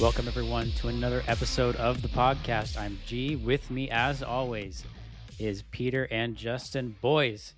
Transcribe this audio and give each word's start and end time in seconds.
Welcome, 0.00 0.28
everyone, 0.28 0.70
to 0.76 0.88
another 0.88 1.22
episode 1.28 1.76
of 1.76 2.00
the 2.00 2.08
podcast. 2.08 2.78
I'm 2.78 2.98
G. 3.06 3.36
With 3.36 3.70
me, 3.70 3.90
as 3.90 4.22
always, 4.22 4.82
is 5.38 5.62
Peter 5.70 6.08
and 6.10 6.34
Justin. 6.36 6.96
Boys, 7.02 7.54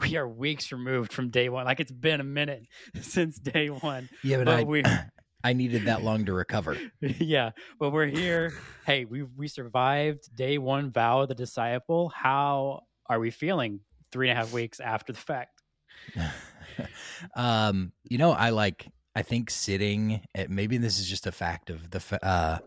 we 0.00 0.16
are 0.16 0.26
weeks 0.26 0.72
removed 0.72 1.12
from 1.12 1.28
day 1.30 1.48
one. 1.48 1.66
Like 1.66 1.78
it's 1.78 1.92
been 1.92 2.20
a 2.20 2.24
minute 2.24 2.66
since 3.00 3.38
day 3.38 3.68
one. 3.68 4.08
Yeah, 4.24 4.38
but, 4.38 4.46
But 4.46 4.58
I, 4.58 4.62
we- 4.64 4.82
I 5.44 5.52
needed 5.52 5.84
that 5.84 6.02
long 6.02 6.24
to 6.24 6.32
recover. 6.32 6.76
yeah, 7.00 7.50
but 7.78 7.90
we're 7.90 8.06
here. 8.06 8.52
Hey, 8.86 9.04
we 9.04 9.22
we 9.22 9.46
survived 9.46 10.34
day 10.34 10.58
one. 10.58 10.90
Vow 10.90 11.20
of 11.20 11.28
the 11.28 11.34
disciple. 11.34 12.08
How 12.08 12.80
are 13.08 13.20
we 13.20 13.30
feeling 13.30 13.80
three 14.10 14.30
and 14.30 14.36
a 14.36 14.42
half 14.42 14.52
weeks 14.52 14.80
after 14.80 15.12
the 15.12 15.20
fact? 15.20 15.62
um, 17.36 17.92
you 18.02 18.18
know, 18.18 18.32
I 18.32 18.50
like. 18.50 18.88
I 19.14 19.22
think 19.22 19.50
sitting. 19.50 20.24
At, 20.34 20.50
maybe 20.50 20.78
this 20.78 20.98
is 20.98 21.08
just 21.08 21.26
a 21.26 21.32
fact 21.32 21.70
of 21.70 21.90
the 21.90 22.18
uh, 22.22 22.58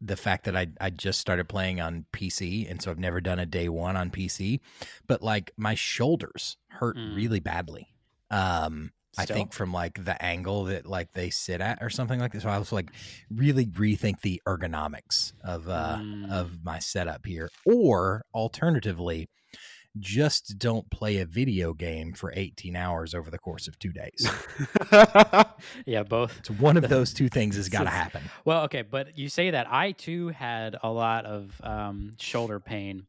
the 0.00 0.16
fact 0.16 0.44
that 0.44 0.56
I 0.56 0.68
I 0.80 0.90
just 0.90 1.20
started 1.20 1.48
playing 1.48 1.80
on 1.80 2.06
PC, 2.12 2.66
and 2.68 2.80
so 2.80 2.90
I've 2.90 2.98
never 2.98 3.20
done 3.20 3.38
a 3.38 3.46
day 3.46 3.68
one 3.68 3.96
on 3.96 4.10
PC. 4.10 4.60
But 5.06 5.22
like 5.22 5.52
my 5.56 5.74
shoulders 5.74 6.56
hurt 6.68 6.96
Mm. 6.96 7.14
really 7.14 7.40
badly. 7.40 7.94
Um, 8.30 8.92
I 9.18 9.26
think 9.26 9.52
from 9.52 9.72
like 9.72 10.04
the 10.04 10.20
angle 10.24 10.64
that 10.64 10.86
like 10.86 11.12
they 11.12 11.30
sit 11.30 11.60
at 11.60 11.78
or 11.82 11.90
something 11.90 12.18
like 12.20 12.32
this. 12.32 12.44
So 12.44 12.48
I 12.48 12.58
was 12.58 12.72
like 12.72 12.90
really 13.30 13.66
rethink 13.66 14.20
the 14.22 14.40
ergonomics 14.46 15.32
of 15.44 15.68
uh 15.68 15.98
Mm. 16.00 16.30
of 16.32 16.64
my 16.64 16.78
setup 16.78 17.26
here. 17.26 17.50
Or 17.66 18.24
alternatively, 18.34 19.28
just 19.98 20.58
don't 20.58 20.88
play 20.90 21.18
a 21.18 21.26
video 21.26 21.72
game 21.74 22.12
for 22.12 22.32
18 22.36 22.76
hours 22.76 23.14
over 23.14 23.30
the 23.30 23.38
course 23.38 23.66
of 23.68 23.78
two 23.78 23.92
days. 23.92 24.30
yeah, 25.86 26.02
both. 26.02 26.38
It's 26.38 26.50
one 26.50 26.76
of 26.76 26.88
those 26.88 27.12
two 27.12 27.28
things 27.28 27.56
has 27.56 27.68
got 27.68 27.84
to 27.84 27.90
happen. 27.90 28.22
Well, 28.44 28.64
okay, 28.64 28.82
but 28.82 29.18
you 29.18 29.28
say 29.28 29.50
that 29.50 29.66
I 29.70 29.92
too 29.92 30.28
had 30.28 30.76
a 30.82 30.90
lot 30.90 31.24
of 31.26 31.60
um, 31.62 32.12
shoulder 32.18 32.60
pain. 32.60 33.06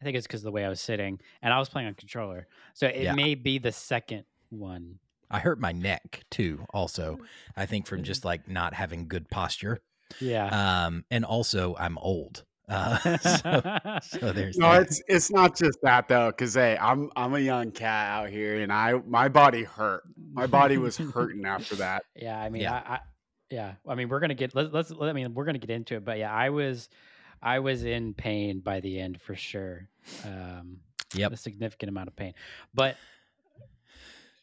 I 0.00 0.04
think 0.04 0.16
it's 0.16 0.26
because 0.26 0.40
of 0.40 0.44
the 0.44 0.52
way 0.52 0.64
I 0.64 0.68
was 0.68 0.80
sitting, 0.80 1.20
and 1.42 1.52
I 1.52 1.58
was 1.58 1.68
playing 1.68 1.88
on 1.88 1.94
controller, 1.94 2.46
so 2.74 2.86
it 2.86 3.02
Yeah. 3.02 3.12
may 3.14 3.34
be 3.34 3.58
the 3.58 3.72
second 3.72 4.24
one. 4.48 4.98
I 5.30 5.38
hurt 5.40 5.60
my 5.60 5.72
neck 5.72 6.24
too. 6.30 6.64
Also, 6.72 7.18
I 7.56 7.66
think 7.66 7.86
from 7.86 8.02
just 8.02 8.24
like 8.24 8.48
not 8.48 8.72
having 8.74 9.08
good 9.08 9.28
posture. 9.30 9.78
Yeah. 10.20 10.46
Um, 10.86 11.04
and 11.10 11.24
also 11.24 11.76
I'm 11.78 11.98
old. 11.98 12.44
Uh, 12.70 12.96
so, 13.18 13.98
so 14.18 14.32
there's 14.32 14.56
No, 14.56 14.70
that. 14.70 14.82
it's 14.82 15.02
it's 15.08 15.30
not 15.30 15.56
just 15.56 15.78
that 15.82 16.06
though, 16.08 16.28
because 16.30 16.54
hey, 16.54 16.78
I'm 16.80 17.10
I'm 17.16 17.34
a 17.34 17.40
young 17.40 17.72
cat 17.72 18.10
out 18.10 18.30
here, 18.30 18.62
and 18.62 18.72
I 18.72 18.94
my 19.06 19.28
body 19.28 19.64
hurt. 19.64 20.04
My 20.32 20.46
body 20.46 20.78
was 20.78 20.96
hurting 21.14 21.44
after 21.44 21.74
that. 21.76 22.04
Yeah, 22.14 22.38
I 22.40 22.48
mean, 22.48 22.62
Yeah. 22.62 22.74
I, 22.86 22.94
I 22.94 23.00
yeah, 23.50 23.72
I 23.88 23.96
mean, 23.96 24.08
we're 24.08 24.20
gonna 24.20 24.34
get 24.34 24.54
let's 24.54 24.72
let's. 24.72 24.92
I 25.00 25.12
mean, 25.12 25.34
we're 25.34 25.44
gonna 25.44 25.58
get 25.58 25.70
into 25.70 25.96
it, 25.96 26.04
but 26.04 26.18
yeah, 26.18 26.32
I 26.32 26.50
was, 26.50 26.88
I 27.42 27.58
was 27.58 27.84
in 27.84 28.14
pain 28.14 28.60
by 28.60 28.78
the 28.78 29.00
end 29.00 29.20
for 29.20 29.34
sure. 29.34 29.88
Um, 30.24 30.78
Yep. 31.14 31.32
a 31.32 31.36
significant 31.36 31.88
amount 31.88 32.06
of 32.06 32.14
pain, 32.14 32.34
but 32.72 32.96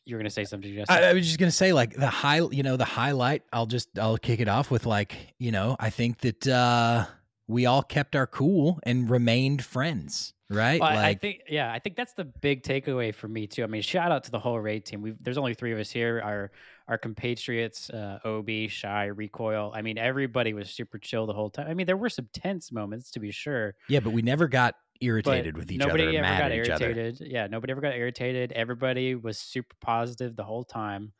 you 0.03 0.15
were 0.15 0.19
gonna 0.19 0.29
say 0.29 0.43
something, 0.43 0.73
Justin. 0.75 0.97
I, 0.97 1.09
I 1.09 1.13
was 1.13 1.25
just 1.25 1.39
gonna 1.39 1.49
say, 1.51 1.71
like 1.71 1.93
the 1.93 2.07
high, 2.07 2.41
you 2.51 2.63
know, 2.63 2.75
the 2.75 2.83
highlight. 2.83 3.43
I'll 3.53 3.65
just 3.65 3.97
I'll 3.97 4.17
kick 4.17 4.41
it 4.41 4.49
off 4.49 4.69
with 4.69 4.85
like, 4.85 5.15
you 5.39 5.51
know, 5.51 5.77
I 5.79 5.89
think 5.89 6.17
that 6.19 6.45
uh 6.45 7.05
we 7.47 7.65
all 7.65 7.81
kept 7.81 8.15
our 8.15 8.27
cool 8.27 8.79
and 8.83 9.09
remained 9.09 9.63
friends, 9.63 10.33
right? 10.49 10.79
Well, 10.81 10.89
I- 10.89 10.93
I 10.93 11.01
like, 11.01 11.21
think, 11.21 11.41
yeah, 11.47 11.71
I 11.71 11.79
think 11.79 11.95
that's 11.95 12.13
the 12.13 12.25
big 12.25 12.63
takeaway 12.63 13.13
for 13.15 13.27
me 13.27 13.47
too. 13.47 13.63
I 13.63 13.67
mean, 13.67 13.81
shout 13.81 14.11
out 14.11 14.25
to 14.25 14.31
the 14.31 14.39
whole 14.39 14.59
raid 14.59 14.85
team. 14.85 15.01
We 15.01 15.13
there's 15.21 15.37
only 15.37 15.53
three 15.53 15.71
of 15.71 15.79
us 15.79 15.89
here. 15.89 16.21
Our 16.23 16.51
our 16.89 16.97
compatriots, 16.97 17.89
uh, 17.89 18.19
Ob, 18.25 18.49
Shy, 18.69 19.05
Recoil. 19.05 19.71
I 19.75 19.81
mean, 19.81 19.97
everybody 19.97 20.53
was 20.53 20.69
super 20.69 20.97
chill 20.97 21.25
the 21.25 21.33
whole 21.33 21.49
time. 21.49 21.67
I 21.67 21.73
mean, 21.73 21.85
there 21.85 21.97
were 21.97 22.09
some 22.09 22.27
tense 22.33 22.71
moments 22.71 23.11
to 23.11 23.19
be 23.19 23.31
sure. 23.31 23.75
yeah, 23.89 23.99
but 23.99 24.11
we 24.13 24.21
never 24.21 24.47
got 24.47 24.73
but 24.73 25.05
irritated 25.05 25.57
with 25.57 25.71
each 25.71 25.79
other. 25.79 25.89
nobody 25.89 26.03
other, 26.03 26.17
ever 26.17 26.21
mad 26.21 26.39
got 26.39 26.51
at 26.51 26.57
each 26.57 26.69
other. 26.69 26.85
irritated. 26.85 27.27
Yeah, 27.31 27.47
nobody 27.47 27.71
ever 27.71 27.81
got 27.81 27.93
irritated. 27.95 28.51
Everybody 28.53 29.15
was 29.15 29.37
super 29.37 29.75
positive 29.79 30.35
the 30.35 30.43
whole 30.43 30.63
time, 30.63 31.13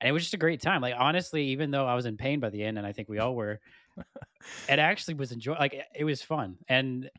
and 0.00 0.08
it 0.08 0.12
was 0.12 0.22
just 0.22 0.34
a 0.34 0.38
great 0.38 0.60
time. 0.60 0.80
Like 0.82 0.94
honestly, 0.98 1.44
even 1.48 1.70
though 1.70 1.86
I 1.86 1.94
was 1.94 2.04
in 2.06 2.16
pain 2.16 2.40
by 2.40 2.50
the 2.50 2.62
end, 2.62 2.78
and 2.78 2.86
I 2.86 2.92
think 2.92 3.08
we 3.08 3.18
all 3.18 3.34
were, 3.36 3.60
it 4.68 4.78
actually 4.78 5.14
was 5.14 5.32
enjoy. 5.32 5.54
Like 5.54 5.74
it- 5.94 6.04
was 6.04 6.22
fun, 6.22 6.58
and 6.68 7.10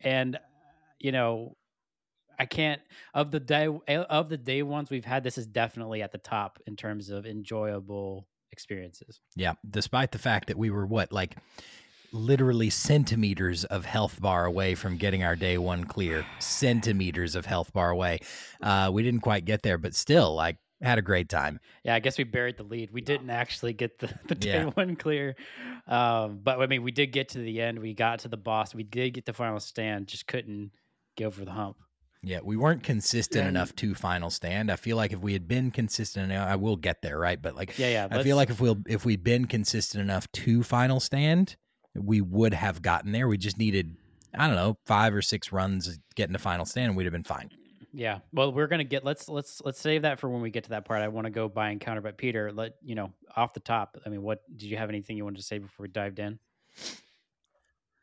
and 0.00 0.38
you 0.98 1.12
know, 1.12 1.56
I 2.38 2.46
can't 2.46 2.80
of 3.12 3.30
the 3.30 3.40
day 3.40 3.68
of 3.88 4.28
the 4.28 4.36
day 4.38 4.62
ones 4.62 4.90
we've 4.90 5.04
had. 5.04 5.24
This 5.24 5.38
is 5.38 5.46
definitely 5.46 6.02
at 6.02 6.12
the 6.12 6.18
top 6.18 6.58
in 6.66 6.76
terms 6.76 7.10
of 7.10 7.26
enjoyable 7.26 8.26
experiences. 8.52 9.20
Yeah, 9.36 9.54
despite 9.68 10.12
the 10.12 10.18
fact 10.18 10.48
that 10.48 10.56
we 10.56 10.70
were 10.70 10.86
what 10.86 11.12
like 11.12 11.36
literally 12.12 12.70
centimeters 12.70 13.64
of 13.64 13.84
health 13.84 14.20
bar 14.22 14.44
away 14.44 14.76
from 14.76 14.96
getting 14.96 15.24
our 15.24 15.34
day 15.34 15.58
one 15.58 15.84
clear, 15.84 16.24
centimeters 16.38 17.34
of 17.34 17.44
health 17.44 17.72
bar 17.72 17.90
away. 17.90 18.20
Uh, 18.62 18.88
we 18.92 19.02
didn't 19.02 19.20
quite 19.20 19.44
get 19.44 19.62
there, 19.62 19.76
but 19.76 19.94
still, 19.96 20.32
like, 20.32 20.56
had 20.82 20.98
a 20.98 21.02
great 21.02 21.28
time. 21.28 21.60
Yeah, 21.84 21.94
I 21.94 22.00
guess 22.00 22.18
we 22.18 22.24
buried 22.24 22.56
the 22.56 22.62
lead. 22.64 22.90
We 22.90 23.00
didn't 23.00 23.30
actually 23.30 23.72
get 23.72 23.98
the, 23.98 24.08
the 24.28 24.34
day 24.34 24.64
Yeah. 24.64 24.64
one 24.70 24.96
clear. 24.96 25.36
Um, 25.86 26.40
but 26.42 26.60
I 26.60 26.66
mean, 26.66 26.82
we 26.82 26.90
did 26.92 27.08
get 27.08 27.30
to 27.30 27.38
the 27.38 27.60
end. 27.60 27.78
We 27.78 27.94
got 27.94 28.20
to 28.20 28.28
the 28.28 28.36
boss. 28.36 28.74
We 28.74 28.82
did 28.82 29.14
get 29.14 29.26
the 29.26 29.32
final 29.32 29.60
stand, 29.60 30.08
just 30.08 30.26
couldn't 30.26 30.72
get 31.16 31.26
over 31.26 31.44
the 31.44 31.52
hump. 31.52 31.76
Yeah, 32.26 32.40
we 32.42 32.56
weren't 32.56 32.82
consistent 32.82 33.42
Yeah, 33.44 33.50
enough 33.50 33.74
to 33.76 33.94
final 33.94 34.30
stand. 34.30 34.70
I 34.70 34.76
feel 34.76 34.96
like 34.96 35.12
if 35.12 35.18
we 35.20 35.34
had 35.34 35.46
been 35.46 35.70
consistent 35.70 36.32
enough, 36.32 36.48
I 36.48 36.56
will 36.56 36.76
get 36.76 37.02
there, 37.02 37.18
right? 37.18 37.40
But 37.40 37.54
like, 37.54 37.78
Yeah, 37.78 37.88
yeah. 37.90 38.08
I 38.10 38.22
feel 38.22 38.36
like 38.36 38.48
if 38.48 38.60
we'll 38.62 38.78
if 38.88 39.04
we'd 39.04 39.22
been 39.22 39.44
consistent 39.44 40.00
enough 40.02 40.30
to 40.32 40.62
final 40.62 41.00
stand, 41.00 41.56
we 41.94 42.22
would 42.22 42.54
have 42.54 42.80
gotten 42.80 43.12
there. 43.12 43.28
We 43.28 43.36
just 43.36 43.58
needed, 43.58 43.96
I 44.34 44.46
don't 44.46 44.56
know, 44.56 44.78
five 44.86 45.14
or 45.14 45.20
six 45.20 45.52
runs 45.52 45.98
getting 46.14 46.32
to 46.32 46.38
final 46.38 46.64
stand, 46.64 46.88
and 46.88 46.96
we'd 46.96 47.04
have 47.04 47.12
been 47.12 47.24
fine. 47.24 47.50
Yeah. 47.94 48.18
Well, 48.32 48.52
we're 48.52 48.66
gonna 48.66 48.84
get 48.84 49.04
let's 49.04 49.28
let's 49.28 49.62
let's 49.64 49.80
save 49.80 50.02
that 50.02 50.18
for 50.18 50.28
when 50.28 50.42
we 50.42 50.50
get 50.50 50.64
to 50.64 50.70
that 50.70 50.84
part. 50.84 51.00
I 51.00 51.08
want 51.08 51.26
to 51.26 51.30
go 51.30 51.48
by 51.48 51.70
encounter, 51.70 52.00
but 52.00 52.18
Peter, 52.18 52.52
let 52.52 52.74
you 52.82 52.94
know 52.94 53.12
off 53.36 53.54
the 53.54 53.60
top. 53.60 53.96
I 54.04 54.08
mean, 54.08 54.22
what 54.22 54.42
did 54.56 54.68
you 54.68 54.76
have 54.76 54.88
anything 54.88 55.16
you 55.16 55.24
wanted 55.24 55.38
to 55.38 55.44
say 55.44 55.58
before 55.58 55.84
we 55.84 55.88
dived 55.88 56.18
in? 56.18 56.38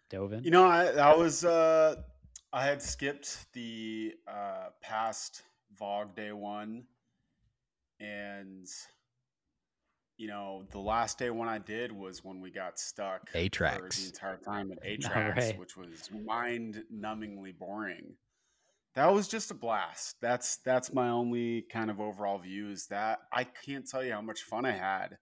Dove 0.09 0.33
in. 0.33 0.43
You 0.43 0.51
know, 0.51 0.65
I 0.65 0.91
that 0.91 1.17
was 1.17 1.43
uh 1.43 1.95
I 2.53 2.65
had 2.65 2.81
skipped 2.81 3.51
the 3.53 4.13
uh 4.27 4.69
past 4.81 5.43
VoG 5.79 6.15
day 6.15 6.31
one, 6.31 6.83
and 7.99 8.67
you 10.17 10.27
know 10.27 10.63
the 10.71 10.79
last 10.79 11.19
day 11.19 11.31
one 11.31 11.49
I 11.49 11.57
did 11.57 11.91
was 11.91 12.23
when 12.23 12.39
we 12.39 12.49
got 12.49 12.79
stuck 12.79 13.29
for 13.29 13.37
Atraks. 13.37 14.01
the 14.01 14.05
entire 14.07 14.37
time 14.37 14.71
at 14.71 14.81
Atraks, 14.85 15.35
right. 15.35 15.59
which 15.59 15.75
was 15.75 16.09
mind 16.25 16.83
numbingly 16.93 17.57
boring. 17.57 18.15
That 18.95 19.13
was 19.13 19.27
just 19.27 19.51
a 19.51 19.53
blast. 19.53 20.17
That's 20.21 20.57
that's 20.57 20.93
my 20.93 21.09
only 21.09 21.61
kind 21.63 21.89
of 21.89 21.99
overall 22.01 22.37
view 22.39 22.69
is 22.69 22.87
that 22.87 23.19
I 23.31 23.45
can't 23.45 23.87
tell 23.87 24.03
you 24.03 24.11
how 24.13 24.21
much 24.21 24.41
fun 24.41 24.65
I 24.65 24.71
had 24.71 25.17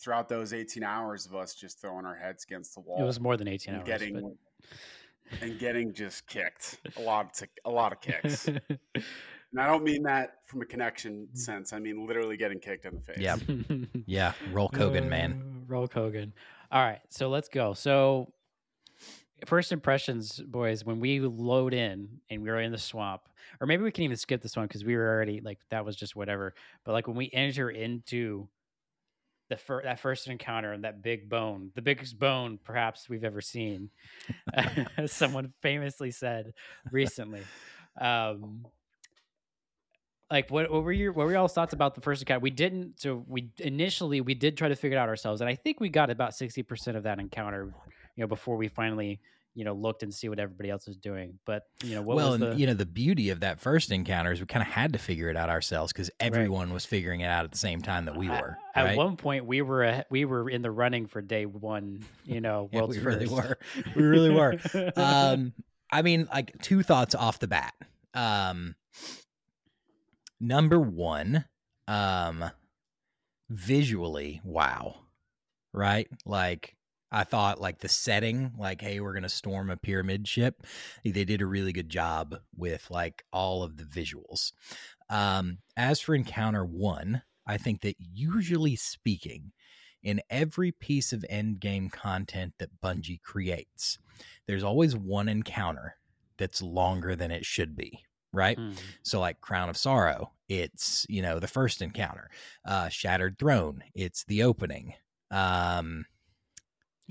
throughout 0.00 0.28
those 0.28 0.52
18 0.52 0.82
hours 0.82 1.26
of 1.26 1.34
us 1.34 1.54
just 1.54 1.80
throwing 1.80 2.06
our 2.06 2.14
heads 2.16 2.44
against 2.44 2.74
the 2.74 2.80
wall 2.80 3.00
It 3.00 3.04
was 3.04 3.20
more 3.20 3.36
than 3.36 3.48
eighteen 3.48 3.74
hours. 3.74 3.84
getting 3.86 4.14
but- 4.20 5.40
and 5.40 5.58
getting 5.58 5.92
just 5.94 6.26
kicked 6.26 6.78
a 6.96 7.00
lot 7.02 7.26
of 7.26 7.32
tick- 7.32 7.60
a 7.64 7.70
lot 7.70 7.92
of 7.92 8.00
kicks. 8.00 8.48
and 8.94 9.60
I 9.60 9.66
don't 9.66 9.84
mean 9.84 10.02
that 10.04 10.38
from 10.46 10.62
a 10.62 10.66
connection 10.66 11.28
sense. 11.34 11.72
I 11.72 11.78
mean 11.78 12.06
literally 12.06 12.36
getting 12.36 12.58
kicked 12.60 12.84
in 12.86 12.94
the 12.96 13.00
face. 13.00 13.18
Yeah. 13.18 13.36
Yeah, 14.06 14.32
roll 14.52 14.68
Kogan, 14.68 15.08
man. 15.08 15.40
Uh, 15.40 15.64
Roll 15.72 15.86
Kogan. 15.88 16.32
All 16.70 16.82
right, 16.82 17.00
so 17.10 17.28
let's 17.28 17.48
go. 17.48 17.72
So, 17.74 18.32
first 19.46 19.72
impressions, 19.72 20.38
boys, 20.40 20.84
when 20.84 21.00
we 21.00 21.20
load 21.20 21.74
in 21.74 22.20
and 22.30 22.42
we 22.42 22.50
were 22.50 22.60
in 22.60 22.72
the 22.72 22.78
swamp, 22.78 23.22
or 23.60 23.66
maybe 23.66 23.82
we 23.82 23.90
can 23.90 24.04
even 24.04 24.16
skip 24.16 24.42
this 24.42 24.56
one 24.56 24.66
because 24.66 24.84
we 24.84 24.96
were 24.96 25.08
already 25.08 25.40
like 25.40 25.58
that 25.70 25.84
was 25.84 25.96
just 25.96 26.16
whatever. 26.16 26.54
But 26.84 26.92
like 26.92 27.06
when 27.06 27.16
we 27.16 27.30
enter 27.32 27.70
into 27.70 28.48
the 29.48 29.56
fir- 29.56 29.82
that 29.82 30.00
first 30.00 30.28
encounter 30.28 30.72
and 30.72 30.84
that 30.84 31.02
big 31.02 31.28
bone, 31.28 31.70
the 31.74 31.82
biggest 31.82 32.18
bone 32.18 32.58
perhaps 32.62 33.08
we've 33.08 33.24
ever 33.24 33.40
seen, 33.40 33.90
as 34.96 35.12
someone 35.12 35.52
famously 35.60 36.10
said 36.10 36.54
recently. 36.90 37.42
Um, 38.00 38.66
like 40.30 40.50
what, 40.50 40.70
what 40.70 40.82
were 40.82 40.92
your 40.92 41.12
what 41.12 41.26
were 41.26 41.32
y'all's 41.32 41.52
thoughts 41.52 41.74
about 41.74 41.94
the 41.94 42.00
first 42.00 42.22
encounter? 42.22 42.40
We 42.40 42.50
didn't 42.50 42.98
so 42.98 43.22
we 43.28 43.50
initially 43.58 44.22
we 44.22 44.34
did 44.34 44.56
try 44.56 44.68
to 44.68 44.76
figure 44.76 44.96
it 44.96 45.00
out 45.00 45.10
ourselves, 45.10 45.42
and 45.42 45.50
I 45.50 45.54
think 45.54 45.78
we 45.78 45.90
got 45.90 46.08
about 46.08 46.34
sixty 46.34 46.62
percent 46.62 46.96
of 46.96 47.02
that 47.02 47.18
encounter, 47.18 47.74
you 48.16 48.22
know, 48.22 48.28
before 48.28 48.56
we 48.56 48.68
finally 48.68 49.20
you 49.54 49.64
know 49.64 49.74
looked 49.74 50.02
and 50.02 50.12
see 50.12 50.28
what 50.28 50.38
everybody 50.38 50.70
else 50.70 50.86
was 50.86 50.96
doing. 50.96 51.38
But 51.44 51.64
you 51.82 51.94
know, 51.94 52.02
what 52.02 52.16
well, 52.16 52.32
was 52.32 52.40
and 52.40 52.58
you 52.58 52.66
know, 52.66 52.74
the 52.74 52.86
beauty 52.86 53.30
of 53.30 53.40
that 53.40 53.60
first 53.60 53.90
encounter 53.90 54.32
is 54.32 54.40
we 54.40 54.46
kind 54.46 54.62
of 54.62 54.72
had 54.72 54.92
to 54.94 54.98
figure 54.98 55.28
it 55.28 55.36
out 55.36 55.50
ourselves 55.50 55.92
because 55.92 56.10
everyone 56.20 56.72
was 56.72 56.84
figuring 56.84 57.20
it 57.20 57.26
out 57.26 57.44
at 57.44 57.52
the 57.52 57.58
same 57.58 57.82
time 57.82 58.06
that 58.06 58.16
we 58.16 58.28
were. 58.28 58.56
At 58.74 58.84
right? 58.84 58.96
one 58.96 59.16
point, 59.16 59.44
we 59.44 59.62
were 59.62 59.84
a, 59.84 60.04
we 60.10 60.24
were 60.24 60.48
in 60.48 60.62
the 60.62 60.70
running 60.70 61.06
for 61.06 61.20
day 61.20 61.46
one. 61.46 62.04
You 62.24 62.40
know, 62.40 62.68
Yeah, 62.72 62.80
world's 62.80 62.96
we 62.96 63.02
really 63.02 63.28
were. 63.28 63.58
We 63.94 64.02
really 64.02 64.30
were. 64.30 64.58
um, 64.96 65.52
I 65.90 66.02
mean, 66.02 66.28
like 66.32 66.60
two 66.62 66.82
thoughts 66.82 67.14
off 67.14 67.38
the 67.38 67.48
bat. 67.48 67.74
Um, 68.14 68.74
number 70.40 70.80
one, 70.80 71.44
um, 71.88 72.50
visually, 73.50 74.40
wow. 74.44 74.96
right? 75.74 76.08
Like 76.24 76.74
I 77.12 77.24
thought 77.24 77.60
like 77.60 77.78
the 77.80 77.88
setting, 77.88 78.52
like, 78.58 78.80
hey, 78.80 79.00
we're 79.00 79.14
gonna 79.14 79.28
storm 79.28 79.70
a 79.70 79.76
pyramid 79.76 80.26
ship. 80.28 80.66
They 81.04 81.24
did 81.24 81.42
a 81.42 81.46
really 81.46 81.72
good 81.72 81.90
job 81.90 82.36
with 82.56 82.90
like 82.90 83.24
all 83.32 83.62
of 83.62 83.76
the 83.76 83.84
visuals. 83.84 84.52
Um, 85.10 85.58
as 85.76 86.00
for 86.00 86.14
encounter 86.14 86.64
one, 86.64 87.22
I 87.46 87.58
think 87.58 87.82
that 87.82 87.96
usually 87.98 88.76
speaking, 88.76 89.52
in 90.02 90.20
every 90.30 90.72
piece 90.72 91.12
of 91.12 91.24
end 91.28 91.60
game 91.60 91.88
content 91.90 92.54
that 92.58 92.80
Bungie 92.80 93.22
creates, 93.22 93.98
there's 94.46 94.64
always 94.64 94.96
one 94.96 95.28
encounter 95.28 95.96
that's 96.38 96.62
longer 96.62 97.14
than 97.14 97.30
it 97.30 97.44
should 97.44 97.76
be, 97.76 98.04
right? 98.32 98.58
Mhm. 98.58 98.94
So 99.04 99.20
like 99.20 99.40
Crown 99.40 99.68
of 99.68 99.76
Sorrow, 99.76 100.32
it's, 100.48 101.06
you 101.08 101.22
know, 101.22 101.38
the 101.38 101.46
first 101.48 101.82
encounter. 101.82 102.30
Uh 102.64 102.88
Shattered 102.88 103.38
Throne, 103.38 103.84
it's 103.94 104.24
the 104.24 104.42
opening. 104.42 104.94
Um 105.30 106.06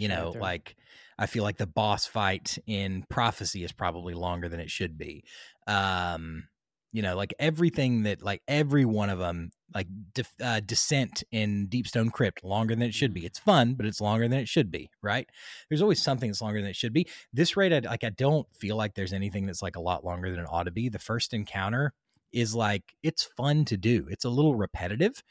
you 0.02 0.08
know, 0.08 0.32
Throne. 0.32 0.42
like 0.42 0.76
I 1.18 1.28
feel 1.28 1.44
like 1.44 1.58
the 1.58 1.68
boss 1.68 2.06
fight 2.06 2.58
in 2.66 3.06
Prophecy 3.10 3.64
is 3.64 3.72
probably 3.72 4.14
longer 4.14 4.50
than 4.50 4.60
it 4.60 4.72
should 4.72 4.98
be. 4.98 5.24
Um 5.68 6.48
you 6.94 7.02
know, 7.02 7.16
like 7.16 7.34
everything 7.40 8.04
that 8.04 8.22
like 8.22 8.42
every 8.48 8.84
one 8.84 9.10
of 9.10 9.20
them 9.20 9.52
like 9.74 9.88
def- 10.14 10.36
uh, 10.44 10.60
descent 10.60 11.24
in 11.32 11.68
Deepstone 11.70 12.12
Crypt 12.12 12.44
longer 12.44 12.76
than 12.76 12.84
it 12.84 12.94
should 12.94 13.14
be. 13.14 13.26
It's 13.26 13.40
fun, 13.40 13.76
but 13.76 13.86
it's 13.86 14.02
longer 14.02 14.28
than 14.28 14.40
it 14.40 14.50
should 14.50 14.70
be, 14.70 14.90
right? 15.02 15.26
There's 15.70 15.82
always 15.82 16.02
something 16.02 16.30
that's 16.30 16.42
longer 16.42 16.60
than 16.60 16.70
it 16.70 16.76
should 16.76 16.92
be. 16.92 17.08
This 17.32 17.56
rate, 17.56 17.72
I, 17.72 17.80
like 17.80 18.04
I 18.04 18.10
don't 18.10 18.46
feel 18.54 18.76
like 18.76 18.96
there's 18.96 19.14
anything 19.14 19.46
that's 19.46 19.62
like 19.62 19.78
a 19.78 19.82
lot 19.82 20.04
longer 20.04 20.30
than 20.30 20.42
it 20.42 20.48
ought 20.50 20.64
to 20.64 20.72
be. 20.72 20.90
The 20.90 21.00
first 21.00 21.34
encounter 21.34 21.94
is 22.34 22.54
like 22.54 22.96
it's 23.04 23.24
fun 23.24 23.64
to 23.66 23.78
do. 23.78 24.08
It's 24.10 24.26
a 24.26 24.30
little 24.30 24.56
repetitive, 24.56 25.24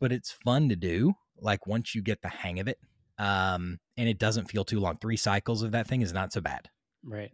but 0.00 0.10
it's 0.10 0.32
fun 0.32 0.68
to 0.70 0.76
do. 0.76 1.14
Like 1.40 1.66
once 1.66 1.94
you 1.94 2.02
get 2.02 2.22
the 2.22 2.28
hang 2.28 2.58
of 2.58 2.66
it, 2.66 2.78
um, 3.18 3.78
and 3.96 4.08
it 4.08 4.18
doesn't 4.18 4.50
feel 4.50 4.64
too 4.64 4.80
long. 4.80 4.96
Three 4.98 5.16
cycles 5.16 5.62
of 5.62 5.72
that 5.72 5.86
thing 5.86 6.02
is 6.02 6.12
not 6.12 6.32
so 6.32 6.40
bad. 6.40 6.68
Right. 7.02 7.32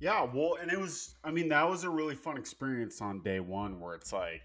Yeah, 0.00 0.26
well, 0.32 0.56
and 0.60 0.72
it 0.72 0.80
was, 0.80 1.14
I 1.22 1.30
mean, 1.30 1.48
that 1.50 1.68
was 1.68 1.84
a 1.84 1.90
really 1.90 2.14
fun 2.14 2.38
experience 2.38 3.02
on 3.02 3.22
day 3.22 3.40
one 3.40 3.78
where 3.80 3.94
it's 3.94 4.12
like 4.12 4.42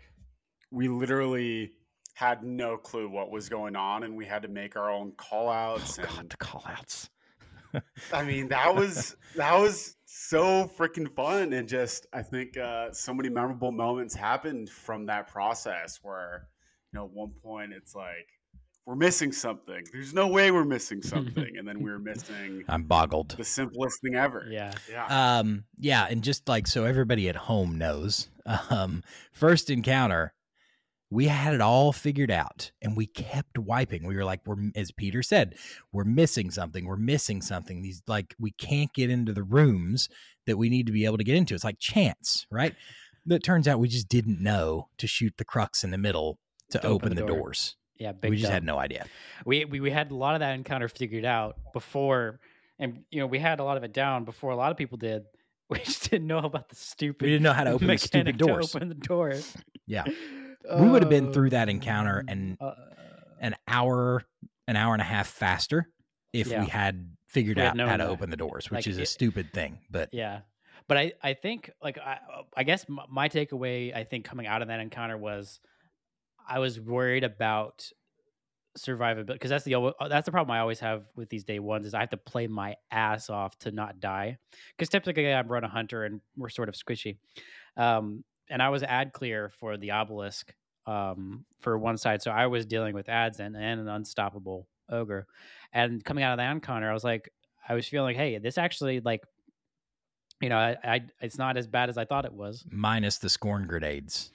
we 0.69 0.89
literally 0.89 1.71
had 2.13 2.43
no 2.43 2.75
clue 2.77 3.09
what 3.09 3.31
was 3.31 3.47
going 3.47 3.75
on 3.75 4.03
and 4.03 4.15
we 4.15 4.25
had 4.25 4.41
to 4.41 4.49
make 4.49 4.75
our 4.75 4.91
own 4.91 5.13
call 5.13 5.49
outs. 5.49 5.97
Oh 5.97 6.03
and 6.03 6.11
God, 6.11 6.29
the 6.29 6.37
call 6.37 6.63
outs. 6.67 7.09
I 8.13 8.23
mean, 8.23 8.49
that 8.49 8.73
was, 8.73 9.15
that 9.35 9.57
was 9.57 9.95
so 10.05 10.69
freaking 10.77 11.13
fun. 11.13 11.53
And 11.53 11.69
just, 11.69 12.05
I 12.11 12.21
think 12.21 12.57
uh, 12.57 12.91
so 12.91 13.13
many 13.13 13.29
memorable 13.29 13.71
moments 13.71 14.13
happened 14.13 14.69
from 14.69 15.05
that 15.05 15.27
process 15.27 15.99
where, 16.01 16.47
you 16.49 16.54
know, 16.95 17.05
at 17.05 17.11
one 17.11 17.31
point 17.43 17.73
it's 17.73 17.93
like, 17.95 18.27
we're 18.85 18.95
missing 18.95 19.31
something. 19.31 19.83
There's 19.91 20.13
no 20.13 20.27
way 20.27 20.51
we're 20.51 20.63
missing 20.63 21.01
something. 21.13 21.57
and 21.57 21.67
then 21.67 21.81
we're 21.81 21.99
missing 21.99 22.63
I'm 22.67 22.83
boggled. 22.83 23.31
the 23.37 23.43
simplest 23.43 24.01
thing 24.01 24.15
ever. 24.15 24.47
Yeah. 24.49 24.73
Yeah. 24.89 25.37
Um, 25.39 25.63
yeah, 25.77 26.07
and 26.09 26.23
just 26.23 26.47
like 26.47 26.67
so 26.67 26.85
everybody 26.85 27.27
at 27.29 27.35
home 27.35 27.77
knows, 27.77 28.29
um, 28.69 29.03
first 29.31 29.69
encounter, 29.69 30.33
we 31.09 31.25
had 31.27 31.53
it 31.53 31.61
all 31.61 31.91
figured 31.93 32.31
out 32.31 32.71
and 32.81 32.95
we 32.97 33.07
kept 33.07 33.57
wiping. 33.57 34.05
We 34.05 34.15
were 34.15 34.25
like, 34.25 34.41
we're 34.45 34.69
as 34.75 34.91
Peter 34.91 35.23
said, 35.23 35.55
we're 35.91 36.03
missing 36.03 36.51
something, 36.51 36.85
we're 36.85 36.95
missing 36.97 37.41
something. 37.41 37.81
These 37.81 38.01
like 38.07 38.35
we 38.39 38.51
can't 38.51 38.93
get 38.93 39.09
into 39.09 39.33
the 39.33 39.43
rooms 39.43 40.09
that 40.45 40.57
we 40.57 40.69
need 40.69 40.85
to 40.87 40.91
be 40.91 41.05
able 41.05 41.17
to 41.17 41.23
get 41.23 41.35
into. 41.35 41.55
It's 41.55 41.63
like 41.63 41.79
chance, 41.79 42.45
right? 42.51 42.75
That 43.25 43.43
turns 43.43 43.67
out 43.67 43.79
we 43.79 43.87
just 43.87 44.09
didn't 44.09 44.41
know 44.41 44.89
to 44.99 45.07
shoot 45.07 45.33
the 45.37 45.45
crux 45.45 45.83
in 45.83 45.89
the 45.89 45.97
middle 45.97 46.37
to, 46.71 46.79
To 46.79 46.87
open, 46.87 47.07
open 47.13 47.15
the 47.15 47.21
door. 47.25 47.37
doors. 47.39 47.75
Yeah. 47.97 48.11
Big 48.11 48.29
we 48.31 48.37
just 48.37 48.51
had 48.51 48.63
no 48.63 48.77
idea. 48.77 49.05
we, 49.45 49.65
we 49.65 49.79
we 49.79 49.89
had 49.91 50.11
a 50.11 50.15
lot 50.15 50.35
of 50.35 50.39
that 50.41 50.53
encounter 50.55 50.87
figured 50.89 51.23
out 51.25 51.55
before 51.73 52.39
and 52.77 53.03
you 53.09 53.19
know 53.21 53.27
we 53.27 53.39
had 53.39 53.59
a 53.59 53.63
lot 53.63 53.77
of 53.77 53.83
it 53.83 53.93
down 53.93 54.25
before 54.25 54.51
a 54.51 54.55
lot 54.57 54.71
of 54.71 54.77
people 54.77 54.97
did 54.97 55.23
we 55.69 55.79
just 55.79 56.09
didn't 56.11 56.27
know 56.27 56.39
about 56.39 56.67
the 56.69 56.75
stupid 56.75 57.23
We 57.23 57.29
didn't 57.29 57.43
know 57.43 57.53
how 57.53 57.63
to 57.63 57.71
open 57.71 57.87
the 57.87 57.97
stupid 57.97 58.25
mechanic 58.25 58.37
to 58.39 58.45
doors. 58.45 58.75
open 58.75 58.89
the 58.89 58.95
doors 58.95 59.55
Yeah. 59.87 60.03
We 60.79 60.89
would 60.89 61.03
have 61.03 61.09
been 61.11 61.31
through 61.31 61.51
that 61.51 61.69
encounter 61.69 62.23
and 62.27 62.57
uh, 62.59 62.71
an 63.39 63.55
hour 63.67 64.23
an 64.67 64.75
hour 64.75 64.93
and 64.93 65.01
a 65.01 65.05
half 65.05 65.27
faster 65.27 65.87
if 66.33 66.47
Yeah. 66.47 66.61
we 66.61 66.67
had 66.67 67.11
figured 67.29 67.57
We 67.57 67.63
had 67.63 67.79
out 67.79 67.87
how 67.87 67.97
to 67.97 68.03
that. 68.03 68.09
open 68.09 68.29
the 68.29 68.35
doors 68.37 68.69
which 68.69 68.79
Like, 68.85 68.87
is 68.87 68.97
a 68.97 69.03
it- 69.03 69.07
stupid 69.07 69.53
thing 69.53 69.79
but 69.89 70.09
yeah 70.11 70.39
but 70.87 70.97
i 70.97 71.13
i 71.23 71.33
think 71.33 71.69
like 71.81 71.97
i 71.99 72.17
i 72.57 72.63
guess 72.63 72.85
m- 72.89 72.99
my 73.09 73.29
takeaway 73.29 73.95
i 73.95 74.03
think 74.03 74.25
coming 74.25 74.47
out 74.47 74.61
of 74.61 74.67
that 74.69 74.79
encounter 74.79 75.17
was 75.17 75.59
i 76.47 76.59
was 76.59 76.79
worried 76.79 77.23
about 77.23 77.91
survivability 78.77 79.33
because 79.33 79.49
that's 79.49 79.63
the 79.63 79.93
that's 80.09 80.25
the 80.25 80.31
problem 80.31 80.55
i 80.55 80.59
always 80.59 80.79
have 80.79 81.07
with 81.15 81.29
these 81.29 81.43
day 81.43 81.59
ones 81.59 81.85
is 81.85 81.93
i 81.93 81.99
have 81.99 82.09
to 82.09 82.17
play 82.17 82.45
my 82.47 82.75
ass 82.91 83.29
off 83.29 83.57
to 83.57 83.71
not 83.71 83.99
die. 83.99 84.37
Because 84.75 84.89
typically 84.89 85.33
I'm 85.33 85.47
run 85.47 85.63
a 85.63 85.69
hunter 85.69 86.03
and 86.03 86.21
we're 86.35 86.49
sort 86.49 86.69
of 86.69 86.75
squishy. 86.75 87.17
Um 87.77 88.23
and 88.49 88.61
i 88.61 88.69
was 88.69 88.83
ad 88.83 89.13
clear 89.13 89.49
for 89.49 89.77
the 89.77 89.91
obelisk 89.91 90.53
um 90.85 91.45
for 91.61 91.77
one 91.77 91.97
side. 91.97 92.21
So 92.21 92.31
i 92.31 92.47
was 92.47 92.65
dealing 92.65 92.93
with 92.95 93.07
ads 93.07 93.39
and, 93.39 93.55
and 93.55 93.79
an 93.79 93.87
unstoppable 93.87 94.67
ogre. 94.89 95.25
And 95.71 96.03
coming 96.03 96.23
out 96.23 96.33
of 96.33 96.37
that 96.37 96.51
encounter 96.51 96.89
i 96.89 96.93
was 96.93 97.03
like 97.03 97.29
i 97.67 97.73
was 97.73 97.87
feeling 97.87 98.15
like 98.15 98.17
hey 98.17 98.37
this 98.37 98.57
actually 98.57 98.99
like 98.99 99.23
you 100.41 100.49
know 100.49 100.57
I, 100.57 100.75
I 100.83 101.01
it's 101.21 101.37
not 101.37 101.55
as 101.55 101.65
bad 101.65 101.89
as 101.89 101.97
i 101.97 102.03
thought 102.03 102.25
it 102.25 102.33
was. 102.33 102.65
Minus 102.69 103.19
the 103.19 103.29
scorn 103.29 103.67
grenades 103.67 104.31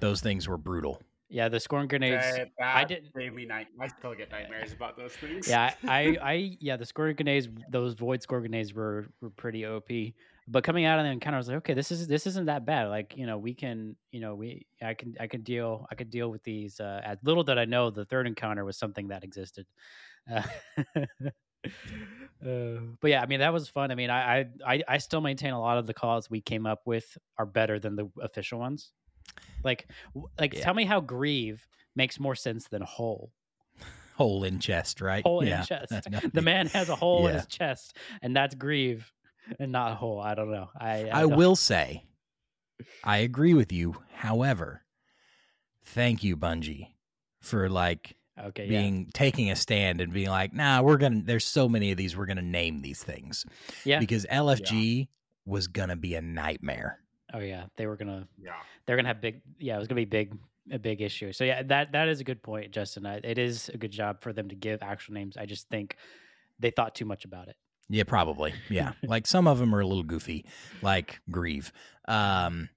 those 0.00 0.20
things 0.20 0.48
were 0.48 0.58
brutal 0.58 1.00
yeah 1.30 1.48
the 1.48 1.58
scorn 1.58 1.88
grenades 1.88 2.22
That, 2.36 2.48
I 2.62 2.84
didn't- 2.84 3.14
gave 3.14 3.32
me 3.32 3.46
night. 3.46 3.68
I 3.80 3.88
still 3.88 4.14
get 4.14 4.30
nightmares 4.30 4.72
about 4.78 4.96
those 4.96 5.12
things. 5.12 5.48
yeah 5.48 5.72
I, 5.88 5.88
I 5.88 6.18
i 6.32 6.56
yeah 6.60 6.76
the 6.76 6.84
scorn 6.86 7.14
grenades 7.14 7.48
those 7.70 7.94
void 7.94 8.22
scorn 8.22 8.42
grenades 8.42 8.74
were 8.74 9.06
were 9.20 9.30
pretty 9.30 9.64
op 9.66 9.88
but 10.46 10.62
coming 10.62 10.84
out 10.84 10.98
of 10.98 11.06
the 11.06 11.10
encounter 11.10 11.36
i 11.36 11.38
was 11.38 11.48
like 11.48 11.56
okay 11.58 11.72
this 11.74 11.90
is 11.90 12.06
this 12.06 12.26
isn't 12.26 12.46
that 12.46 12.66
bad 12.66 12.88
like 12.88 13.16
you 13.16 13.24
know 13.26 13.38
we 13.38 13.54
can 13.54 13.96
you 14.12 14.20
know 14.20 14.34
we 14.34 14.66
i 14.82 14.92
can 14.92 15.14
i 15.18 15.26
can 15.26 15.40
deal 15.42 15.86
i 15.90 15.94
could 15.94 16.10
deal 16.10 16.30
with 16.30 16.42
these 16.44 16.78
uh 16.80 17.00
as 17.04 17.16
little 17.24 17.42
did 17.42 17.56
i 17.58 17.64
know 17.64 17.88
the 17.90 18.04
third 18.04 18.26
encounter 18.26 18.62
was 18.64 18.76
something 18.76 19.08
that 19.08 19.24
existed 19.24 19.66
uh, 20.30 20.42
uh, 22.46 22.78
but 23.00 23.08
yeah 23.10 23.22
i 23.22 23.26
mean 23.26 23.40
that 23.40 23.52
was 23.52 23.68
fun 23.68 23.90
i 23.90 23.94
mean 23.94 24.10
I, 24.10 24.40
I 24.40 24.46
i 24.66 24.82
i 24.88 24.98
still 24.98 25.20
maintain 25.22 25.52
a 25.54 25.60
lot 25.60 25.78
of 25.78 25.86
the 25.86 25.94
calls 25.94 26.28
we 26.28 26.40
came 26.42 26.66
up 26.66 26.82
with 26.84 27.16
are 27.38 27.46
better 27.46 27.78
than 27.78 27.96
the 27.96 28.10
official 28.20 28.58
ones 28.58 28.92
like 29.62 29.88
like 30.38 30.54
Yeah. 30.54 30.60
tell 30.64 30.74
me 30.74 30.84
how 30.84 31.00
grieve 31.00 31.66
makes 31.96 32.18
more 32.20 32.34
sense 32.34 32.68
than 32.68 32.82
whole 32.82 33.30
hole 34.16 34.44
in 34.44 34.58
chest 34.60 35.00
right 35.00 35.24
hole 35.24 35.44
yeah 35.44 35.60
in 35.60 35.66
chest. 35.66 35.92
The 36.34 36.42
man 36.42 36.66
has 36.68 36.88
a 36.88 36.94
hole 36.96 37.26
in 37.26 37.34
his 37.34 37.46
chest, 37.46 37.96
and 38.22 38.36
that's 38.36 38.54
grieve, 38.54 39.10
and 39.58 39.72
not 39.72 39.90
a 39.92 39.94
hole. 39.96 40.20
I 40.20 40.34
don't 40.34 40.50
know. 40.52 40.68
I 40.78 41.10
i 41.12 41.20
don't- 41.22 41.36
will 41.36 41.56
say 41.56 42.04
i 43.04 43.18
agree 43.18 43.54
with 43.54 43.72
you 43.72 43.94
however 44.12 44.82
thank 45.84 46.24
you 46.24 46.36
bungie 46.36 46.88
for 47.40 47.68
like 47.68 48.16
Okay, 48.46 48.64
yeah, 48.64 48.80
being 48.80 49.10
taking 49.14 49.48
a 49.52 49.56
stand 49.56 50.00
and 50.00 50.12
being 50.12 50.28
like 50.28 50.52
nah 50.52 50.82
we're 50.82 50.96
gonna 50.96 51.22
there's 51.24 51.44
so 51.44 51.68
many 51.68 51.92
of 51.92 51.96
these 51.96 52.16
we're 52.16 52.26
gonna 52.26 52.42
name 52.42 52.82
these 52.82 53.00
things 53.00 53.46
yeah. 53.84 54.00
because 54.00 54.26
lfg 54.26 55.06
was 55.46 55.68
gonna 55.68 55.94
be 55.94 56.16
a 56.16 56.20
nightmare 56.20 56.98
Oh 57.34 57.40
yeah, 57.40 57.64
they 57.76 57.86
were 57.86 57.96
gonna 57.96 58.28
yeah. 58.40 58.52
they're 58.86 58.96
gonna 58.96 59.08
have 59.08 59.20
big. 59.20 59.42
Yeah, 59.58 59.76
it 59.76 59.78
was 59.78 59.88
gonna 59.88 60.00
be 60.00 60.04
big 60.04 60.36
a 60.72 60.78
big 60.78 61.02
issue. 61.02 61.32
So 61.32 61.44
yeah, 61.44 61.62
that 61.64 61.92
that 61.92 62.08
is 62.08 62.20
a 62.20 62.24
good 62.24 62.42
point, 62.42 62.70
Justin. 62.70 63.04
I, 63.06 63.16
it 63.22 63.38
is 63.38 63.68
a 63.68 63.76
good 63.76 63.90
job 63.90 64.22
for 64.22 64.32
them 64.32 64.48
to 64.48 64.54
give 64.54 64.82
actual 64.82 65.14
names. 65.14 65.36
I 65.36 65.46
just 65.46 65.68
think 65.68 65.96
they 66.58 66.70
thought 66.70 66.94
too 66.94 67.04
much 67.04 67.24
about 67.24 67.48
it. 67.48 67.56
Yeah, 67.88 68.04
probably. 68.04 68.54
Yeah. 68.70 68.92
like 69.02 69.26
some 69.26 69.46
of 69.46 69.58
them 69.58 69.74
are 69.74 69.80
a 69.80 69.86
little 69.86 70.04
goofy, 70.04 70.46
like 70.80 71.20
Grieve. 71.30 71.72
Um, 72.08 72.70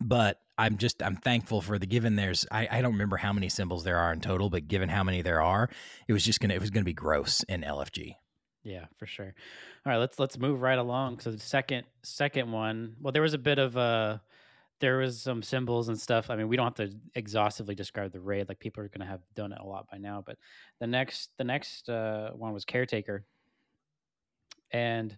but 0.00 0.40
I'm 0.58 0.76
just 0.76 1.02
I'm 1.02 1.16
thankful 1.16 1.60
for 1.62 1.78
the 1.78 1.86
given 1.86 2.16
there's 2.16 2.46
I, 2.50 2.68
I 2.70 2.82
don't 2.82 2.92
remember 2.92 3.16
how 3.16 3.32
many 3.32 3.48
symbols 3.48 3.84
there 3.84 3.98
are 3.98 4.12
in 4.12 4.20
total, 4.20 4.50
but 4.50 4.68
given 4.68 4.88
how 4.88 5.04
many 5.04 5.22
there 5.22 5.40
are, 5.40 5.70
it 6.08 6.12
was 6.12 6.24
just 6.24 6.40
gonna 6.40 6.54
it 6.54 6.60
was 6.60 6.70
gonna 6.70 6.84
be 6.84 6.92
gross 6.92 7.42
in 7.44 7.62
LFG. 7.62 8.16
Yeah, 8.62 8.86
for 8.98 9.06
sure. 9.06 9.34
All 9.86 9.92
right, 9.92 9.98
let's 9.98 10.18
let's 10.18 10.38
move 10.38 10.60
right 10.60 10.78
along. 10.78 11.20
So 11.20 11.30
the 11.30 11.38
second 11.38 11.86
second 12.02 12.52
one, 12.52 12.96
well, 13.00 13.12
there 13.12 13.22
was 13.22 13.34
a 13.34 13.38
bit 13.38 13.58
of 13.58 13.76
a 13.76 14.22
there 14.80 14.98
was 14.98 15.20
some 15.22 15.42
symbols 15.42 15.88
and 15.88 15.98
stuff. 15.98 16.30
I 16.30 16.36
mean, 16.36 16.48
we 16.48 16.56
don't 16.56 16.76
have 16.76 16.90
to 16.90 16.96
exhaustively 17.14 17.74
describe 17.74 18.12
the 18.12 18.20
raid, 18.20 18.48
like 18.48 18.58
people 18.58 18.82
are 18.82 18.88
gonna 18.88 19.06
have 19.06 19.22
done 19.34 19.52
it 19.52 19.58
a 19.60 19.64
lot 19.66 19.86
by 19.90 19.98
now. 19.98 20.22
But 20.24 20.38
the 20.78 20.86
next 20.86 21.30
the 21.38 21.44
next 21.44 21.88
uh, 21.88 22.32
one 22.32 22.52
was 22.52 22.64
caretaker, 22.64 23.24
and 24.72 25.16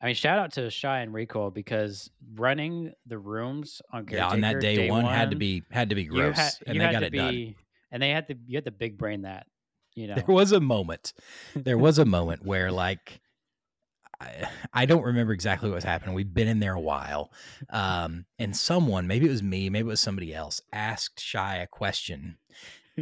I 0.00 0.06
mean, 0.06 0.14
shout 0.14 0.38
out 0.38 0.52
to 0.52 0.70
Shy 0.70 1.00
and 1.00 1.12
Recoil 1.12 1.50
because 1.50 2.10
running 2.34 2.92
the 3.06 3.18
rooms 3.18 3.82
on 3.92 4.06
caretaker 4.06 4.16
Yeah, 4.16 4.28
on 4.28 4.40
that 4.42 4.60
day, 4.60 4.88
one, 4.88 5.04
had 5.04 5.30
to 5.30 5.36
be 5.36 5.64
had 5.70 5.88
to 5.88 5.96
be 5.96 6.04
gross. 6.04 6.36
had, 6.36 6.52
and 6.66 6.80
they 6.80 6.92
got 6.92 7.00
to 7.00 7.06
it 7.06 7.12
be, 7.12 7.18
done. 7.18 7.54
and 7.90 8.02
they 8.02 8.10
had 8.10 8.28
to 8.28 8.36
you 8.46 8.56
had 8.56 8.64
to 8.66 8.70
big 8.70 8.96
brain 8.96 9.22
that, 9.22 9.46
you 9.98 10.06
know. 10.06 10.14
There 10.14 10.34
was 10.34 10.52
a 10.52 10.60
moment. 10.60 11.12
There 11.54 11.78
was 11.78 11.98
a 11.98 12.04
moment 12.04 12.44
where 12.44 12.70
like 12.70 13.20
I, 14.20 14.48
I 14.72 14.86
don't 14.86 15.04
remember 15.04 15.32
exactly 15.32 15.68
what 15.68 15.76
was 15.76 15.84
happening. 15.84 16.14
We've 16.14 16.32
been 16.32 16.48
in 16.48 16.60
there 16.60 16.74
a 16.74 16.80
while. 16.80 17.32
Um, 17.70 18.26
and 18.38 18.56
someone, 18.56 19.06
maybe 19.06 19.26
it 19.26 19.30
was 19.30 19.42
me, 19.42 19.70
maybe 19.70 19.86
it 19.86 19.90
was 19.90 20.00
somebody 20.00 20.34
else, 20.34 20.60
asked 20.72 21.20
Shy 21.20 21.56
a 21.56 21.66
question 21.66 22.38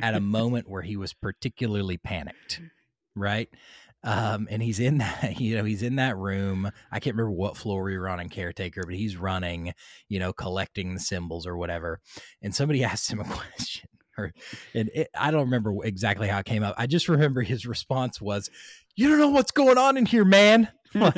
at 0.01 0.15
a 0.15 0.21
moment 0.39 0.69
where 0.69 0.83
he 0.83 0.97
was 0.97 1.13
particularly 1.13 1.97
panicked, 1.97 2.61
right? 3.15 3.49
Um, 4.03 4.47
and 4.51 4.63
he's 4.63 4.79
in 4.79 4.99
that, 4.99 5.41
you 5.41 5.57
know, 5.57 5.65
he's 5.65 5.83
in 5.83 5.97
that 5.97 6.17
room. 6.17 6.71
I 6.93 7.01
can't 7.01 7.17
remember 7.17 7.33
what 7.33 7.57
floor 7.57 7.83
we 7.83 7.99
were 7.99 8.09
on 8.09 8.21
in 8.21 8.29
caretaker, 8.29 8.83
but 8.85 8.95
he's 8.95 9.17
running, 9.17 9.75
you 10.09 10.19
know, 10.19 10.33
collecting 10.33 10.95
the 10.95 11.01
symbols 11.01 11.47
or 11.47 11.57
whatever. 11.57 12.01
And 12.43 12.55
somebody 12.55 12.85
asked 12.85 13.11
him 13.11 13.21
a 13.21 13.25
question. 13.25 13.89
Or, 14.19 14.33
and 14.75 14.91
it, 14.95 15.09
I 15.19 15.31
don't 15.31 15.43
remember 15.43 15.75
exactly 15.85 16.29
how 16.29 16.39
it 16.39 16.47
came 16.47 16.63
up. 16.63 16.75
I 16.79 16.87
just 16.87 17.09
remember 17.09 17.43
his 17.43 17.67
response 17.67 18.21
was, 18.21 18.51
"You 18.95 19.09
don't 19.09 19.19
know 19.19 19.29
what's 19.31 19.51
going 19.51 19.79
on 19.79 19.97
in 19.97 20.07
here, 20.07 20.25
man." 20.25 20.69
Like, 20.97 21.15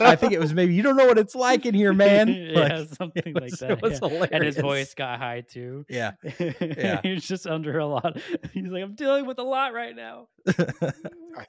I 0.00 0.14
think 0.14 0.32
it 0.32 0.38
was 0.38 0.54
maybe 0.54 0.72
you 0.72 0.82
don't 0.84 0.96
know 0.96 1.06
what 1.06 1.18
it's 1.18 1.34
like 1.34 1.66
in 1.66 1.74
here, 1.74 1.92
man. 1.92 2.28
Like, 2.60 2.68
yeah, 2.70 2.84
something 2.84 3.22
it 3.26 3.34
like 3.34 3.50
that. 3.58 3.70
It 3.72 3.82
was 3.82 3.92
yeah. 4.00 4.08
hilarious. 4.08 4.30
And 4.32 4.44
his 4.44 4.56
voice 4.56 4.94
got 4.94 5.18
high 5.18 5.40
too. 5.40 5.84
Yeah. 5.88 6.12
yeah. 6.38 7.00
he 7.02 7.14
was 7.14 7.26
just 7.26 7.46
under 7.46 7.78
a 7.78 7.86
lot. 7.86 8.18
He's 8.52 8.68
like, 8.68 8.82
I'm 8.84 8.94
dealing 8.94 9.26
with 9.26 9.38
a 9.38 9.42
lot 9.42 9.72
right 9.72 9.96
now. 9.96 10.28
I 10.46 10.52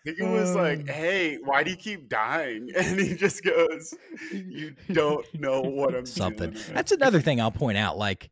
think 0.04 0.20
it 0.20 0.28
was 0.28 0.56
like, 0.56 0.80
Um, 0.80 0.88
"Hey, 0.88 1.38
why 1.44 1.64
do 1.64 1.72
you 1.72 1.78
keep 1.78 2.10
dying?" 2.10 2.70
And 2.76 3.00
he 3.00 3.16
just 3.16 3.44
goes, 3.44 3.94
"You 4.32 4.74
don't 4.92 5.26
know 5.40 5.62
what 5.62 5.94
I'm 5.96 6.06
something. 6.06 6.52
dealing. 6.52 6.74
That's 6.74 6.92
another 6.92 7.22
thing 7.22 7.40
I'll 7.40 7.52
point 7.52 7.78
out. 7.78 7.98
Like, 7.98 8.32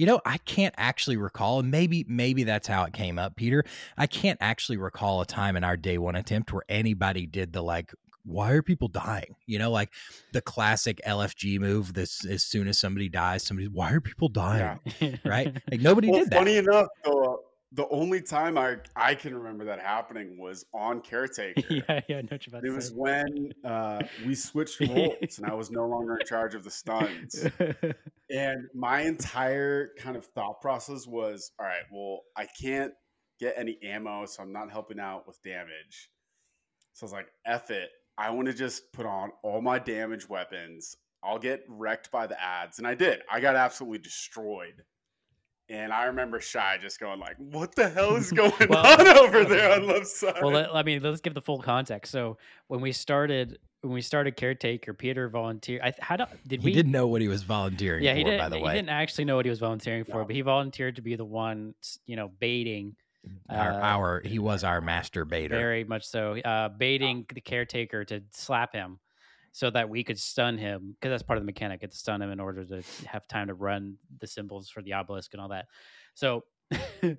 you 0.00 0.06
know, 0.06 0.18
I 0.24 0.38
can't 0.38 0.74
actually 0.78 1.18
recall, 1.18 1.60
and 1.60 1.70
maybe 1.70 2.06
maybe 2.08 2.42
that's 2.44 2.66
how 2.66 2.84
it 2.84 2.94
came 2.94 3.18
up, 3.18 3.36
Peter. 3.36 3.64
I 3.98 4.06
can't 4.06 4.38
actually 4.40 4.78
recall 4.78 5.20
a 5.20 5.26
time 5.26 5.56
in 5.58 5.62
our 5.62 5.76
day 5.76 5.98
one 5.98 6.16
attempt 6.16 6.54
where 6.54 6.62
anybody 6.70 7.26
did 7.26 7.52
the 7.52 7.60
like, 7.62 7.92
why 8.24 8.52
are 8.52 8.62
people 8.62 8.88
dying? 8.88 9.36
You 9.46 9.58
know, 9.58 9.70
like 9.70 9.90
the 10.32 10.40
classic 10.40 11.02
LFG 11.06 11.60
move. 11.60 11.92
This 11.92 12.24
as 12.24 12.42
soon 12.42 12.66
as 12.66 12.78
somebody 12.78 13.10
dies, 13.10 13.42
somebody, 13.44 13.68
why 13.68 13.92
are 13.92 14.00
people 14.00 14.30
dying? 14.30 14.80
Yeah. 15.00 15.16
Right? 15.22 15.54
Like 15.70 15.82
nobody 15.82 16.08
Well, 16.08 16.20
did 16.20 16.30
that. 16.30 16.36
funny 16.38 16.56
enough, 16.56 16.86
though, 17.04 17.42
the 17.72 17.86
only 17.88 18.20
time 18.20 18.58
I 18.58 18.76
I 18.96 19.14
can 19.14 19.34
remember 19.34 19.64
that 19.66 19.80
happening 19.80 20.38
was 20.40 20.64
on 20.74 21.00
caretaker. 21.10 21.62
yeah, 21.70 22.00
yeah, 22.08 22.16
I 22.18 22.22
know 22.22 22.28
what 22.30 22.46
you're 22.46 22.58
about 22.58 22.64
It 22.64 22.70
was 22.70 22.88
say. 22.88 22.94
when 22.94 23.52
uh, 23.64 24.00
we 24.26 24.34
switched 24.34 24.80
roles 24.80 25.38
and 25.38 25.46
I 25.46 25.54
was 25.54 25.70
no 25.70 25.86
longer 25.86 26.16
in 26.18 26.26
charge 26.26 26.54
of 26.54 26.64
the 26.64 26.70
stuns. 26.70 27.46
And 28.32 28.68
my 28.76 29.00
entire 29.00 29.90
kind 29.98 30.16
of 30.16 30.24
thought 30.24 30.60
process 30.60 31.04
was 31.04 31.50
all 31.58 31.66
right, 31.66 31.82
well, 31.90 32.20
I 32.36 32.46
can't 32.46 32.92
get 33.40 33.54
any 33.56 33.76
ammo, 33.82 34.24
so 34.26 34.44
I'm 34.44 34.52
not 34.52 34.70
helping 34.70 35.00
out 35.00 35.26
with 35.26 35.42
damage. 35.42 36.10
So 36.92 37.02
I 37.02 37.06
was 37.06 37.12
like, 37.12 37.26
F 37.44 37.72
it. 37.72 37.90
I 38.16 38.30
want 38.30 38.46
to 38.46 38.54
just 38.54 38.92
put 38.92 39.04
on 39.04 39.32
all 39.42 39.60
my 39.60 39.80
damage 39.80 40.28
weapons. 40.28 40.94
I'll 41.24 41.40
get 41.40 41.64
wrecked 41.68 42.12
by 42.12 42.28
the 42.28 42.40
ads. 42.40 42.78
And 42.78 42.86
I 42.86 42.94
did. 42.94 43.20
I 43.28 43.40
got 43.40 43.56
absolutely 43.56 43.98
destroyed. 43.98 44.84
And 45.70 45.92
I 45.92 46.04
remember 46.04 46.40
Shy 46.40 46.78
just 46.80 46.98
going 46.98 47.20
like, 47.20 47.36
"What 47.38 47.74
the 47.76 47.88
hell 47.88 48.16
is 48.16 48.30
going 48.32 48.52
Well- 48.68 48.84
on 49.00 49.06
over 49.18 49.44
there 49.44 49.72
on 49.72 49.86
left 49.86 50.06
side?" 50.08 50.34
well, 50.42 50.50
let, 50.52 50.74
I 50.74 50.82
mean, 50.82 51.02
let's 51.02 51.20
give 51.20 51.34
the 51.34 51.40
full 51.40 51.60
context. 51.62 52.10
So 52.10 52.38
when 52.66 52.80
we 52.80 52.90
started, 52.92 53.58
when 53.82 53.92
we 53.92 54.00
started 54.02 54.36
caretaker, 54.36 54.92
Peter 54.92 55.28
volunteered. 55.28 55.80
I 55.82 55.94
how 56.00 56.16
do, 56.16 56.24
did 56.46 56.60
he 56.62 56.66
we? 56.66 56.72
didn't 56.72 56.92
know 56.92 57.06
what 57.06 57.22
he 57.22 57.28
was 57.28 57.44
volunteering 57.44 58.02
yeah, 58.02 58.12
for, 58.12 58.18
he 58.18 58.24
didn't. 58.24 58.40
by 58.40 58.48
the 58.48 58.56
he 58.56 58.62
way. 58.62 58.72
He 58.72 58.78
didn't 58.78 58.90
actually 58.90 59.26
know 59.26 59.36
what 59.36 59.46
he 59.46 59.50
was 59.50 59.60
volunteering 59.60 60.04
for, 60.04 60.18
No. 60.18 60.24
but 60.24 60.34
he 60.34 60.40
volunteered 60.42 60.96
to 60.96 61.02
be 61.02 61.14
the 61.14 61.24
one, 61.24 61.74
you 62.06 62.16
know, 62.16 62.28
baiting. 62.40 62.96
Our, 63.48 63.70
uh, 63.72 63.80
our 63.80 64.22
he 64.24 64.38
was 64.38 64.64
our 64.64 64.80
master 64.80 65.24
baiter. 65.24 65.54
Very 65.54 65.84
much 65.84 66.06
so. 66.06 66.38
Uh, 66.38 66.70
baiting 66.70 67.26
the 67.32 67.40
caretaker 67.42 68.04
to 68.06 68.22
slap 68.32 68.72
him 68.74 68.98
so 69.52 69.70
that 69.70 69.88
we 69.88 70.04
could 70.04 70.18
stun 70.18 70.58
him 70.58 70.94
because 70.94 71.10
that's 71.10 71.22
part 71.22 71.36
of 71.36 71.42
the 71.42 71.46
mechanic. 71.46 71.80
It's 71.82 71.98
stun 71.98 72.22
him 72.22 72.30
in 72.30 72.40
order 72.40 72.64
to 72.64 72.82
have 73.06 73.26
time 73.26 73.48
to 73.48 73.54
run 73.54 73.96
the 74.20 74.26
symbols 74.26 74.68
for 74.68 74.82
the 74.82 74.92
obelisk 74.94 75.34
and 75.34 75.40
all 75.40 75.48
that. 75.48 75.66
So 76.14 76.44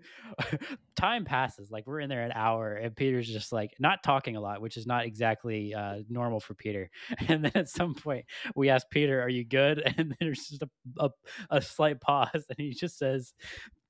time 0.96 1.26
passes. 1.26 1.72
Like 1.72 1.86
we're 1.86 2.00
in 2.00 2.10
there 2.10 2.24
an 2.24 2.32
hour 2.34 2.74
and 2.76 2.96
Peter's 2.96 3.28
just 3.28 3.52
like 3.52 3.74
not 3.80 4.04
talking 4.04 4.36
a 4.36 4.42
lot, 4.42 4.62
which 4.62 4.78
is 4.78 4.88
not 4.88 5.06
exactly 5.06 5.74
uh, 5.74 5.98
normal 6.10 6.40
for 6.40 6.54
Peter. 6.54 6.90
And 7.28 7.44
then 7.44 7.52
at 7.56 7.70
some 7.70 7.94
point 7.94 8.26
we 8.56 8.70
ask 8.70 8.90
Peter, 8.90 9.22
"Are 9.22 9.30
you 9.30 9.44
good?" 9.44 9.84
And 9.98 10.16
there's 10.20 10.48
just 10.48 10.64
a, 10.64 10.70
a, 11.00 11.10
a 11.50 11.62
slight 11.62 12.00
pause, 12.02 12.46
and 12.50 12.58
he 12.58 12.72
just 12.72 12.98
says, 12.98 13.34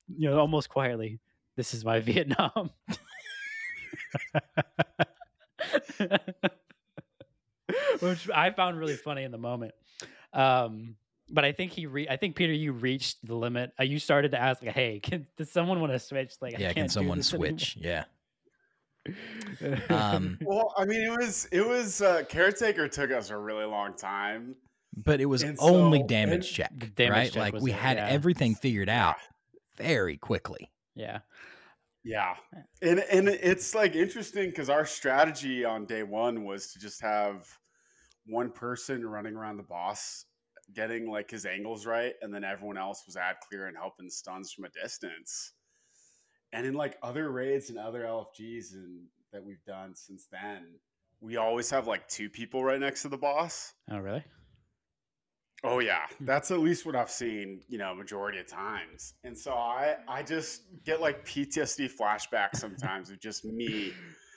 you 0.08 0.28
know, 0.28 0.38
almost 0.38 0.68
quietly, 0.68 1.20
"This 1.56 1.74
is 1.74 1.84
my 1.84 2.00
Vietnam." 2.00 2.70
Which 8.02 8.28
I 8.30 8.50
found 8.50 8.78
really 8.78 8.96
funny 8.96 9.22
in 9.22 9.30
the 9.30 9.38
moment. 9.38 9.72
Um, 10.32 10.96
but 11.30 11.44
I 11.44 11.52
think 11.52 11.72
he, 11.72 11.86
re- 11.86 12.08
I 12.08 12.16
think 12.16 12.36
Peter, 12.36 12.52
you 12.52 12.72
reached 12.72 13.24
the 13.26 13.34
limit. 13.34 13.72
Uh, 13.80 13.84
you 13.84 13.98
started 13.98 14.32
to 14.32 14.38
ask, 14.40 14.62
like, 14.62 14.74
"Hey, 14.74 15.00
can 15.00 15.26
does 15.36 15.50
someone 15.50 15.80
want 15.80 15.92
to 15.92 15.98
switch?" 15.98 16.34
Like, 16.40 16.54
I 16.54 16.58
yeah, 16.58 16.66
can't 16.68 16.76
can 16.76 16.88
someone 16.88 17.18
this 17.18 17.28
switch? 17.28 17.76
Yeah. 17.80 18.04
Um, 19.90 20.38
Well, 20.42 20.72
I 20.76 20.84
mean, 20.84 21.02
it 21.02 21.10
was 21.10 21.48
it 21.52 21.66
was 21.66 22.02
uh, 22.02 22.22
caretaker 22.28 22.88
took 22.88 23.10
us 23.10 23.30
a 23.30 23.36
really 23.36 23.64
long 23.64 23.94
time. 23.94 24.54
but 24.96 25.20
it 25.20 25.26
was 25.26 25.42
And 25.42 25.56
only 25.60 26.00
so- 26.00 26.06
damage 26.06 26.52
check, 26.52 26.72
damage 26.94 27.10
right? 27.10 27.32
check 27.32 27.54
like 27.54 27.62
we 27.62 27.72
it, 27.72 27.78
had 27.78 27.96
yeah. 27.96 28.06
everything 28.08 28.54
figured 28.54 28.88
out 28.88 29.16
very 29.76 30.16
quickly. 30.16 30.70
yeah, 30.94 31.20
Yeah, 32.04 32.36
and 32.80 33.00
and 33.10 33.28
it's 33.28 33.74
like 33.74 33.96
interesting 33.96 34.50
because 34.50 34.68
our 34.70 34.84
strategy 34.86 35.64
on 35.64 35.84
day 35.86 36.02
one 36.04 36.44
was 36.44 36.72
to 36.72 36.78
just 36.78 37.00
have 37.02 37.48
one 38.26 38.50
person 38.50 39.06
running 39.06 39.36
around 39.36 39.56
the 39.56 39.62
boss, 39.62 40.26
getting 40.74 41.10
like 41.10 41.30
his 41.30 41.46
angles 41.46 41.86
right, 41.86 42.14
and 42.22 42.32
then 42.32 42.44
everyone 42.44 42.78
else 42.78 43.04
was 43.06 43.16
ad 43.16 43.36
clear 43.48 43.66
and 43.66 43.76
helping 43.76 44.10
stuns 44.10 44.52
from 44.52 44.64
a 44.64 44.68
distance. 44.70 45.52
And 46.52 46.66
in 46.66 46.74
like 46.74 46.98
other 47.02 47.30
raids 47.30 47.70
and 47.70 47.78
other 47.78 48.02
LFGs 48.02 48.74
and 48.74 49.06
that 49.32 49.44
we've 49.44 49.64
done 49.66 49.94
since 49.94 50.26
then, 50.30 50.66
we 51.20 51.36
always 51.36 51.70
have 51.70 51.86
like 51.86 52.06
two 52.08 52.28
people 52.28 52.64
right 52.64 52.80
next 52.80 53.02
to 53.02 53.08
the 53.08 53.16
boss. 53.16 53.72
oh 53.90 53.98
really? 53.98 54.24
Oh 55.64 55.78
yeah, 55.78 56.06
that's 56.20 56.50
at 56.50 56.58
least 56.58 56.84
what 56.84 56.96
I've 56.96 57.10
seen, 57.10 57.62
you 57.68 57.78
know, 57.78 57.94
majority 57.94 58.38
of 58.38 58.46
times. 58.46 59.14
And 59.24 59.36
so 59.36 59.52
I 59.52 59.96
I 60.08 60.22
just 60.22 60.62
get 60.84 61.00
like 61.00 61.24
PTSD 61.24 61.90
flashbacks 61.90 62.56
sometimes 62.56 63.10
of 63.10 63.20
just 63.20 63.44
me 63.44 63.92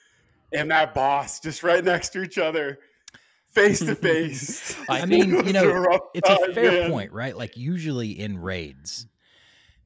and 0.54 0.72
that 0.72 0.94
boss 0.94 1.40
just 1.40 1.64
right 1.64 1.84
next 1.84 2.10
to 2.10 2.22
each 2.24 2.38
other, 2.38 2.80
face 3.56 3.80
to 3.80 3.96
face. 3.96 4.76
I 4.90 5.02
I 5.02 5.06
mean, 5.06 5.30
you 5.46 5.54
know, 5.54 5.66
rough 5.72 6.02
it's 6.14 6.30
a 6.30 6.54
fair 6.54 6.72
man. 6.72 6.92
point, 6.92 7.12
right? 7.12 7.36
Like 7.36 7.58
usually 7.58 8.12
in 8.20 8.38
raids, 8.38 9.08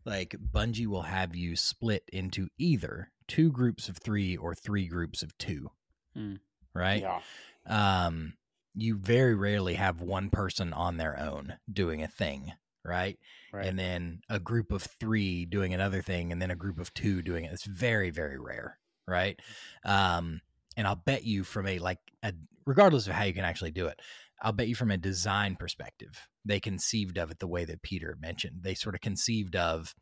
like 0.05 0.35
Bungie 0.51 0.88
will 0.88 1.03
have 1.03 1.35
you 1.35 1.55
split 1.55 2.03
into 2.11 2.49
either 2.57 3.11
two 3.27 3.51
groups 3.51 3.88
of 3.89 3.97
three 3.97 4.35
or 4.35 4.55
three 4.55 4.88
groups 4.88 5.21
of 5.23 5.38
two. 5.38 5.69
Hmm. 6.15 6.35
Right? 6.73 7.01
Yeah. 7.01 7.21
Um 7.67 8.33
you 8.75 8.95
very 8.97 9.35
rarely 9.35 9.73
have 9.73 10.01
one 10.01 10.29
person 10.29 10.73
on 10.73 10.97
their 10.97 11.19
own 11.19 11.57
doing 11.71 12.01
a 12.03 12.07
thing, 12.07 12.53
right? 12.85 13.17
Right. 13.51 13.65
And 13.65 13.77
then 13.77 14.21
a 14.29 14.39
group 14.39 14.71
of 14.71 14.83
3 14.83 15.45
doing 15.45 15.73
another 15.73 16.03
thing 16.03 16.31
and 16.31 16.39
then 16.39 16.51
a 16.51 16.55
group 16.55 16.79
of 16.79 16.93
2 16.93 17.23
doing 17.23 17.45
it. 17.45 17.51
It's 17.51 17.65
very 17.65 18.09
very 18.11 18.39
rare, 18.39 18.77
right? 19.07 19.39
Um 19.83 20.41
and 20.77 20.88
I'll 20.88 20.95
bet 20.95 21.25
you 21.25 21.43
from 21.43 21.67
a 21.67 21.79
like 21.79 21.99
a 22.23 22.33
regardless 22.69 23.07
of 23.07 23.13
how 23.13 23.23
you 23.25 23.33
can 23.33 23.45
actually 23.45 23.71
do 23.71 23.88
it, 23.88 23.99
I'll 24.41 24.53
bet 24.53 24.67
you 24.69 24.75
from 24.75 24.91
a 24.91 24.97
design 24.97 25.55
perspective, 25.57 26.27
they 26.45 26.59
conceived 26.59 27.17
of 27.17 27.31
it 27.31 27.39
the 27.39 27.47
way 27.47 27.65
that 27.65 27.81
Peter 27.81 28.15
mentioned. 28.19 28.63
They 28.63 28.75
sort 28.75 28.95
of 28.95 29.01
conceived 29.01 29.55
of 29.55 29.95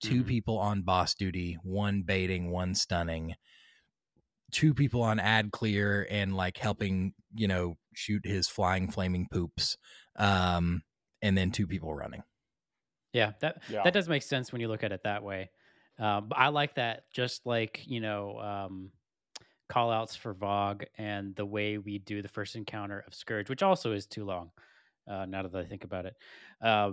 2 0.00 0.24
Mhm. 0.24 0.24
people 0.24 0.58
on 0.58 0.82
boss 0.82 1.14
duty, 1.14 1.58
one 1.62 2.02
baiting, 2.02 2.50
one 2.50 2.74
stunning, 2.74 3.34
two 4.50 4.74
people 4.74 5.02
on 5.02 5.18
ad 5.18 5.50
clear 5.52 6.06
and 6.10 6.36
like 6.36 6.58
helping, 6.58 7.14
you 7.34 7.48
know, 7.48 7.76
shoot 7.94 8.24
his 8.26 8.48
flying 8.48 8.90
flaming 8.90 9.28
poops. 9.30 9.76
Um 10.16 10.82
and 11.22 11.38
then 11.38 11.52
two 11.52 11.66
people 11.66 11.94
running. 11.94 12.22
Yeah, 13.12 13.32
that 13.40 13.62
Yeah. 13.66 13.84
that 13.84 13.92
does 13.92 14.08
make 14.08 14.22
sense 14.22 14.52
when 14.52 14.60
you 14.60 14.68
look 14.68 14.82
at 14.84 14.92
it 14.92 15.02
that 15.04 15.22
way. 15.22 15.50
Um, 15.98 16.28
but 16.28 16.38
I 16.38 16.48
like 16.48 16.76
that, 16.76 17.10
just 17.12 17.44
like 17.46 17.86
you 17.86 18.00
know, 18.00 18.38
um, 18.38 18.92
call 19.72 19.90
outs 19.90 20.14
for 20.14 20.34
VoG 20.34 20.84
and 20.98 21.34
the 21.34 21.46
way 21.46 21.78
we 21.78 21.98
do 21.98 22.20
the 22.20 22.28
first 22.28 22.56
encounter 22.56 23.02
of 23.06 23.14
Scourge, 23.14 23.48
which 23.48 23.62
also 23.62 23.92
is 23.92 24.06
too 24.06 24.24
long. 24.24 24.50
Uh, 25.10 25.24
now 25.24 25.42
that 25.42 25.54
I 25.54 25.64
think 25.64 25.84
about 25.84 26.04
it, 26.04 26.14
uh, 26.60 26.92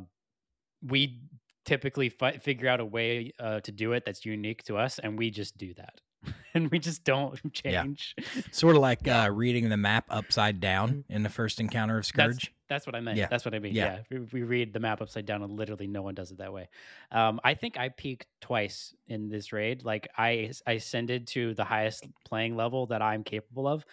we 0.81 1.19
typically 1.65 2.07
fi- 2.07 2.37
figure 2.37 2.69
out 2.69 2.79
a 2.79 2.85
way 2.85 3.33
uh, 3.37 3.59
to 3.59 3.71
do 3.73 3.91
it 3.91 4.05
that's 4.05 4.25
unique 4.25 4.63
to 4.63 4.77
us, 4.77 4.97
and 4.97 5.19
we 5.19 5.29
just 5.29 5.57
do 5.57 5.73
that, 5.73 5.99
and 6.53 6.69
we 6.71 6.79
just 6.79 7.03
don't 7.03 7.37
change. 7.53 8.15
Yeah. 8.17 8.41
Sort 8.51 8.75
of 8.75 8.81
like 8.81 9.07
uh 9.07 9.29
reading 9.33 9.69
the 9.69 9.77
map 9.77 10.05
upside 10.09 10.59
down 10.59 11.03
in 11.09 11.23
the 11.23 11.29
first 11.29 11.59
encounter 11.59 11.97
of 11.97 12.07
That's- 12.13 12.35
Scourge. 12.35 12.53
That's 12.67 12.85
what 12.85 12.93
I 12.93 12.99
meant. 12.99 13.17
Yeah. 13.17 13.25
That's 13.27 13.45
what 13.45 13.55
I 13.55 13.59
mean. 13.59 13.73
Yeah. 13.73 14.01
Yeah. 14.11 14.19
We, 14.19 14.41
we 14.41 14.43
read 14.43 14.73
the 14.73 14.79
map 14.79 15.01
upside 15.01 15.25
down 15.25 15.41
and 15.41 15.57
literally 15.57 15.87
no 15.87 16.03
one 16.03 16.13
does 16.13 16.29
it 16.29 16.37
that 16.37 16.53
way. 16.53 16.69
Um, 17.11 17.39
I 17.43 17.55
think 17.55 17.79
I 17.79 17.89
peaked 17.89 18.27
twice 18.41 18.93
in 19.07 19.27
this 19.27 19.51
raid. 19.51 19.83
Like 19.83 20.07
I, 20.15 20.51
I 20.67 20.73
ascended 20.73 21.25
to 21.29 21.55
the 21.55 21.63
highest 21.63 22.05
playing 22.25 22.55
level 22.55 22.85
that 22.87 23.01
I'm 23.01 23.23
capable 23.23 23.67
of. 23.67 23.83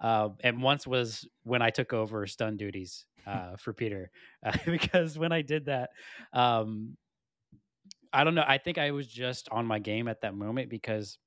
Uh, 0.00 0.28
and 0.44 0.62
once 0.62 0.86
was 0.86 1.26
when 1.42 1.60
I 1.60 1.70
took 1.70 1.92
over 1.92 2.24
stun 2.28 2.56
duties 2.56 3.04
uh, 3.26 3.56
for 3.56 3.72
Peter, 3.72 4.12
uh, 4.46 4.56
because 4.64 5.18
when 5.18 5.32
I 5.32 5.42
did 5.42 5.66
that, 5.66 5.90
um, 6.32 6.96
I 8.12 8.22
don't 8.22 8.36
know. 8.36 8.44
I 8.46 8.58
think 8.58 8.78
I 8.78 8.92
was 8.92 9.08
just 9.08 9.48
on 9.50 9.66
my 9.66 9.80
game 9.80 10.06
at 10.06 10.20
that 10.22 10.34
moment 10.34 10.70
because 10.70 11.18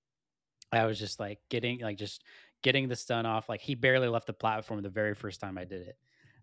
I 0.74 0.86
was 0.86 1.00
just 1.00 1.20
like 1.20 1.40
getting 1.50 1.80
like 1.80 1.98
just 1.98 2.24
getting 2.62 2.88
the 2.88 2.96
stun 2.96 3.26
off. 3.26 3.50
Like 3.50 3.62
he 3.62 3.76
barely 3.76 4.08
left 4.08 4.28
the 4.28 4.34
platform 4.34 4.82
the 4.82 4.90
very 4.90 5.14
first 5.16 5.40
time 5.42 5.58
I 5.58 5.66
did 5.66 5.88
it. 5.88 5.98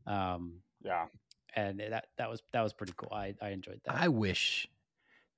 Um, 0.07 0.61
Yeah. 0.83 1.07
and 1.55 1.81
that 1.81 2.07
that 2.19 2.31
was 2.31 2.43
that 2.53 2.63
was 2.63 2.73
pretty 2.73 2.93
cool. 2.97 3.13
I 3.13 3.35
I 3.43 3.51
enjoyed 3.51 3.81
that. 3.85 3.95
I 3.97 4.09
wish 4.09 4.69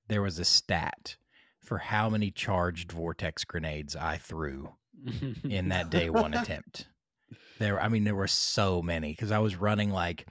there 0.07 0.21
was 0.21 0.39
a 0.39 0.45
stat 0.45 1.15
for 1.59 1.77
how 1.77 2.09
many 2.09 2.29
charged 2.29 2.91
vortex 2.91 3.43
grenades 3.45 3.95
I 3.95 4.17
threw 4.17 4.73
in 5.43 5.69
that 5.69 5.89
day 5.89 6.09
one 6.09 6.33
attempt. 6.37 6.87
There, 7.59 7.81
I 7.81 7.87
mean, 7.87 8.03
there 8.03 8.15
were 8.15 8.27
so 8.27 8.81
many 8.81 9.11
because 9.11 9.31
I 9.31 9.39
was 9.39 9.55
running 9.55 9.89
like 9.91 10.27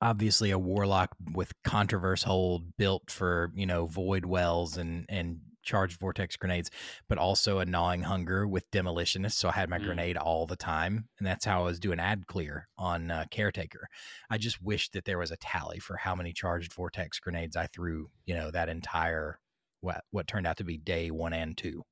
obviously 0.00 0.50
a 0.50 0.58
warlock 0.58 1.10
with 1.32 1.52
Contraverse 1.62 2.24
Hold 2.24 2.76
built 2.76 3.10
for 3.10 3.52
you 3.54 3.66
know 3.66 3.86
void 3.86 4.24
wells 4.24 4.76
and 4.76 5.06
and 5.08 5.40
charged 5.62 5.98
vortex 6.00 6.36
grenades, 6.36 6.70
but 7.08 7.18
also 7.18 7.58
a 7.58 7.66
gnawing 7.66 8.02
hunger 8.02 8.46
with 8.46 8.70
demolitionist. 8.70 9.32
So 9.32 9.48
I 9.48 9.52
had 9.52 9.68
my 9.70 9.78
Mm. 9.78 9.84
grenade 9.84 10.16
all 10.16 10.46
the 10.46 10.56
time, 10.56 11.08
and 11.18 11.26
that's 11.26 11.44
how 11.44 11.60
I 11.62 11.64
was 11.64 11.80
doing 11.80 12.00
ad 12.00 12.26
clear 12.26 12.68
on 12.78 13.10
uh, 13.10 13.26
caretaker. 13.30 13.88
I 14.30 14.38
just 14.38 14.62
wish 14.62 14.90
that 14.90 15.04
there 15.04 15.18
was 15.18 15.30
a 15.30 15.36
tally 15.36 15.78
for 15.78 15.96
how 15.98 16.14
many 16.14 16.32
charged 16.32 16.72
vortex 16.72 17.18
grenades 17.20 17.56
I 17.56 17.66
threw. 17.66 18.10
You 18.26 18.34
know 18.34 18.50
that 18.50 18.68
entire 18.68 19.40
what 19.80 20.04
what 20.10 20.26
turned 20.26 20.46
out 20.46 20.56
to 20.58 20.64
be 20.64 20.76
day 20.78 21.10
one 21.10 21.32
and 21.32 21.56
two. 21.56 21.84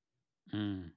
Mm. 0.52 0.92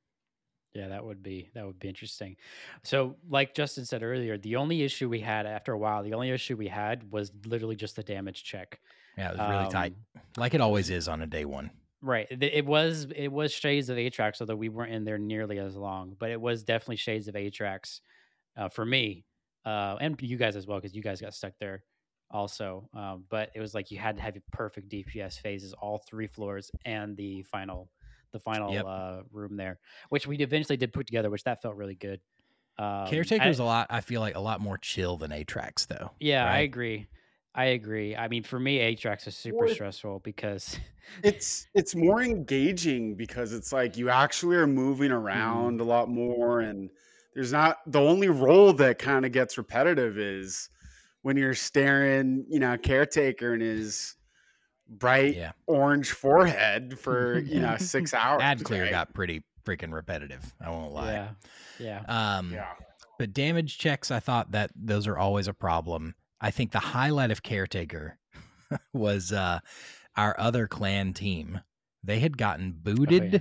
Yeah, 0.74 0.88
that 0.90 1.04
would 1.04 1.22
be 1.24 1.52
that 1.54 1.66
would 1.66 1.80
be 1.80 1.90
interesting. 1.90 2.38
So, 2.84 3.18
like 3.28 3.54
Justin 3.56 3.86
said 3.86 4.04
earlier, 4.04 4.38
the 4.38 4.56
only 4.56 4.84
issue 4.84 5.10
we 5.10 5.20
had 5.20 5.46
after 5.46 5.74
a 5.74 5.78
while, 5.78 6.04
the 6.04 6.14
only 6.14 6.30
issue 6.32 6.56
we 6.58 6.70
had 6.70 7.12
was 7.12 7.32
literally 7.46 7.76
just 7.76 7.96
the 7.98 8.04
damage 8.04 8.44
check. 8.44 8.80
Yeah, 9.18 9.30
it 9.30 9.34
was 9.34 9.44
really 9.44 9.68
tight, 9.68 9.94
Um, 9.94 10.06
like 10.38 10.54
it 10.54 10.62
always 10.62 10.90
is 10.90 11.08
on 11.08 11.22
a 11.22 11.28
day 11.28 11.46
one. 11.46 11.72
Right. 12.02 12.28
It 12.32 12.66
was 12.66 13.08
it 13.16 13.28
was 13.32 13.52
shades 13.52 13.90
of 13.90 13.98
Atraks, 13.98 14.42
although 14.42 14.56
we 14.56 14.70
weren't 14.70 14.92
in 14.92 15.04
there 15.04 15.20
nearly 15.20 15.60
as 15.60 15.76
long, 15.76 16.16
but 16.20 16.32
it 16.32 16.42
was 16.42 16.64
definitely 16.64 16.96
shades 16.96 17.28
of 17.28 17.36
Atraks 17.36 18.00
uh, 18.58 18.70
for 18.70 18.86
me, 18.86 19.24
uh, 19.66 19.98
and 20.02 20.20
you 20.22 20.38
guys 20.38 20.56
as 20.56 20.66
well, 20.66 20.80
because 20.80 20.96
you 20.96 21.04
guys 21.04 21.22
got 21.22 21.34
stuck 21.36 21.54
there 21.60 21.84
also. 22.32 22.90
Um, 22.96 23.26
but 23.30 23.52
it 23.54 23.60
was 23.60 23.76
like 23.76 23.92
you 23.92 24.00
had 24.00 24.16
to 24.16 24.22
have 24.24 24.34
your 24.36 24.44
perfect 24.52 24.90
DPS 24.90 25.40
phases, 25.40 25.74
all 25.74 26.00
three 26.10 26.26
floors, 26.28 26.72
and 26.86 27.16
the 27.16 27.44
final 27.44 27.92
the 28.32 28.40
final 28.40 28.74
Yep. 28.74 28.86
uh, 28.88 29.22
room 29.32 29.56
there, 29.58 29.78
which 30.10 30.26
we 30.26 30.38
eventually 30.38 30.78
did 30.78 30.94
put 30.94 31.06
together, 31.06 31.30
which 31.30 31.44
that 31.44 31.62
felt 31.62 31.76
really 31.76 31.96
good. 31.96 32.20
Um, 32.80 33.06
Caretaker's 33.08 33.60
I- 33.60 33.64
a 33.64 33.66
lot. 33.66 33.88
I 33.92 34.02
feel 34.02 34.22
like 34.22 34.36
a 34.36 34.40
lot 34.40 34.60
more 34.62 34.78
chill 34.78 35.18
than 35.18 35.30
Atraks, 35.32 35.86
though. 35.86 36.12
yeah, 36.20 36.46
I 36.50 36.60
agree. 36.60 37.08
I 37.54 37.66
agree. 37.66 38.16
I 38.16 38.28
mean, 38.28 38.44
for 38.44 38.60
me, 38.60 38.80
Atraks 38.80 39.28
is 39.28 39.36
super 39.36 39.66
Well, 39.66 39.76
stressful 39.76 40.20
because 40.20 40.80
it's 41.24 41.68
it's 41.74 41.96
more 41.96 42.22
engaging 42.22 43.16
because 43.16 43.52
it's 43.54 43.74
like 43.74 43.98
you 43.98 44.10
actually 44.10 44.56
are 44.56 44.68
moving 44.68 45.12
around 45.12 45.82
a 45.82 45.84
lot 45.84 46.10
more 46.10 46.62
and 46.62 46.90
there's 47.34 47.52
not 47.52 47.78
the 47.88 48.00
only 48.00 48.30
role 48.30 48.72
that 48.74 49.00
kind 49.00 49.26
of 49.26 49.32
gets 49.32 49.58
repetitive 49.58 50.18
is 50.18 50.70
when 51.24 51.36
you're 51.38 51.54
staring 51.54 52.46
you 52.50 52.60
know 52.60 52.78
caretaker 52.78 53.54
in 53.54 53.60
his 53.60 54.16
bright 54.88 55.36
Yeah, 55.36 55.52
orange 55.68 56.12
forehead 56.12 56.98
for 56.98 57.40
you 57.48 57.60
know 57.60 57.76
six 57.78 58.14
hours 58.14 58.42
ad 58.42 58.64
clear 58.64 58.84
right? 58.84 58.92
got 58.92 59.14
pretty 59.14 59.44
freaking 59.66 59.94
repetitive. 59.94 60.54
I 60.62 60.70
won't 60.70 60.94
lie. 60.94 61.12
yeah, 61.14 61.30
yeah. 61.80 62.38
Um, 62.38 62.52
yeah 62.54 62.74
But 63.20 63.34
damage 63.34 63.78
checks, 63.78 64.12
I 64.12 64.20
thought 64.20 64.52
that 64.52 64.72
those 64.76 65.08
are 65.08 65.18
always 65.18 65.48
a 65.48 65.54
problem. 65.54 66.16
I 66.42 66.52
think 66.52 66.72
the 66.72 66.80
highlight 66.80 67.32
of 67.32 67.44
Caretaker 67.44 68.18
was 68.94 69.32
uh, 69.32 69.60
our 70.16 70.36
other 70.40 70.68
clan 70.68 71.14
team. 71.14 71.62
They 72.04 72.20
had 72.20 72.38
gotten 72.38 72.74
Oh, 72.76 72.80
booted 72.96 73.34
yeah. 73.34 73.40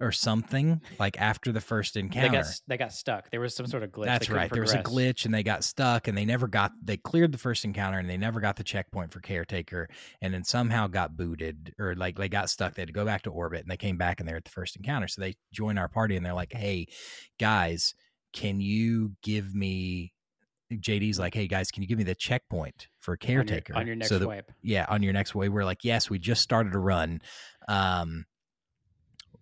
or 0.00 0.10
something 0.10 0.80
like 0.98 1.20
after 1.20 1.52
the 1.52 1.60
first 1.60 1.94
They 1.94 2.00
encounter. 2.00 2.30
got 2.38 2.46
they 2.66 2.76
got 2.78 2.92
stuck. 2.94 3.30
There 3.30 3.40
was 3.40 3.54
some 3.54 3.66
sort 3.66 3.82
of 3.82 3.90
glitch. 3.90 4.06
That's 4.06 4.30
right. 4.30 4.50
There 4.50 4.62
was 4.62 4.72
a 4.72 4.82
glitch 4.82 5.26
and 5.26 5.34
they 5.34 5.42
got 5.42 5.64
stuck 5.64 6.08
and 6.08 6.16
they 6.16 6.24
never 6.24 6.48
got 6.48 6.72
they 6.82 6.96
cleared 6.96 7.32
the 7.32 7.38
first 7.38 7.64
encounter 7.66 7.98
and 7.98 8.08
they 8.08 8.16
never 8.16 8.40
got 8.40 8.56
the 8.56 8.64
checkpoint 8.64 9.12
for 9.12 9.20
caretaker 9.20 9.88
and 10.22 10.32
then 10.32 10.44
somehow 10.44 10.86
got 10.86 11.14
booted 11.16 11.74
or 11.78 11.94
like 11.94 12.16
they 12.16 12.30
got 12.30 12.48
stuck. 12.48 12.74
They 12.74 12.82
had 12.82 12.88
to 12.88 12.94
go 12.94 13.04
back 13.04 13.20
to 13.22 13.30
orbit 13.30 13.60
and 13.60 13.70
they 13.70 13.76
came 13.76 13.98
back 13.98 14.18
and 14.18 14.26
they're 14.28 14.38
at 14.38 14.44
the 14.44 14.50
first 14.50 14.76
encounter. 14.76 15.08
So 15.08 15.20
they 15.20 15.34
join 15.52 15.76
our 15.76 15.88
party 15.88 16.16
and 16.16 16.24
they're 16.24 16.32
like, 16.32 16.54
Hey, 16.54 16.86
guys, 17.38 17.94
can 18.32 18.60
you 18.62 19.12
give 19.22 19.54
me 19.54 20.12
JD's 20.72 21.18
like, 21.18 21.34
Hey 21.34 21.46
guys, 21.46 21.70
can 21.70 21.82
you 21.82 21.88
give 21.88 21.98
me 21.98 22.04
the 22.04 22.14
checkpoint 22.14 22.88
for 23.00 23.12
on 23.12 23.28
your, 23.28 23.44
caretaker? 23.44 23.76
on 23.76 23.86
your 23.86 23.96
next 23.96 24.08
so 24.08 24.18
that 24.18 24.26
wipe. 24.26 24.52
yeah, 24.62 24.86
on 24.88 25.02
your 25.02 25.12
next 25.12 25.34
wipe. 25.34 25.50
We're 25.50 25.64
like, 25.64 25.84
yes, 25.84 26.08
we 26.10 26.18
just 26.18 26.42
started 26.42 26.74
a 26.74 26.78
run. 26.78 27.20
Um, 27.68 28.26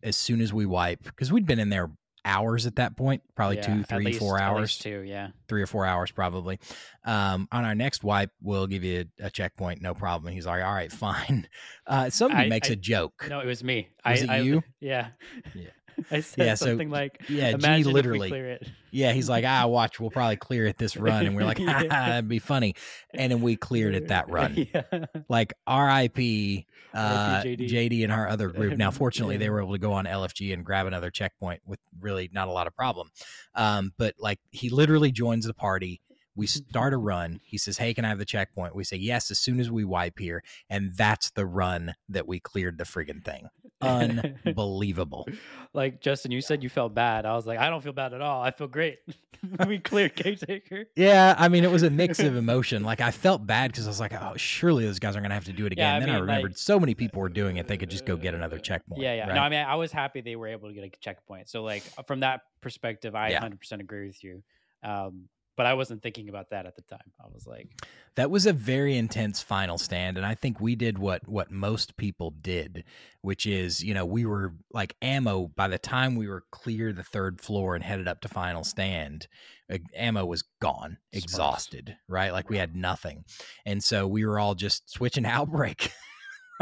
as 0.03 0.17
soon 0.17 0.41
as 0.41 0.53
we 0.53 0.67
wipe, 0.67 1.05
because 1.05 1.33
we'd 1.33 1.47
been 1.47 1.61
in 1.61 1.69
there 1.69 1.91
hours 2.25 2.67
at 2.67 2.77
that 2.77 2.97
point, 2.97 3.21
probably 3.35 3.57
Yeah, 3.57 3.63
two, 3.75 3.83
three, 3.85 4.05
least- 4.05 4.19
four 4.21 4.39
hours, 4.41 4.79
two. 4.79 5.01
Yeah. 5.01 5.29
three 5.49 5.63
or 5.63 5.67
four 5.67 5.85
hours 5.87 6.11
probably. 6.13 6.59
Um, 7.05 7.49
on 7.51 7.65
our 7.65 7.75
next 7.75 8.05
wipe, 8.05 8.31
we'll 8.41 8.67
give 8.69 8.85
you 8.85 9.07
a, 9.21 9.27
a 9.27 9.31
checkpoint, 9.31 9.81
no 9.83 9.93
problem. 9.95 10.33
He's 10.33 10.47
like, 10.47 10.63
all 10.63 10.73
right, 10.73 10.91
fine. 10.93 11.49
Uh, 11.85 12.09
somebody 12.11 12.45
I- 12.45 12.49
makes 12.49 12.71
I- 12.71 12.75
a 12.75 12.77
joke. 12.77 13.27
No, 13.29 13.41
it 13.41 13.47
was 13.47 13.65
me. 13.65 13.89
Was 14.07 14.21
I, 14.23 14.25
it 14.25 14.31
I, 14.31 14.39
you? 14.39 14.63
Yeah. 14.81 15.09
Yeah. 15.55 15.71
I 16.11 16.21
said 16.21 16.47
Yeah, 16.47 16.55
so- 16.55 16.67
something 16.67 16.91
like, 16.91 17.23
yeah, 17.29 17.51
G 17.51 17.55
"Imagine 17.55 17.81
if 17.81 17.87
we 17.87 17.93
literally- 17.93 18.29
clear 18.29 18.49
it." 18.51 18.69
Yeah, 18.95 19.13
he's 19.13 19.29
like, 19.29 19.45
ah, 19.47 19.67
watch, 19.69 19.99
we'll 19.99 20.11
probably 20.11 20.37
clear 20.37 20.67
it 20.67 20.77
this 20.77 20.97
run, 20.99 21.25
and 21.27 21.35
we're 21.35 21.45
like, 21.45 21.59
Yeah. 21.61 21.85
that'd 21.85 22.29
be 22.29 22.39
funny. 22.39 22.75
And 23.15 23.33
then 23.33 23.41
we 23.41 23.57
cleared 23.57 23.95
it 23.95 24.09
that 24.09 24.29
run. 24.29 24.67
yeah. 24.73 24.83
like 25.31 25.55
RIP 25.67 26.67
uh, 26.95 27.43
JD. 27.43 27.69
JD 27.71 28.03
and 28.05 28.13
our 28.13 28.29
other 28.29 28.49
group. 28.49 28.77
Now, 28.77 28.91
fortunately, 28.91 29.39
they 29.39 29.49
were 29.49 29.63
able 29.63 29.73
to 29.73 29.79
go 29.79 29.93
on 29.95 30.05
LFG 30.05 30.53
and 30.53 30.63
grab 30.65 30.87
another 30.87 31.11
checkpoint 31.11 31.63
with 31.67 31.81
really 32.01 32.29
not 32.33 32.49
a 32.49 32.53
lot 32.53 32.67
of 32.67 32.77
problem. 32.77 33.11
Um, 33.55 33.93
but 33.97 34.15
like 34.19 34.39
he 34.51 34.69
literally 34.69 35.11
joins 35.11 35.47
the 35.47 35.55
party. 35.55 36.03
We 36.35 36.47
start 36.47 36.93
a 36.95 36.99
run. 36.99 37.41
He 37.45 37.59
says, 37.59 37.77
"Hey, 37.79 37.93
can 37.95 38.05
I 38.07 38.09
have 38.09 38.19
the 38.19 38.25
checkpoint?" 38.25 38.75
We 38.75 38.85
say, 38.85 38.97
"Yes." 38.97 39.31
As 39.31 39.39
soon 39.39 39.61
as 39.61 39.71
we 39.71 39.85
wipe 39.85 40.19
here, 40.19 40.43
and 40.71 40.93
that's 40.97 41.31
the 41.31 41.45
run 41.47 41.95
that 42.09 42.27
we 42.27 42.41
cleared 42.41 42.79
the 42.79 42.85
friggin' 42.85 43.23
thing. 43.25 43.49
Unbelievable. 43.83 45.27
like 45.75 46.01
Justin, 46.01 46.31
you 46.31 46.41
said 46.41 46.63
you 46.63 46.69
felt 46.69 46.95
bad. 46.95 47.27
I 47.27 47.35
was 47.35 47.47
like, 47.47 47.59
I 47.59 47.69
don't 47.71 47.83
feel 47.83 47.93
bad 47.93 48.15
at 48.15 48.21
all. 48.21 48.43
I 48.43 48.51
feel 48.51 48.69
great. 48.69 48.99
we 49.67 49.79
cleared 49.79 50.15
caretaker. 50.17 50.87
Yeah, 50.97 51.35
I 51.37 51.49
mean, 51.49 51.65
it 51.65 51.71
was 51.71 51.83
a 51.83 51.91
mix 51.91 52.21
of 52.21 52.37
emotion. 52.37 52.85
Like 52.85 53.01
I 53.01 53.11
felt 53.11 53.47
bad 53.47 53.73
because 53.73 53.87
I 53.87 53.91
was 53.91 53.99
like, 54.01 54.13
"Oh, 54.15 54.35
surely 54.37 54.85
those 54.87 54.99
guys 55.01 55.17
are 55.17 55.21
gonna 55.21 55.35
have 55.35 55.47
to 55.47 55.53
do 55.53 55.67
it 55.67 55.73
again." 55.73 55.85
Yeah, 55.85 55.97
I 55.97 56.01
then 56.01 56.11
I 56.11 56.13
mean, 56.13 56.21
remembered 56.23 56.53
like- 56.53 56.59
so 56.59 56.79
many 56.79 56.95
people 56.95 57.21
were 57.21 57.29
doing 57.29 57.57
it; 57.57 57.67
they 57.67 57.77
could 57.77 57.91
just 57.91 58.05
go 58.07 58.17
get 58.17 58.35
another 58.35 58.59
checkpoint. 58.59 59.03
Yeah, 59.03 59.15
yeah. 59.15 59.27
right? 59.27 59.35
No, 59.35 59.41
I 59.41 59.49
mean, 59.49 59.65
I 59.67 59.75
was 59.75 59.91
happy 59.91 60.21
they 60.21 60.37
were 60.37 60.49
able 60.49 60.69
to 60.69 60.75
get 60.75 60.85
a 60.85 60.91
checkpoint. 61.01 61.49
So, 61.49 61.65
like, 61.65 61.83
from 62.07 62.21
that 62.21 62.43
perspective, 62.61 63.15
I 63.17 63.31
Yeah. 63.31 63.41
100% 63.41 63.81
agree 63.81 64.07
with 64.07 64.23
you. 64.23 64.43
Um, 64.85 65.29
but 65.57 65.67
I 65.67 65.75
wasn't 65.75 66.03
thinking 66.03 66.29
about 66.29 66.51
that 66.51 66.67
at 66.67 66.77
the 66.77 66.83
time. 66.83 67.13
I 67.21 67.27
was 67.33 67.47
like, 67.47 67.69
That 68.15 68.31
was 68.31 68.47
a 68.47 68.53
very 68.53 68.97
intense 68.97 69.43
final 69.43 69.79
stand, 69.79 70.17
and 70.17 70.25
I 70.27 70.35
think 70.35 70.61
we 70.61 70.75
did 70.77 70.99
what 70.99 71.29
what 71.29 71.51
most 71.51 71.97
people 71.97 72.31
did, 72.31 72.85
which 73.21 73.47
is 73.47 73.83
you 73.83 73.95
know 73.95 74.05
we 74.07 74.25
were 74.27 74.55
like 74.73 74.97
ammo 75.03 75.49
by 75.55 75.69
the 75.69 75.79
time 75.79 76.17
we 76.17 76.29
were 76.29 76.45
clear 76.51 76.93
the 76.93 77.03
third 77.03 77.41
floor 77.41 77.75
and 77.75 77.85
headed 77.85 78.09
up 78.09 78.21
to 78.23 78.29
final 78.29 78.65
stand, 78.65 79.29
uh, 79.73 79.79
ammo 79.95 80.25
was 80.25 80.43
gone, 80.61 80.99
exhausted, 81.13 81.97
right? 82.09 82.33
Like 82.33 82.49
we 82.51 82.59
had 82.59 82.75
nothing, 82.77 83.25
and 83.67 83.83
so 83.85 84.07
we 84.07 84.25
were 84.25 84.39
all 84.39 84.55
just 84.55 84.91
switching 84.91 85.27
outbreak. 85.39 85.91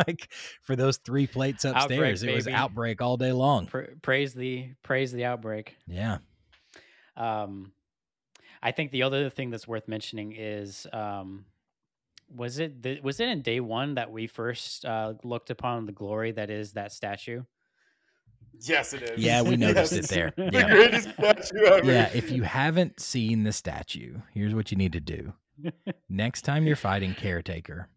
like 0.08 0.32
for 0.62 0.76
those 0.76 0.96
three 0.96 1.26
plates 1.26 1.64
Outbreak, 1.64 1.82
upstairs, 1.84 2.22
it 2.22 2.34
was 2.34 2.48
outbreak 2.48 3.02
all 3.02 3.16
day 3.16 3.32
long. 3.32 3.66
pra- 3.66 3.88
praise 4.02 4.32
the 4.34 4.70
praise 4.82 5.12
the 5.12 5.24
outbreak. 5.26 5.76
Yeah, 5.86 6.18
Um, 7.16 7.72
I 8.62 8.72
think 8.72 8.90
the 8.90 9.02
other 9.02 9.30
thing 9.30 9.50
that's 9.50 9.66
worth 9.68 9.88
mentioning 9.88 10.32
is, 10.36 10.86
um, 10.92 11.46
was 12.28 12.58
it 12.58 12.82
the, 12.82 13.00
was 13.00 13.18
it 13.20 13.28
in 13.28 13.42
day 13.42 13.60
one 13.60 13.94
that 13.94 14.12
we 14.12 14.26
first 14.26 14.84
uh, 14.84 15.14
looked 15.24 15.50
upon 15.50 15.86
the 15.86 15.92
glory 15.92 16.32
that 16.32 16.50
is 16.50 16.72
that 16.74 16.92
statue? 16.92 17.42
yes 18.62 18.92
it 18.92 19.02
is 19.02 19.18
yeah, 19.18 19.40
we 19.42 19.56
noticed 19.56 19.92
Yes. 19.92 20.04
it 20.04 20.08
there. 20.08 20.34
the 20.36 20.50
Yeah. 20.52 20.68
greatest 20.68 21.08
statue 21.10 21.64
ever 21.64 21.92
yeah, 21.92 22.10
if 22.14 22.30
you 22.30 22.42
haven't 22.42 23.00
seen 23.00 23.42
the 23.44 23.52
statue, 23.52 24.18
here's 24.34 24.54
what 24.54 24.70
you 24.70 24.76
need 24.76 24.92
to 24.92 25.00
do. 25.00 25.32
Next 26.08 26.42
time 26.42 26.66
you're 26.66 26.76
fighting 26.76 27.14
caretaker, 27.14 27.88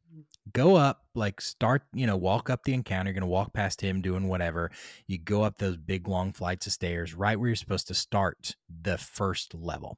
go 0.53 0.75
up, 0.75 1.05
like 1.15 1.41
start, 1.41 1.83
you 1.93 2.07
know, 2.07 2.15
walk 2.17 2.49
up 2.49 2.63
the 2.63 2.73
encounter. 2.73 3.09
You're 3.09 3.15
gonna 3.19 3.27
walk 3.27 3.53
past 3.53 3.81
him 3.81 4.01
doing 4.01 4.27
whatever. 4.27 4.71
You 5.07 5.17
go 5.17 5.43
up 5.43 5.57
those 5.57 5.77
big 5.77 6.07
long 6.07 6.31
flights 6.31 6.65
of 6.67 6.73
stairs, 6.73 7.13
right 7.13 7.37
where 7.39 7.49
you're 7.49 7.55
supposed 7.55 7.87
to 7.87 7.93
start 7.93 8.55
the 8.69 8.97
first 8.97 9.53
level. 9.53 9.97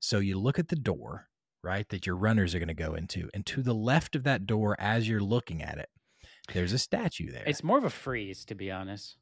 So 0.00 0.18
you 0.18 0.38
look 0.38 0.58
at 0.58 0.68
the 0.68 0.76
door, 0.76 1.28
right, 1.62 1.88
that 1.88 2.06
your 2.06 2.16
runners 2.16 2.54
are 2.54 2.58
gonna 2.58 2.74
go 2.74 2.94
into, 2.94 3.28
and 3.34 3.44
to 3.46 3.62
the 3.62 3.74
left 3.74 4.14
of 4.16 4.24
that 4.24 4.46
door, 4.46 4.76
as 4.78 5.08
you're 5.08 5.20
looking 5.20 5.62
at 5.62 5.78
it, 5.78 5.88
there's 6.54 6.72
a 6.72 6.78
statue 6.78 7.30
there. 7.30 7.44
It's 7.46 7.62
more 7.64 7.78
of 7.78 7.84
a 7.84 7.90
frieze, 7.90 8.44
to 8.46 8.54
be 8.54 8.70
honest. 8.70 9.16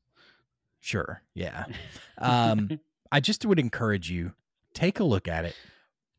sure, 0.80 1.22
yeah. 1.34 1.64
Um, 2.18 2.80
I 3.12 3.20
just 3.20 3.44
would 3.44 3.58
encourage 3.58 4.10
you 4.10 4.32
take 4.74 5.00
a 5.00 5.04
look 5.04 5.28
at 5.28 5.44
it 5.44 5.54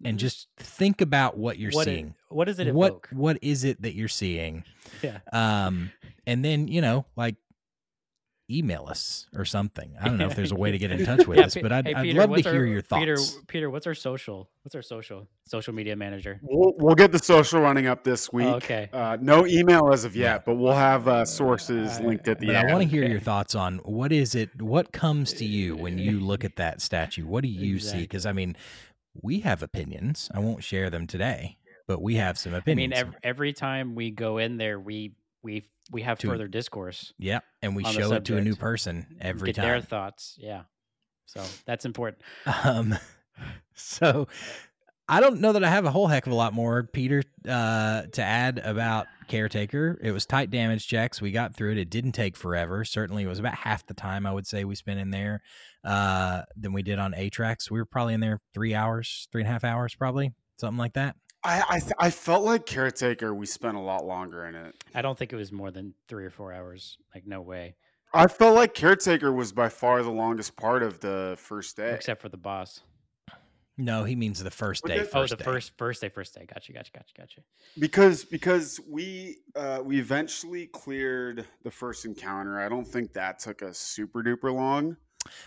and 0.03 0.17
Mhm. 0.17 0.21
just 0.21 0.47
think 0.57 1.01
about 1.01 1.37
what 1.37 1.57
you're 1.57 1.71
What 1.71 1.85
seeing. 1.85 2.15
what 2.29 2.45
does 2.45 2.59
it 2.59 2.73
what 2.73 3.11
what 3.13 3.37
is 3.41 3.63
it 3.63 3.81
that 3.81 3.93
you're 3.95 4.07
seeing? 4.07 4.63
Yeah. 5.01 5.19
Um, 5.33 5.91
and 6.25 6.43
then 6.45 6.67
you 6.67 6.81
know, 6.81 7.05
like, 7.15 7.35
email 8.49 8.85
us 8.87 9.27
or 9.35 9.43
something. 9.43 9.93
I 10.01 10.05
don't 10.07 10.17
know 10.17 10.27
if 10.27 10.35
there's 10.35 10.51
a 10.53 10.55
way 10.55 10.71
to 10.71 10.77
get 10.77 10.89
in 10.91 11.05
touch 11.05 11.27
with 11.27 11.37
Yeah, 11.37 11.45
us, 11.45 11.55
but 11.61 11.71
I'd, 11.71 11.85
hey, 11.85 11.93
I'd 11.93 12.03
Peter, 12.03 12.19
love 12.25 12.35
to 12.37 12.47
our- 12.47 12.53
hear 12.53 12.65
your 12.65 12.81
thoughts. 12.81 12.99
Peter, 13.01 13.17
Peter, 13.47 13.69
what's 13.69 13.87
our 13.87 13.93
social? 13.93 14.49
What's 14.63 14.73
our 14.75 14.81
social? 14.81 15.27
Social 15.45 15.73
media 15.73 15.95
manager. 15.95 16.39
We'll, 16.41 16.73
we'll 16.77 16.95
get 16.95 17.11
the 17.11 17.19
social 17.19 17.59
running 17.61 17.87
up 17.87 18.03
this 18.03 18.31
week. 18.31 18.47
Oh, 18.47 18.55
okay. 18.55 18.89
Uh, 18.93 19.17
no 19.19 19.45
email 19.45 19.91
as 19.91 20.05
of 20.05 20.15
yet, 20.15 20.45
but 20.45 20.55
we'll 20.55 20.71
have 20.73 21.07
uh, 21.07 21.25
sources 21.25 21.99
linked 21.99 22.27
at 22.29 22.39
the 22.39 22.47
But 22.47 22.55
end. 22.55 22.69
I 22.69 22.73
want 22.73 22.83
to 22.83 22.89
hear 22.89 23.03
Okay. 23.03 23.11
your 23.11 23.21
thoughts 23.21 23.53
on 23.55 23.79
what 23.79 24.11
is 24.13 24.33
it, 24.33 24.61
what 24.61 24.91
comes 24.93 25.33
to 25.33 25.45
you 25.45 25.75
when 25.75 25.97
you 25.97 26.19
look 26.19 26.45
at 26.45 26.55
that 26.55 26.81
statue? 26.81 27.25
What 27.25 27.43
do 27.43 27.49
you 27.49 27.79
see? 27.79 27.99
Because 27.99 28.25
I 28.25 28.31
mean, 28.31 28.55
we 29.21 29.41
have 29.41 29.61
opinions. 29.61 30.29
I 30.33 30.39
won't 30.39 30.63
share 30.63 30.89
them 30.89 31.05
today, 31.07 31.57
but 31.87 32.01
we 32.01 32.15
have 32.15 32.37
some 32.37 32.53
opinions. 32.53 32.93
I 32.93 32.95
mean, 32.97 33.07
every, 33.07 33.19
every 33.23 33.53
time 33.53 33.95
we 33.95 34.11
go 34.11 34.37
in 34.37 34.57
there, 34.57 34.79
we 34.79 35.13
we 35.43 35.63
we 35.91 36.01
have 36.03 36.19
To- 36.19 36.27
further 36.27 36.47
discourse. 36.47 37.13
yeah, 37.17 37.39
and 37.61 37.75
we 37.75 37.83
show 37.83 38.13
it 38.13 38.25
to 38.25 38.37
a 38.37 38.41
new 38.41 38.55
person 38.55 39.17
every 39.21 39.53
time. 39.53 39.63
get 39.65 39.69
their 39.71 39.81
thoughts. 39.81 40.35
Yeah. 40.39 40.63
So 41.25 41.43
that's 41.65 41.85
important. 41.85 42.21
Um, 42.63 42.95
so 43.75 44.27
I 45.09 45.19
don't 45.21 45.39
know 45.41 45.53
that 45.53 45.63
I 45.63 45.69
have 45.69 45.85
a 45.85 45.91
whole 45.91 46.07
heck 46.07 46.25
of 46.25 46.33
a 46.33 46.35
lot 46.35 46.53
more, 46.53 46.83
Peter, 46.83 47.23
uh, 47.47 48.03
to 48.03 48.21
add 48.21 48.59
about 48.59 49.07
Caretaker. 49.27 49.97
It 50.01 50.11
was 50.11 50.25
tight 50.25 50.49
damage 50.49 50.87
checks. 50.87 51.21
We 51.21 51.31
got 51.31 51.55
through 51.55 51.71
it. 51.73 51.77
It 51.77 51.89
didn't 51.89 52.11
take 52.13 52.35
forever. 52.35 52.83
Certainly, 52.83 53.23
it 53.23 53.27
was 53.27 53.39
about 53.39 53.55
half 53.55 53.85
the 53.85 53.93
time 53.93 54.25
I 54.25 54.31
would 54.33 54.47
say 54.47 54.63
we 54.65 54.75
spent 54.75 54.99
in 54.99 55.11
there 55.11 55.41
uh, 55.83 56.43
than 56.55 56.73
we 56.73 56.81
did 56.83 56.99
on 56.99 57.13
Atraks. 57.13 57.69
We 57.71 57.79
were 57.79 57.85
probably 57.85 58.13
in 58.15 58.19
there 58.19 58.39
three 58.53 58.73
hours, 58.73 59.27
three 59.31 59.41
and 59.41 59.49
a 59.49 59.51
half 59.51 59.63
hours, 59.63 59.95
probably 59.95 60.33
something 60.59 60.77
like 60.77 60.93
that. 60.93 61.15
I 61.47 61.63
I, 61.69 61.79
th- 61.79 61.93
I 61.97 62.09
felt 62.09 62.43
like 62.43 62.65
caretaker. 62.65 63.33
We 63.33 63.45
spent 63.45 63.77
a 63.77 63.79
lot 63.81 64.05
longer 64.05 64.45
in 64.45 64.55
it. 64.55 64.75
I 64.93 65.01
don't 65.01 65.17
think 65.17 65.31
it 65.33 65.37
was 65.37 65.51
more 65.51 65.71
than 65.71 65.93
three 66.07 66.25
or 66.25 66.29
four 66.29 66.51
hours. 66.53 66.97
Like 67.15 67.25
no 67.25 67.41
way, 67.41 67.75
I 68.13 68.27
felt 68.27 68.55
like 68.55 68.73
caretaker 68.73 69.31
was 69.31 69.51
by 69.51 69.69
far 69.69 70.03
the 70.03 70.11
longest 70.11 70.55
part 70.57 70.83
of 70.83 70.99
the 70.99 71.35
first 71.39 71.77
day. 71.77 71.93
except 71.93 72.21
for 72.21 72.29
the 72.29 72.37
boss. 72.37 72.81
No, 73.79 74.05
he 74.05 74.15
means 74.15 74.43
the 74.43 74.49
first 74.49 74.81
But 74.81 74.87
day. 74.89 74.97
that- 74.97 75.07
oh, 75.09 75.21
First 75.21 75.29
the 75.31 75.37
day. 75.37 75.43
first 75.43 75.77
first 75.77 76.01
day, 76.01 76.09
first 76.09 76.33
day. 76.33 76.45
Gotcha, 76.51 76.73
gotcha, 76.73 76.91
gotcha, 76.91 77.13
gotcha. 77.15 77.41
because 77.79 78.25
because 78.25 78.79
we 78.89 79.37
uh, 79.55 79.81
we 79.83 79.99
eventually 79.99 80.65
cleared 80.67 81.45
the 81.63 81.69
first 81.71 82.03
encounter. 82.05 82.59
I 82.59 82.69
don't 82.69 82.87
think 82.87 83.13
that 83.13 83.37
took 83.39 83.61
us 83.61 83.77
super 83.77 84.23
duper 84.23 84.51
long. 84.53 84.97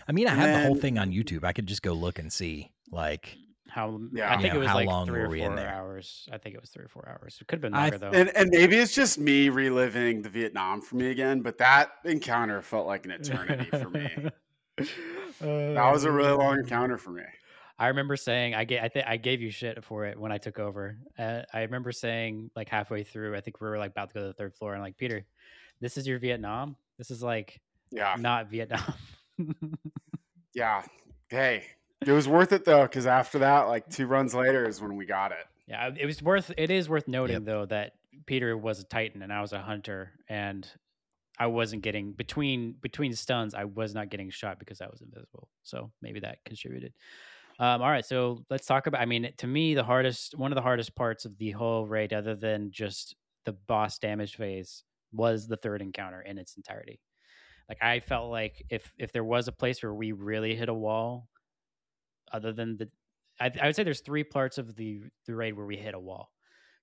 I 0.07 0.11
mean, 0.13 0.27
I 0.27 0.35
have 0.35 0.61
the 0.61 0.65
whole 0.65 0.75
thing 0.75 0.97
on 0.97 1.11
YouTube. 1.11 1.43
I 1.43 1.51
could 1.53 1.65
just 1.67 1.81
go 1.81 1.91
look 1.93 2.19
and 2.19 2.31
see. 2.31 2.71
Like, 2.91 3.35
How? 3.71 4.01
Yeah. 4.11 4.33
I 4.33 4.37
think 4.41 4.53
know, 4.53 4.59
it 4.59 4.63
was 4.63 4.67
how 4.69 4.75
like 4.75 4.87
long 4.87 5.07
three 5.07 5.21
or 5.21 5.29
we 5.29 5.41
in 5.41 5.51
four 5.51 5.55
there? 5.55 5.69
hours. 5.69 6.27
I 6.31 6.37
think 6.37 6.55
it 6.55 6.61
was 6.61 6.69
three 6.71 6.83
or 6.83 6.89
four 6.89 7.07
hours. 7.07 7.37
It 7.39 7.47
could 7.47 7.57
have 7.57 7.61
been 7.61 7.73
I 7.73 7.83
longer 7.83 7.97
though. 7.97 8.11
And 8.11 8.29
and 8.35 8.49
maybe 8.51 8.75
it's 8.75 8.93
just 8.93 9.17
me 9.17 9.47
reliving 9.47 10.21
the 10.21 10.29
Vietnam 10.29 10.81
for 10.81 10.97
me 10.97 11.09
again, 11.09 11.41
but 11.41 11.57
that 11.59 11.91
encounter 12.03 12.61
felt 12.61 12.85
like 12.85 13.05
an 13.05 13.11
eternity 13.11 13.69
for 13.69 13.89
me. 13.89 14.09
That 15.39 15.91
was 15.91 16.03
a 16.03 16.11
really 16.11 16.33
long 16.33 16.59
encounter 16.59 16.97
for 16.99 17.09
me. 17.09 17.23
I 17.79 17.87
remember 17.87 18.15
saying 18.15 18.53
I 18.53 18.63
gave 18.63 18.83
I 18.83 18.89
think 18.89 19.07
I 19.07 19.17
gave 19.17 19.41
you 19.41 19.49
shit 19.49 19.83
for 19.83 20.05
it 20.05 20.19
when 20.19 20.31
I 20.31 20.37
took 20.37 20.59
over. 20.59 20.97
Uh, 21.17 21.41
I 21.51 21.61
remember 21.61 21.91
saying 21.91 22.51
like 22.55 22.69
halfway 22.69 23.03
through, 23.03 23.35
I 23.35 23.41
think 23.41 23.59
we 23.59 23.67
were 23.67 23.79
like 23.79 23.89
about 23.91 24.09
to 24.09 24.13
go 24.13 24.21
to 24.21 24.27
the 24.27 24.33
third 24.33 24.53
floor, 24.53 24.73
and 24.73 24.83
like 24.83 24.97
Peter, 24.97 25.25
this 25.79 25.97
is 25.97 26.05
your 26.05 26.19
Vietnam. 26.19 26.75
This 26.99 27.09
is 27.09 27.23
like 27.23 27.59
Yeah, 27.89 28.15
not 28.19 28.51
Vietnam. 28.51 28.93
yeah. 30.53 30.83
Hey, 31.29 31.65
it 32.05 32.11
was 32.11 32.27
worth 32.27 32.51
it 32.51 32.65
though, 32.65 32.83
because 32.83 33.05
after 33.07 33.39
that, 33.39 33.61
like 33.67 33.89
two 33.89 34.07
runs 34.07 34.33
later, 34.33 34.67
is 34.67 34.81
when 34.81 34.95
we 34.95 35.05
got 35.05 35.31
it. 35.31 35.45
yeah, 35.67 35.89
it 35.97 36.05
was 36.05 36.21
worth. 36.21 36.51
It 36.57 36.71
is 36.71 36.89
worth 36.89 37.07
noting 37.07 37.35
Yep. 37.37 37.43
though 37.45 37.65
that 37.67 37.93
Peter 38.25 38.57
was 38.57 38.79
a 38.79 38.83
Titan 38.83 39.21
and 39.21 39.31
I 39.31 39.41
was 39.41 39.53
a 39.53 39.61
Hunter, 39.61 40.11
and 40.29 40.67
I 41.39 41.47
wasn't 41.47 41.81
getting 41.83 42.13
between 42.13 42.73
between 42.81 43.13
stuns. 43.13 43.53
I 43.55 43.65
was 43.65 43.93
not 43.93 44.09
getting 44.09 44.29
shot 44.29 44.59
because 44.59 44.81
I 44.81 44.87
was 44.87 45.01
invisible. 45.01 45.49
So 45.63 45.91
maybe 46.01 46.19
that 46.21 46.39
contributed. 46.45 46.93
Um, 47.59 47.81
all 47.81 47.89
right, 47.89 48.05
so 48.05 48.43
let's 48.49 48.65
talk 48.65 48.87
about. 48.87 49.01
I 49.01 49.05
mean, 49.05 49.31
to 49.37 49.47
me, 49.47 49.75
the 49.75 49.83
hardest 49.83 50.37
one 50.37 50.51
of 50.51 50.55
the 50.55 50.61
hardest 50.61 50.95
parts 50.95 51.25
of 51.25 51.37
the 51.37 51.51
whole 51.51 51.85
raid, 51.85 52.13
other 52.13 52.35
than 52.35 52.71
just 52.71 53.15
the 53.45 53.53
boss 53.53 53.99
damage 53.99 54.35
phase, 54.35 54.83
was 55.13 55.47
the 55.47 55.57
third 55.57 55.81
encounter 55.81 56.21
in 56.21 56.37
its 56.39 56.57
entirety. 56.57 56.99
Like 57.69 57.77
I 57.81 57.99
felt 57.99 58.31
like 58.31 58.63
if 58.69 58.91
if 58.97 59.11
there 59.11 59.23
was 59.23 59.47
a 59.47 59.51
place 59.51 59.81
where 59.83 59.93
we 59.93 60.11
really 60.11 60.55
hit 60.55 60.69
a 60.69 60.73
wall, 60.73 61.27
other 62.33 62.51
than 62.51 62.77
the, 62.77 62.89
I, 63.39 63.51
I 63.61 63.65
would 63.67 63.75
say 63.75 63.83
there's 63.83 64.01
three 64.01 64.23
parts 64.23 64.57
of 64.57 64.75
the 64.75 65.01
the 65.25 65.35
raid 65.35 65.53
where 65.53 65.65
we 65.65 65.77
hit 65.77 65.93
a 65.93 65.99
wall: 65.99 66.31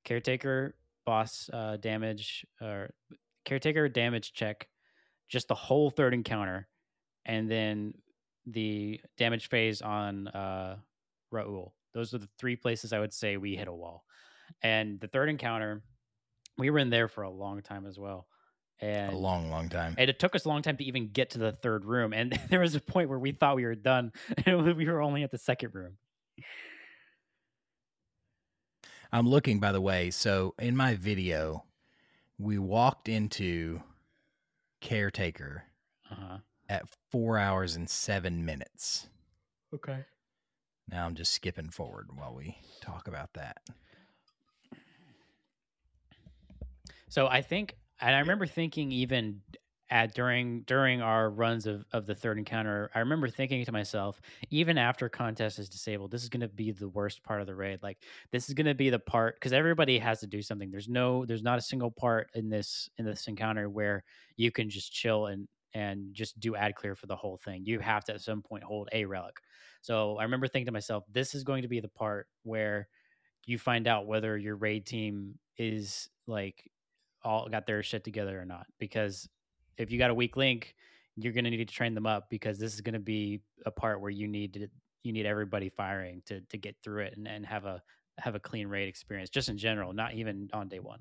caretaker, 0.04 0.76
boss 1.04 1.48
uh, 1.52 1.76
damage, 1.76 2.46
or 2.60 2.90
caretaker 3.44 3.88
damage 3.88 4.32
check, 4.32 4.68
just 5.28 5.48
the 5.48 5.54
whole 5.54 5.90
third 5.90 6.14
encounter, 6.14 6.68
and 7.24 7.50
then 7.50 7.94
the 8.46 9.00
damage 9.16 9.48
phase 9.48 9.82
on 9.82 10.28
uh, 10.28 10.76
Raul. 11.32 11.72
Those 11.94 12.14
are 12.14 12.18
the 12.18 12.28
three 12.38 12.56
places 12.56 12.92
I 12.92 13.00
would 13.00 13.12
say 13.12 13.36
we 13.36 13.56
hit 13.56 13.68
a 13.68 13.72
wall. 13.72 14.04
And 14.62 15.00
the 15.00 15.08
third 15.08 15.28
encounter, 15.28 15.82
we 16.56 16.70
were 16.70 16.78
in 16.78 16.90
there 16.90 17.08
for 17.08 17.22
a 17.22 17.30
long 17.30 17.60
time 17.62 17.86
as 17.86 17.98
well. 17.98 18.26
And 18.80 19.12
a 19.12 19.16
long, 19.16 19.50
long 19.50 19.68
time. 19.68 19.94
and 19.98 20.08
it 20.08 20.18
took 20.20 20.36
us 20.36 20.44
a 20.44 20.48
long 20.48 20.62
time 20.62 20.76
to 20.76 20.84
even 20.84 21.08
get 21.08 21.30
to 21.30 21.38
the 21.38 21.50
third 21.52 21.84
room. 21.84 22.12
And 22.12 22.38
there 22.50 22.60
was 22.60 22.74
a 22.76 22.80
point 22.80 23.08
where 23.08 23.18
we 23.18 23.32
thought 23.32 23.56
we 23.56 23.64
were 23.64 23.74
done, 23.74 24.12
and 24.46 24.76
we 24.76 24.86
were 24.86 25.02
only 25.02 25.22
at 25.24 25.30
the 25.32 25.38
second 25.38 25.74
room. 25.74 25.96
I'm 29.12 29.28
looking, 29.28 29.58
by 29.58 29.72
the 29.72 29.80
way. 29.80 30.10
So 30.10 30.54
in 30.58 30.76
my 30.76 30.94
video, 30.94 31.64
we 32.38 32.58
walked 32.58 33.08
into 33.08 33.82
Caretaker 34.80 35.64
Uh-huh. 36.10 36.38
at 36.68 36.84
four 37.10 37.38
hours 37.38 37.74
and 37.74 37.88
seven 37.90 38.44
minutes. 38.44 39.08
Okay. 39.74 40.04
Now 40.90 41.04
I'm 41.06 41.14
just 41.14 41.32
skipping 41.32 41.70
forward 41.70 42.08
while 42.14 42.34
we 42.34 42.58
talk 42.80 43.08
about 43.08 43.32
that. 43.34 43.58
So 47.08 47.26
I 47.26 47.40
think, 47.42 47.76
and 48.00 48.14
I 48.14 48.20
remember 48.20 48.46
thinking 48.46 48.92
even 48.92 49.40
at 49.90 50.14
during 50.14 50.62
during 50.62 51.00
our 51.00 51.30
runs 51.30 51.66
of 51.66 51.84
of 51.92 52.06
the 52.06 52.14
third 52.14 52.38
encounter, 52.38 52.90
I 52.94 53.00
remember 53.00 53.28
thinking 53.28 53.64
to 53.64 53.72
myself, 53.72 54.20
even 54.50 54.76
after 54.76 55.08
contest 55.08 55.58
is 55.58 55.68
disabled, 55.68 56.10
this 56.10 56.22
is 56.22 56.28
going 56.28 56.42
to 56.42 56.48
be 56.48 56.72
the 56.72 56.88
worst 56.88 57.22
part 57.22 57.40
of 57.40 57.46
the 57.46 57.54
raid. 57.54 57.82
Like 57.82 57.98
this 58.30 58.48
is 58.48 58.54
going 58.54 58.66
to 58.66 58.74
be 58.74 58.90
the 58.90 58.98
part 58.98 59.36
because 59.36 59.52
everybody 59.52 59.98
has 59.98 60.20
to 60.20 60.26
do 60.26 60.42
something. 60.42 60.70
There's 60.70 60.88
no, 60.88 61.24
there's 61.24 61.42
not 61.42 61.58
a 61.58 61.62
single 61.62 61.90
part 61.90 62.30
in 62.34 62.50
this 62.50 62.90
in 62.98 63.04
this 63.04 63.26
encounter 63.28 63.68
where 63.70 64.04
you 64.36 64.50
can 64.52 64.68
just 64.68 64.92
chill 64.92 65.26
and 65.26 65.48
and 65.74 66.14
just 66.14 66.38
do 66.40 66.56
ad 66.56 66.74
clear 66.74 66.94
for 66.94 67.06
the 67.06 67.16
whole 67.16 67.36
thing. 67.36 67.64
You 67.64 67.78
have 67.80 68.04
to 68.06 68.14
at 68.14 68.20
some 68.20 68.42
point 68.42 68.64
hold 68.64 68.88
a 68.92 69.04
relic. 69.04 69.36
So 69.80 70.16
I 70.18 70.24
remember 70.24 70.48
thinking 70.48 70.66
to 70.66 70.72
myself, 70.72 71.04
this 71.10 71.34
is 71.34 71.44
going 71.44 71.62
to 71.62 71.68
be 71.68 71.80
the 71.80 71.88
part 71.88 72.26
where 72.42 72.88
you 73.46 73.58
find 73.58 73.86
out 73.86 74.06
whether 74.06 74.36
your 74.36 74.56
raid 74.56 74.86
team 74.86 75.38
is 75.56 76.08
like 76.26 76.70
all 77.28 77.48
got 77.48 77.66
their 77.66 77.82
shit 77.82 78.04
together 78.04 78.40
or 78.40 78.46
not. 78.46 78.66
Because 78.78 79.28
if 79.76 79.92
you 79.92 79.98
got 79.98 80.10
a 80.10 80.14
weak 80.14 80.36
link, 80.36 80.74
you're 81.16 81.32
going 81.32 81.44
to 81.44 81.50
need 81.50 81.58
to 81.58 81.64
train 81.66 81.94
them 81.94 82.06
up 82.06 82.30
because 82.30 82.58
this 82.58 82.72
is 82.72 82.80
going 82.80 82.94
to 82.94 82.98
be 82.98 83.40
a 83.66 83.70
part 83.70 84.00
where 84.00 84.10
you 84.10 84.26
need 84.26 84.54
to 84.54 84.68
you 85.04 85.12
need 85.12 85.26
everybody 85.26 85.68
firing 85.68 86.22
to 86.26 86.40
to 86.40 86.56
get 86.56 86.76
through 86.82 87.02
it 87.02 87.16
and, 87.16 87.28
and 87.28 87.44
have 87.44 87.66
a 87.66 87.82
have 88.18 88.34
a 88.34 88.40
clean 88.40 88.66
raid 88.66 88.88
experience 88.88 89.30
just 89.30 89.48
in 89.48 89.58
general, 89.58 89.92
not 89.92 90.14
even 90.14 90.48
on 90.52 90.68
day 90.68 90.80
one. 90.80 91.00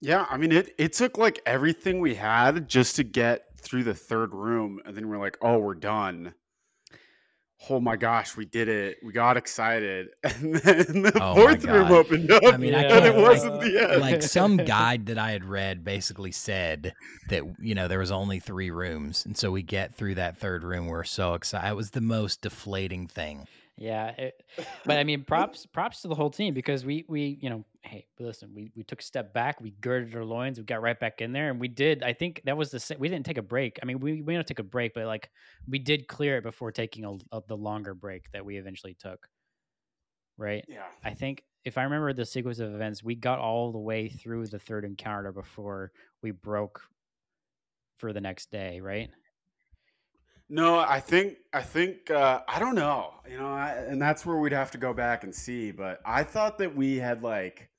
Yeah, 0.00 0.26
I 0.30 0.36
mean 0.36 0.52
it 0.52 0.74
it 0.78 0.92
took 0.92 1.18
like 1.18 1.40
everything 1.46 2.00
we 2.00 2.14
had 2.14 2.68
just 2.68 2.96
to 2.96 3.04
get 3.04 3.46
through 3.58 3.84
the 3.84 3.94
third 3.94 4.32
room 4.32 4.80
and 4.84 4.96
then 4.96 5.08
we're 5.08 5.18
like, 5.18 5.36
"Oh, 5.42 5.58
we're 5.58 5.74
done." 5.74 6.34
Oh 7.70 7.78
my 7.80 7.96
gosh, 7.96 8.36
we 8.36 8.44
did 8.44 8.68
it. 8.68 8.98
We 9.04 9.12
got 9.12 9.36
excited. 9.36 10.08
And 10.24 10.54
then 10.56 11.02
the 11.02 11.12
Oh 11.20 11.34
fourth 11.34 11.64
room 11.64 11.92
opened 11.92 12.30
up. 12.30 12.42
I 12.44 12.56
mean, 12.56 12.74
I 12.74 12.82
and 12.82 12.90
can't 12.90 13.04
it 13.06 13.14
wasn't 13.14 13.60
the 13.60 13.90
end. 13.90 14.00
like 14.00 14.22
some 14.22 14.56
guide 14.64 15.06
that 15.06 15.18
I 15.18 15.30
had 15.30 15.44
read 15.44 15.84
basically 15.84 16.32
said 16.32 16.94
that 17.28 17.44
you 17.60 17.74
know 17.74 17.88
there 17.88 17.98
was 18.00 18.10
only 18.10 18.40
three 18.40 18.70
rooms, 18.70 19.24
and 19.24 19.36
so 19.36 19.50
we 19.50 19.62
get 19.62 19.94
through 19.94 20.16
that 20.16 20.36
third 20.38 20.64
room. 20.64 20.86
We're 20.86 21.04
so 21.04 21.34
excited. 21.34 21.70
It 21.70 21.76
was 21.76 21.90
the 21.90 22.00
most 22.00 22.40
deflating 22.40 23.06
thing. 23.06 23.46
Yeah, 23.78 24.08
it, 24.10 24.34
eh, 24.58 24.64
but 24.84 24.98
I 24.98 25.04
mean, 25.04 25.24
props 25.24 25.66
props 25.66 26.02
to 26.02 26.08
the 26.08 26.14
whole 26.14 26.30
team 26.30 26.54
because 26.54 26.84
we 26.84 27.04
we 27.08 27.38
you 27.40 27.50
know, 27.50 27.64
hey, 27.82 28.06
listen, 28.18 28.52
we 28.54 28.70
we 28.74 28.84
took 28.84 29.00
a 29.00 29.04
step 29.04 29.32
back, 29.32 29.60
we 29.60 29.70
girded 29.80 30.14
our 30.14 30.24
loins, 30.24 30.58
we 30.58 30.64
got 30.64 30.82
right 30.82 30.98
back 30.98 31.20
in 31.20 31.32
there, 31.32 31.50
and 31.50 31.60
we 31.60 31.68
did. 31.68 32.02
I 32.02 32.12
think 32.12 32.42
that 32.44 32.56
was 32.56 32.70
the 32.70 32.96
we 32.98 33.08
didn't 33.08 33.26
take 33.26 33.38
a 33.38 33.42
break. 33.42 33.78
I 33.82 33.86
mean, 33.86 34.00
we 34.00 34.22
we 34.22 34.34
didn't 34.34 34.46
take 34.46 34.58
a 34.58 34.64
break, 34.64 34.94
but 34.94 35.06
like 35.06 35.30
we 35.68 35.78
did 35.78 36.06
clear 36.06 36.38
it 36.38 36.42
before 36.42 36.70
taking 36.70 37.04
a, 37.04 37.36
a 37.36 37.42
the 37.48 37.56
longer 37.56 37.94
break 37.94 38.30
that 38.32 38.44
we 38.44 38.56
eventually 38.56 38.94
took. 38.94 39.28
Right. 40.38 40.64
yeah. 40.66 40.86
I 41.04 41.14
think 41.14 41.44
if 41.64 41.78
I 41.78 41.82
remember 41.84 42.12
the 42.12 42.24
sequence 42.24 42.58
of 42.58 42.74
events, 42.74 43.04
we 43.04 43.14
got 43.14 43.38
all 43.38 43.70
the 43.70 43.78
way 43.78 44.08
through 44.08 44.46
the 44.46 44.58
third 44.58 44.84
encounter 44.84 45.30
before 45.30 45.92
we 46.22 46.30
broke 46.30 46.82
for 47.98 48.12
the 48.12 48.20
next 48.20 48.50
day. 48.50 48.80
Right. 48.80 49.10
No, 50.54 50.78
I 50.80 51.00
think 51.00 51.38
I 51.54 51.62
think 51.62 52.10
uh, 52.10 52.42
I 52.46 52.58
don't 52.58 52.74
know. 52.74 53.14
You 53.26 53.38
know, 53.38 53.46
I, 53.46 53.70
and 53.88 54.00
that's 54.00 54.26
where 54.26 54.36
we'd 54.36 54.52
have 54.52 54.70
to 54.72 54.78
go 54.78 54.92
back 54.92 55.24
and 55.24 55.34
see. 55.34 55.70
But 55.72 56.00
I 56.04 56.24
thought 56.24 56.58
that 56.58 56.76
we 56.76 56.98
had 56.98 57.22
like 57.22 57.70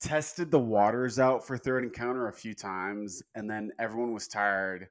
tested 0.00 0.50
the 0.50 0.58
waters 0.58 1.18
out 1.18 1.46
for 1.46 1.56
third 1.56 1.82
encounter 1.82 2.28
a 2.28 2.32
few 2.32 2.52
times, 2.52 3.22
and 3.34 3.48
then 3.48 3.70
everyone 3.78 4.12
was 4.12 4.28
tired. 4.28 4.88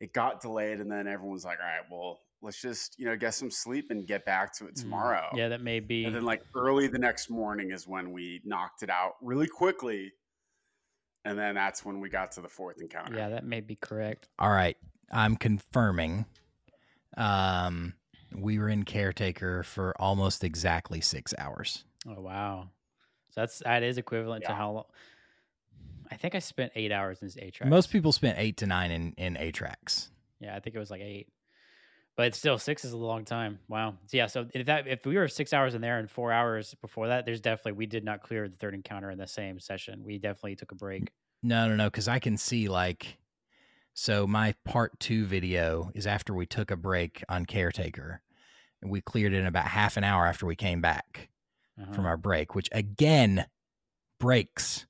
It 0.00 0.12
got 0.12 0.42
delayed, 0.42 0.80
and 0.80 0.90
then 0.92 1.06
everyone 1.06 1.32
was 1.32 1.46
like, 1.46 1.60
"All 1.60 1.66
right, 1.66 1.86
well, 1.90 2.20
let's 2.42 2.60
just 2.60 2.98
you 2.98 3.06
know 3.06 3.16
get 3.16 3.32
some 3.32 3.50
sleep 3.50 3.86
and 3.88 4.06
get 4.06 4.26
back 4.26 4.52
to 4.58 4.66
it 4.66 4.74
Mm, 4.74 4.82
tomorrow." 4.82 5.28
Yeah, 5.34 5.48
that 5.48 5.62
may 5.62 5.80
be. 5.80 6.04
And 6.04 6.14
then 6.14 6.26
like 6.26 6.42
early 6.54 6.88
the 6.88 6.98
next 6.98 7.30
morning 7.30 7.70
is 7.70 7.88
when 7.88 8.12
we 8.12 8.42
knocked 8.44 8.82
it 8.82 8.90
out 8.90 9.12
really 9.22 9.48
quickly. 9.48 10.12
And 11.24 11.38
then 11.38 11.54
that's 11.54 11.86
when 11.86 12.00
we 12.00 12.10
got 12.10 12.32
to 12.32 12.42
the 12.42 12.50
fourth 12.50 12.82
encounter. 12.82 13.16
yeah, 13.16 13.30
that 13.30 13.46
may 13.46 13.62
be 13.62 13.76
correct. 13.76 14.28
All 14.38 14.50
right, 14.50 14.76
I'm 15.14 15.36
confirming. 15.36 16.26
Um, 17.16 17.94
we 18.34 18.58
were 18.58 18.68
in 18.68 18.82
caretaker 18.82 19.62
for 19.62 19.94
almost 20.00 20.44
exactly 20.44 21.00
six 21.00 21.32
hours. 21.38 21.84
Oh 22.06 22.20
wow, 22.20 22.68
so 23.30 23.40
that's 23.40 23.60
that 23.60 23.82
is 23.82 23.96
equivalent 23.96 24.44
to 24.44 24.52
how 24.52 24.72
long. 24.72 24.84
I 26.10 26.16
think 26.16 26.34
I 26.34 26.40
spent 26.40 26.72
eight 26.74 26.92
hours 26.92 27.22
in 27.22 27.28
this 27.28 27.36
A 27.38 27.50
track. 27.50 27.70
Most 27.70 27.90
people 27.90 28.12
spent 28.12 28.38
eight 28.38 28.58
to 28.58 28.66
nine 28.66 28.90
in 28.90 29.14
in 29.16 29.36
Atraks. 29.36 30.08
Yeah, 30.40 30.54
I 30.54 30.60
think 30.60 30.76
it 30.76 30.78
was 30.78 30.90
like 30.90 31.00
eight. 31.00 31.28
But 32.16 32.34
still, 32.34 32.58
six 32.58 32.84
is 32.84 32.92
a 32.92 32.96
long 32.96 33.24
time. 33.24 33.58
Wow. 33.68 33.94
So 34.06 34.16
yeah, 34.16 34.26
so 34.26 34.46
if 34.54 34.66
that 34.66 34.86
if 34.86 35.04
we 35.04 35.16
were 35.16 35.26
six 35.26 35.52
hours 35.52 35.74
in 35.74 35.80
there 35.80 35.98
and 35.98 36.08
four 36.08 36.30
hours 36.30 36.74
before 36.80 37.08
that, 37.08 37.24
there's 37.24 37.40
definitely 37.40 37.72
we 37.72 37.86
did 37.86 38.04
not 38.04 38.22
clear 38.22 38.48
the 38.48 38.56
third 38.56 38.74
encounter 38.74 39.10
in 39.10 39.18
the 39.18 39.26
same 39.26 39.58
session. 39.58 40.04
We 40.04 40.18
definitely 40.18 40.54
took 40.56 40.70
a 40.70 40.76
break. 40.76 41.10
No, 41.42 41.68
no, 41.68 41.74
no, 41.74 41.86
because 41.86 42.06
I 42.06 42.20
can 42.20 42.36
see 42.36 42.68
like, 42.68 43.16
so 43.94 44.26
my 44.26 44.54
part 44.64 44.98
two 45.00 45.24
video 45.24 45.90
is 45.94 46.06
after 46.06 46.34
we 46.34 46.46
took 46.46 46.70
a 46.70 46.76
break 46.76 47.22
on 47.28 47.46
caretaker, 47.46 48.20
and 48.82 48.90
we 48.90 49.00
cleared 49.00 49.32
it 49.32 49.38
in 49.38 49.46
about 49.46 49.66
half 49.68 49.96
an 49.96 50.04
hour 50.04 50.26
after 50.26 50.44
we 50.46 50.56
came 50.56 50.80
back 50.80 51.28
Uh-huh. 51.80 51.92
from 51.94 52.04
our 52.06 52.16
break, 52.16 52.54
which 52.54 52.68
again, 52.72 53.46
breaks. 54.20 54.86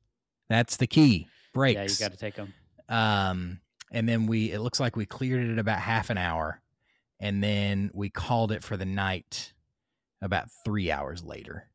That's 0.49 0.77
the 0.77 0.87
key. 0.87 1.29
Breaks. 1.53 1.77
yeah, 1.77 1.83
you 2.05 2.11
got 2.11 2.13
to 2.13 2.19
take 2.19 2.35
them. 2.35 2.53
Um, 2.89 3.61
and 3.93 4.09
then 4.09 4.27
we 4.27 4.51
it 4.51 4.61
looks 4.61 4.81
like 4.81 4.97
we 4.97 5.07
cleared 5.07 5.45
it 5.45 5.51
in 5.51 5.59
about 5.59 5.79
half 5.79 6.11
an 6.11 6.19
hour, 6.19 6.61
and 7.21 7.43
then 7.43 7.91
we 7.95 8.11
called 8.11 8.53
it 8.53 8.63
for 8.65 8.77
the 8.77 8.85
night 8.85 9.53
about 10.21 10.49
three 10.65 10.91
hours 10.91 11.23
later 11.23 11.69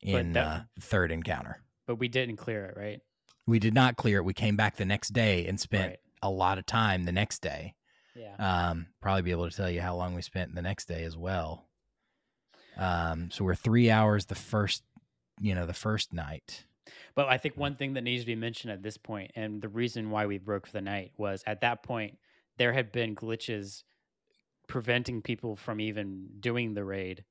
in 0.00 0.32
that- 0.34 0.46
uh, 0.46 0.60
third 0.80 1.10
encounter. 1.10 1.62
But 1.86 1.96
we 1.96 2.08
didn't 2.08 2.36
clear 2.36 2.66
it, 2.66 2.76
right? 2.76 3.00
We 3.46 3.58
did 3.58 3.74
not 3.74 3.96
clear 3.96 4.18
it. 4.18 4.24
We 4.24 4.32
came 4.34 4.56
back 4.56 4.76
the 4.76 4.84
next 4.86 5.12
day 5.12 5.46
and 5.46 5.58
spent 5.60 5.90
Right. 5.90 5.98
A 6.24 6.30
lot 6.30 6.58
of 6.58 6.66
time 6.66 7.04
the 7.04 7.12
next 7.12 7.42
day. 7.42 7.74
Yeah. 8.16 8.34
Um, 8.38 8.86
probably 9.00 9.22
be 9.22 9.30
able 9.30 9.48
to 9.48 9.56
tell 9.56 9.70
you 9.70 9.80
how 9.80 9.94
long 9.94 10.14
we 10.14 10.22
spent 10.22 10.54
the 10.54 10.62
next 10.62 10.86
day 10.86 11.04
as 11.04 11.16
well. 11.16 11.66
Um, 12.76 13.30
so 13.30 13.44
we're 13.44 13.54
three 13.54 13.90
hours 13.90 14.26
the 14.26 14.34
first, 14.34 14.82
you 15.40 15.54
know, 15.54 15.66
the 15.66 15.74
first 15.74 16.12
night. 16.12 16.64
But 17.14 17.28
I 17.28 17.38
think 17.38 17.56
one 17.56 17.76
thing 17.76 17.94
that 17.94 18.02
needs 18.02 18.22
to 18.22 18.26
be 18.26 18.34
mentioned 18.34 18.72
at 18.72 18.82
this 18.82 18.96
point, 18.96 19.32
and 19.36 19.60
the 19.60 19.68
reason 19.68 20.10
why 20.10 20.26
we 20.26 20.38
broke 20.38 20.66
for 20.66 20.72
the 20.72 20.80
night 20.80 21.12
was 21.16 21.42
at 21.46 21.60
that 21.60 21.82
point 21.82 22.18
there 22.56 22.72
had 22.72 22.90
been 22.90 23.14
glitches 23.14 23.82
preventing 24.66 25.22
people 25.22 25.56
from 25.56 25.80
even 25.80 26.28
doing 26.40 26.74
the 26.74 26.84
raid 26.84 27.24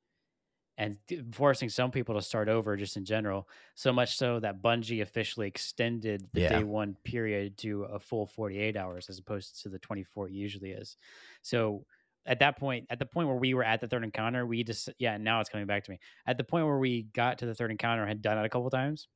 and 0.78 0.98
forcing 1.32 1.70
some 1.70 1.92
people 1.92 2.16
to 2.16 2.22
start 2.22 2.50
over 2.50 2.76
just 2.76 2.98
in 2.98 3.06
general. 3.06 3.48
So 3.76 3.94
much 3.94 4.18
so 4.18 4.40
that 4.40 4.62
Bungie 4.62 5.02
officially 5.02 5.48
extended 5.48 6.30
the 6.34 6.42
Yeah. 6.42 6.50
day 6.50 6.64
one 6.64 6.96
period 7.04 7.58
to 7.60 7.84
a 7.84 8.00
full 8.00 8.26
48 8.26 8.76
hours 8.76 9.10
as 9.10 9.20
opposed 9.20 9.62
to 9.62 9.70
the 9.70 9.80
24 9.80 10.30
it 10.30 10.34
usually 10.34 10.72
is. 10.72 10.98
So 11.44 11.86
at 12.26 12.40
that 12.40 12.58
point, 12.58 12.88
at 12.90 13.00
the 13.00 13.06
point 13.06 13.28
where 13.28 13.38
we 13.38 13.54
were 13.54 13.64
at 13.64 13.82
the 13.82 13.88
third 13.88 14.04
encounter, 14.04 14.46
we 14.48 14.64
just, 14.64 14.90
yeah, 14.98 15.18
now 15.18 15.40
it's 15.42 15.50
coming 15.50 15.68
back 15.68 15.84
to 15.84 15.92
me. 15.92 16.00
At 16.26 16.38
the 16.38 16.44
point 16.44 16.66
where 16.66 16.80
we 16.80 17.04
got 17.04 17.38
to 17.40 17.46
the 17.46 17.54
third 17.54 17.70
encounter, 17.70 18.06
had 18.08 18.22
done 18.22 18.38
it 18.38 18.46
a 18.46 18.50
couple 18.50 18.70
times, 18.70 19.10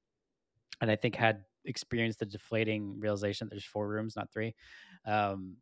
and 0.82 0.92
I 0.92 0.96
think 0.96 1.16
had 1.16 1.46
experienced 1.66 2.20
the 2.20 2.26
deflating 2.26 3.00
realization 3.00 3.48
that 3.48 3.56
there's 3.56 3.66
four 3.66 3.88
rooms, 3.88 4.16
not 4.16 4.32
three. 4.32 4.56
Um, 5.06 5.58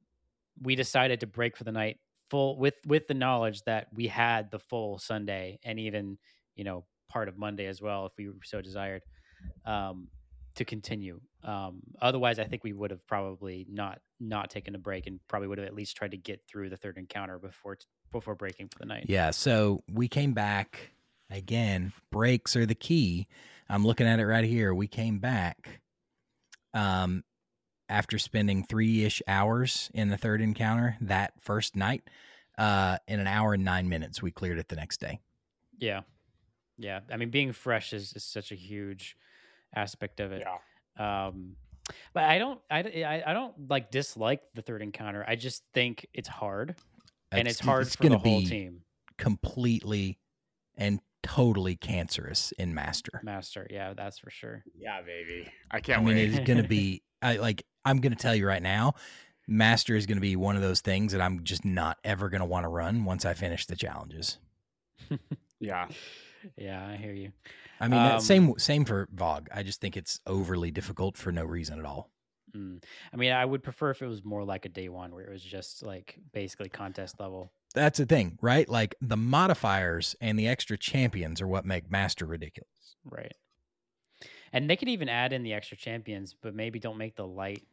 we 0.62 0.76
decided 0.76 1.20
to 1.22 1.28
break 1.28 1.58
for 1.58 1.64
the 1.66 1.72
night 1.72 2.00
full 2.30 2.58
with 2.58 2.76
with 2.86 3.08
the 3.08 3.14
knowledge 3.14 3.62
that 3.64 3.88
we 3.94 4.08
had 4.08 4.52
the 4.52 4.60
full 4.60 4.98
Sunday 4.98 5.60
and 5.64 5.80
even 5.80 6.18
you 6.56 6.64
know 6.64 6.86
part 7.10 7.28
of 7.28 7.38
Monday 7.38 7.66
as 7.68 7.82
well 7.82 8.06
if 8.06 8.14
we 8.18 8.30
so 8.44 8.62
desired 8.62 9.04
um, 9.66 10.08
to 10.56 10.66
continue. 10.66 11.20
Um, 11.44 11.82
otherwise, 12.02 12.40
I 12.40 12.46
think 12.46 12.64
we 12.64 12.74
would 12.74 12.92
have 12.92 13.06
probably 13.08 13.66
not 13.70 14.00
not 14.20 14.50
taken 14.50 14.76
a 14.76 14.80
break 14.80 15.08
and 15.08 15.20
probably 15.28 15.48
would 15.48 15.58
have 15.58 15.68
at 15.68 15.76
least 15.76 15.96
tried 15.96 16.12
to 16.12 16.18
get 16.18 16.42
through 16.48 16.70
the 16.70 16.78
third 16.78 16.98
encounter 16.98 17.38
before 17.38 17.78
before 18.12 18.36
breaking 18.36 18.70
for 18.70 18.80
the 18.80 18.86
night. 18.86 19.06
Yeah. 19.08 19.32
So 19.32 19.84
we 19.92 20.08
came 20.08 20.34
back 20.34 20.92
again. 21.30 21.94
Breaks 22.12 22.56
are 22.56 22.66
the 22.66 22.76
key. 22.76 23.28
I'm 23.70 23.86
looking 23.86 24.08
at 24.08 24.20
it 24.20 24.26
right 24.26 24.46
here. 24.46 24.74
We 24.74 24.88
came 24.88 25.20
back 25.20 25.82
um, 26.74 27.24
after 27.90 28.18
spending 28.18 28.64
three 28.64 29.04
ish 29.04 29.22
hours 29.28 29.90
in 29.94 30.10
the 30.10 30.18
third 30.18 30.42
encounter 30.42 30.98
that 31.02 31.34
first 31.42 31.76
night. 31.76 32.10
Uh, 32.58 32.98
in 33.08 33.20
an 33.20 33.28
hour 33.28 33.54
and 33.54 33.66
nine 33.66 33.90
minutes, 33.90 34.22
we 34.22 34.32
cleared 34.32 34.58
it 34.58 34.70
the 34.70 34.78
next 34.78 35.02
day. 35.02 35.20
Yeah, 35.78 36.02
yeah. 36.78 37.02
I 37.12 37.18
mean, 37.18 37.30
being 37.30 37.52
fresh 37.52 37.92
is, 37.92 38.14
is 38.14 38.24
such 38.24 38.52
a 38.52 38.56
huge 38.56 39.18
aspect 39.76 40.22
of 40.22 40.32
it. 40.32 40.46
Yeah. 40.98 41.28
Um, 41.30 41.58
but 42.14 42.24
I 42.24 42.40
don't, 42.40 42.60
I, 42.72 42.80
I, 42.80 43.24
I 43.28 43.34
don't 43.34 43.70
like 43.70 43.92
dislike 43.92 44.42
the 44.54 44.62
third 44.62 44.82
encounter. 44.82 45.26
I 45.28 45.36
just 45.36 45.64
think 45.74 46.08
it's 46.14 46.30
hard, 46.30 46.76
and 47.32 47.48
it's, 47.48 47.60
hard 47.60 47.90
for 47.90 48.04
the 48.04 48.10
gonna 48.10 48.20
whole 48.20 48.40
be 48.40 48.46
team. 48.46 48.82
completely 49.18 50.18
and 50.78 51.00
totally 51.26 51.76
cancerous 51.76 52.52
in 52.58 52.74
master. 52.74 53.20
Master, 53.24 53.68
yeah, 53.70 53.94
that's 53.94 54.20
for 54.20 54.30
sure. 54.30 54.64
Yeah, 54.78 55.02
baby. 55.02 55.48
I 55.72 55.78
I 55.78 55.80
can't 55.82 56.02
I 56.02 56.04
mean, 56.04 56.16
wait. 56.16 56.30
it's 56.34 56.40
going 56.48 56.62
to 56.62 56.68
be 56.68 57.02
I 57.22 57.38
like 57.38 57.64
I'm 57.84 58.00
going 58.00 58.14
to 58.14 58.18
tell 58.22 58.36
you 58.36 58.48
right 58.48 58.62
now, 58.64 58.94
master 59.48 59.96
is 59.96 60.06
going 60.06 60.18
to 60.18 60.22
be 60.22 60.36
one 60.36 60.56
of 60.56 60.62
those 60.62 60.82
things 60.82 61.12
that 61.12 61.22
I'm 61.22 61.44
just 61.44 61.66
not 61.66 61.98
ever 62.04 62.30
going 62.30 62.42
to 62.42 62.46
want 62.46 62.64
to 62.66 62.70
run 62.70 63.06
once 63.06 63.26
I 63.26 63.34
finish 63.34 63.66
the 63.66 63.76
challenges. 63.76 64.38
yeah. 65.60 65.88
Yeah, 66.58 66.86
I 66.88 66.96
hear 66.98 67.14
you. 67.14 67.32
I 67.80 67.88
mean, 67.88 68.00
Um, 68.00 68.20
same 68.22 68.54
same 68.60 68.86
for 68.86 69.08
VoG. 69.16 69.48
I 69.54 69.64
just 69.64 69.82
think 69.82 69.98
it's 69.98 70.20
overly 70.28 70.72
difficult 70.72 71.18
for 71.18 71.32
no 71.32 71.44
reason 71.44 71.80
at 71.80 71.86
all. 71.86 72.12
Mm. 72.56 72.84
I 73.14 73.18
mean, 73.18 73.32
I 73.32 73.44
would 73.46 73.64
prefer 73.64 73.90
if 73.92 74.02
it 74.02 74.08
was 74.08 74.24
more 74.24 74.44
like 74.44 74.66
a 74.66 74.70
day 74.70 74.90
one 74.90 75.14
where 75.14 75.26
it 75.26 75.32
was 75.32 75.44
just 75.44 75.84
like 75.84 76.18
basically 76.34 76.70
contest 76.70 77.20
level. 77.20 77.52
That's 77.74 77.98
the 78.00 78.06
thing, 78.06 78.38
right? 78.42 78.68
Like 78.70 78.96
the 79.02 79.18
modifiers 79.18 80.16
and 80.22 80.40
the 80.40 80.48
extra 80.48 80.78
champions 80.78 81.42
are 81.42 81.48
what 81.48 81.66
make 81.66 81.92
master 81.92 82.26
ridiculous. 82.26 82.70
Right. 83.04 83.34
And 84.54 84.70
they 84.70 84.78
could 84.78 84.88
even 84.90 85.10
add 85.10 85.34
in 85.34 85.44
the 85.44 85.54
extra 85.54 85.76
champions, 85.76 86.36
but 86.42 86.56
maybe 86.56 86.80
don't 86.80 86.98
make 86.98 87.16
the 87.16 87.28
light 87.28 87.64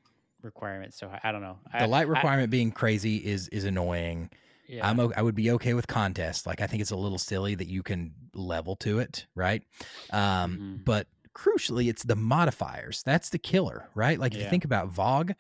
requirement. 0.43 0.95
So 0.95 1.09
I, 1.09 1.29
I 1.29 1.33
don't 1.33 1.43
know. 1.43 1.59
The 1.73 1.83
I, 1.83 1.87
light 1.87 2.07
I- 2.07 2.11
requirement 2.11 2.51
being 2.51 2.73
crazy 2.73 3.19
is 3.19 3.47
is 3.49 3.65
annoying. 3.65 4.31
yeah. 4.67 4.89
I'm 4.89 4.99
I 5.17 5.23
would 5.23 5.37
be 5.37 5.53
okay 5.53 5.75
with 5.75 5.87
contest. 5.87 6.47
Like 6.47 6.61
I 6.61 6.67
think 6.67 6.83
it's 6.83 6.91
a 6.91 6.97
little 6.97 7.19
silly 7.19 7.55
that 7.55 7.69
you 7.69 7.83
can 7.85 8.13
level 8.35 8.75
to 8.77 8.99
it, 8.99 9.27
right? 9.37 9.63
Um, 10.11 10.81
Mhm. 10.81 10.85
But 10.85 11.07
crucially, 11.35 11.89
it's 11.89 12.03
the 12.03 12.17
modifiers. 12.17 13.03
That's 13.05 13.31
the 13.31 13.39
killer, 13.39 13.89
right? 13.95 14.19
Like 14.19 14.35
if 14.35 14.43
you 14.43 14.49
think 14.49 14.65
about 14.65 14.93
VoG, 14.93 15.35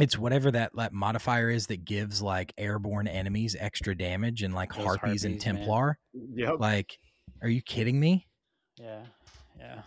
it's 0.00 0.18
whatever 0.18 0.50
that, 0.50 0.72
that 0.74 0.92
modifier 0.92 1.50
is 1.50 1.66
that 1.66 1.84
gives 1.84 2.22
like 2.22 2.52
airborne 2.56 3.06
enemies 3.06 3.56
extra 3.58 3.94
damage 3.94 4.42
and 4.42 4.54
like 4.54 4.72
harpies, 4.72 5.24
and 5.24 5.34
harpies, 5.34 5.44
man. 5.46 5.56
Templar. 5.56 5.98
Yep. 6.34 6.54
Like, 6.58 6.98
are 7.42 7.48
you 7.48 7.62
kidding 7.62 8.00
me? 8.00 8.26
Yeah. 8.78 9.02
Yeah. 9.58 9.82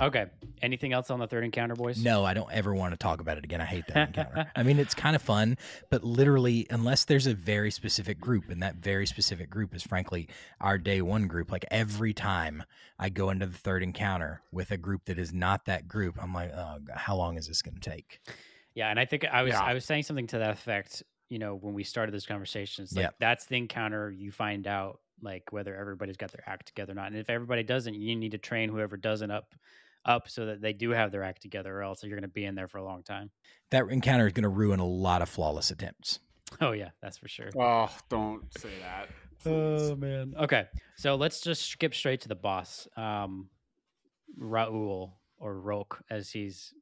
Okay. 0.00 0.26
Anything 0.60 0.92
else 0.92 1.10
on 1.10 1.18
the 1.18 1.26
third 1.26 1.44
encounter, 1.44 1.74
boys? 1.74 2.02
No, 2.02 2.24
I 2.24 2.34
don't 2.34 2.50
ever 2.52 2.74
want 2.74 2.92
to 2.92 2.96
talk 2.96 3.20
about 3.20 3.38
it 3.38 3.44
again. 3.44 3.60
I 3.60 3.64
hate 3.64 3.86
that 3.88 4.08
encounter. 4.08 4.50
I 4.56 4.62
mean, 4.62 4.78
it's 4.78 4.94
kind 4.94 5.16
of 5.16 5.22
fun, 5.22 5.56
but 5.90 6.04
literally, 6.04 6.66
unless 6.70 7.04
there's 7.04 7.26
a 7.26 7.34
very 7.34 7.70
specific 7.70 8.20
group, 8.20 8.48
and 8.50 8.62
that 8.62 8.76
very 8.76 9.06
specific 9.06 9.50
group 9.50 9.74
is 9.74 9.82
frankly 9.82 10.28
our 10.60 10.78
day 10.78 11.00
one 11.00 11.26
group, 11.26 11.50
like 11.50 11.64
every 11.70 12.12
time 12.12 12.64
I 12.98 13.08
go 13.08 13.30
into 13.30 13.46
the 13.46 13.56
third 13.56 13.82
encounter 13.82 14.42
with 14.52 14.70
a 14.70 14.76
group 14.76 15.06
that 15.06 15.18
is 15.18 15.32
not 15.32 15.64
that 15.66 15.88
group, 15.88 16.16
I'm 16.20 16.34
like, 16.34 16.52
oh, 16.52 16.78
how 16.94 17.16
long 17.16 17.36
is 17.38 17.48
this 17.48 17.62
going 17.62 17.78
to 17.78 17.90
take? 17.90 18.20
Yeah, 18.74 18.90
and 18.90 19.00
I 19.00 19.04
think 19.04 19.24
I 19.24 19.42
was 19.42 19.52
Yeah. 19.52 19.62
I 19.62 19.74
was 19.74 19.84
saying 19.84 20.04
something 20.04 20.26
to 20.28 20.38
that 20.38 20.50
effect. 20.50 21.02
You 21.28 21.38
know, 21.38 21.54
when 21.54 21.74
we 21.74 21.84
started 21.84 22.12
this 22.12 22.26
conversation, 22.26 22.84
it's 22.84 22.94
like 22.94 23.10
that's 23.18 23.46
the 23.46 23.56
encounter 23.56 24.10
you 24.10 24.32
find 24.32 24.66
out 24.66 25.00
like 25.22 25.52
whether 25.52 25.74
everybody's 25.76 26.16
got 26.16 26.32
their 26.32 26.44
act 26.46 26.66
together 26.66 26.92
or 26.92 26.94
not. 26.96 27.08
And 27.08 27.16
if 27.18 27.28
everybody 27.30 27.62
doesn't, 27.62 27.94
you 27.94 28.16
need 28.16 28.32
to 28.32 28.38
train 28.38 28.68
whoever 28.68 28.96
doesn't 28.96 29.30
up 29.30 29.54
up 30.04 30.28
so 30.28 30.46
that 30.46 30.60
they 30.60 30.72
do 30.72 30.90
have 30.90 31.10
their 31.12 31.22
act 31.22 31.42
together, 31.42 31.76
or 31.76 31.82
else 31.82 32.02
you're 32.02 32.10
going 32.10 32.22
to 32.22 32.28
be 32.28 32.44
in 32.44 32.54
there 32.54 32.68
for 32.68 32.78
a 32.78 32.84
long 32.84 33.02
time. 33.02 33.30
That 33.70 33.88
encounter 33.90 34.26
is 34.26 34.32
going 34.32 34.44
to 34.44 34.48
ruin 34.48 34.80
a 34.80 34.86
lot 34.86 35.22
of 35.22 35.28
flawless 35.28 35.70
attempts. 35.70 36.20
Oh 36.60 36.72
yeah, 36.72 36.90
that's 37.02 37.18
for 37.18 37.28
sure. 37.28 37.50
Oh, 37.58 37.90
don't 38.08 38.42
say 38.58 38.70
that. 38.80 39.08
please. 39.42 39.90
Oh 39.90 39.96
man. 39.96 40.34
Okay, 40.38 40.66
so 40.96 41.14
let's 41.16 41.40
just 41.40 41.66
skip 41.66 41.94
straight 41.94 42.22
to 42.22 42.28
the 42.28 42.34
boss, 42.34 42.88
um, 42.96 43.48
Raul 44.40 45.12
or 45.38 45.58
Rolk, 45.60 46.02
as 46.10 46.30
he's 46.30 46.72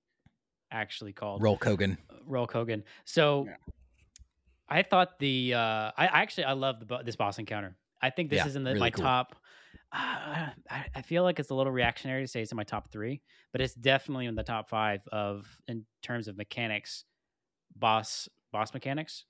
actually 0.70 1.12
called. 1.12 1.42
Roll 1.42 1.58
Kogan. 1.58 1.96
Rolk 2.26 2.52
Hogan. 2.52 2.84
So 3.04 3.46
Yeah. 3.46 3.56
I 4.68 4.82
thought 4.82 5.18
the 5.18 5.54
uh, 5.54 5.58
I 5.58 6.06
I 6.06 6.22
actually 6.22 6.44
I 6.44 6.52
love 6.52 6.86
the 6.86 6.98
this 6.98 7.16
boss 7.16 7.38
encounter. 7.38 7.76
I 8.02 8.10
think 8.10 8.30
this 8.30 8.38
Yeah, 8.38 8.46
is 8.46 8.56
in 8.56 8.64
the, 8.64 8.70
really 8.70 8.80
my 8.80 8.90
cool. 8.90 9.04
top. 9.04 9.36
Uh, 9.92 10.48
I, 10.70 10.84
I 10.96 11.02
feel 11.02 11.22
like 11.22 11.38
it's 11.38 11.50
a 11.50 11.54
little 11.54 11.72
reactionary 11.72 12.22
to 12.22 12.28
say 12.28 12.42
it's 12.42 12.50
in 12.52 12.56
my 12.56 12.64
top 12.64 12.90
three, 12.90 13.22
but 13.52 13.60
it's 13.60 13.74
definitely 13.74 14.26
in 14.26 14.34
the 14.34 14.42
top 14.42 14.68
five 14.68 15.00
of 15.12 15.46
in 15.68 15.84
terms 16.02 16.28
of 16.28 16.36
mechanics, 16.36 17.04
boss 17.74 18.28
boss 18.52 18.74
mechanics. 18.74 19.24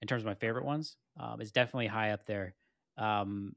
In 0.00 0.08
terms 0.08 0.22
of 0.22 0.26
my 0.26 0.34
favorite 0.34 0.64
ones, 0.64 0.96
um, 1.18 1.40
it's 1.40 1.50
definitely 1.52 1.88
high 1.88 2.12
up 2.12 2.24
there. 2.24 2.54
Um, 2.96 3.54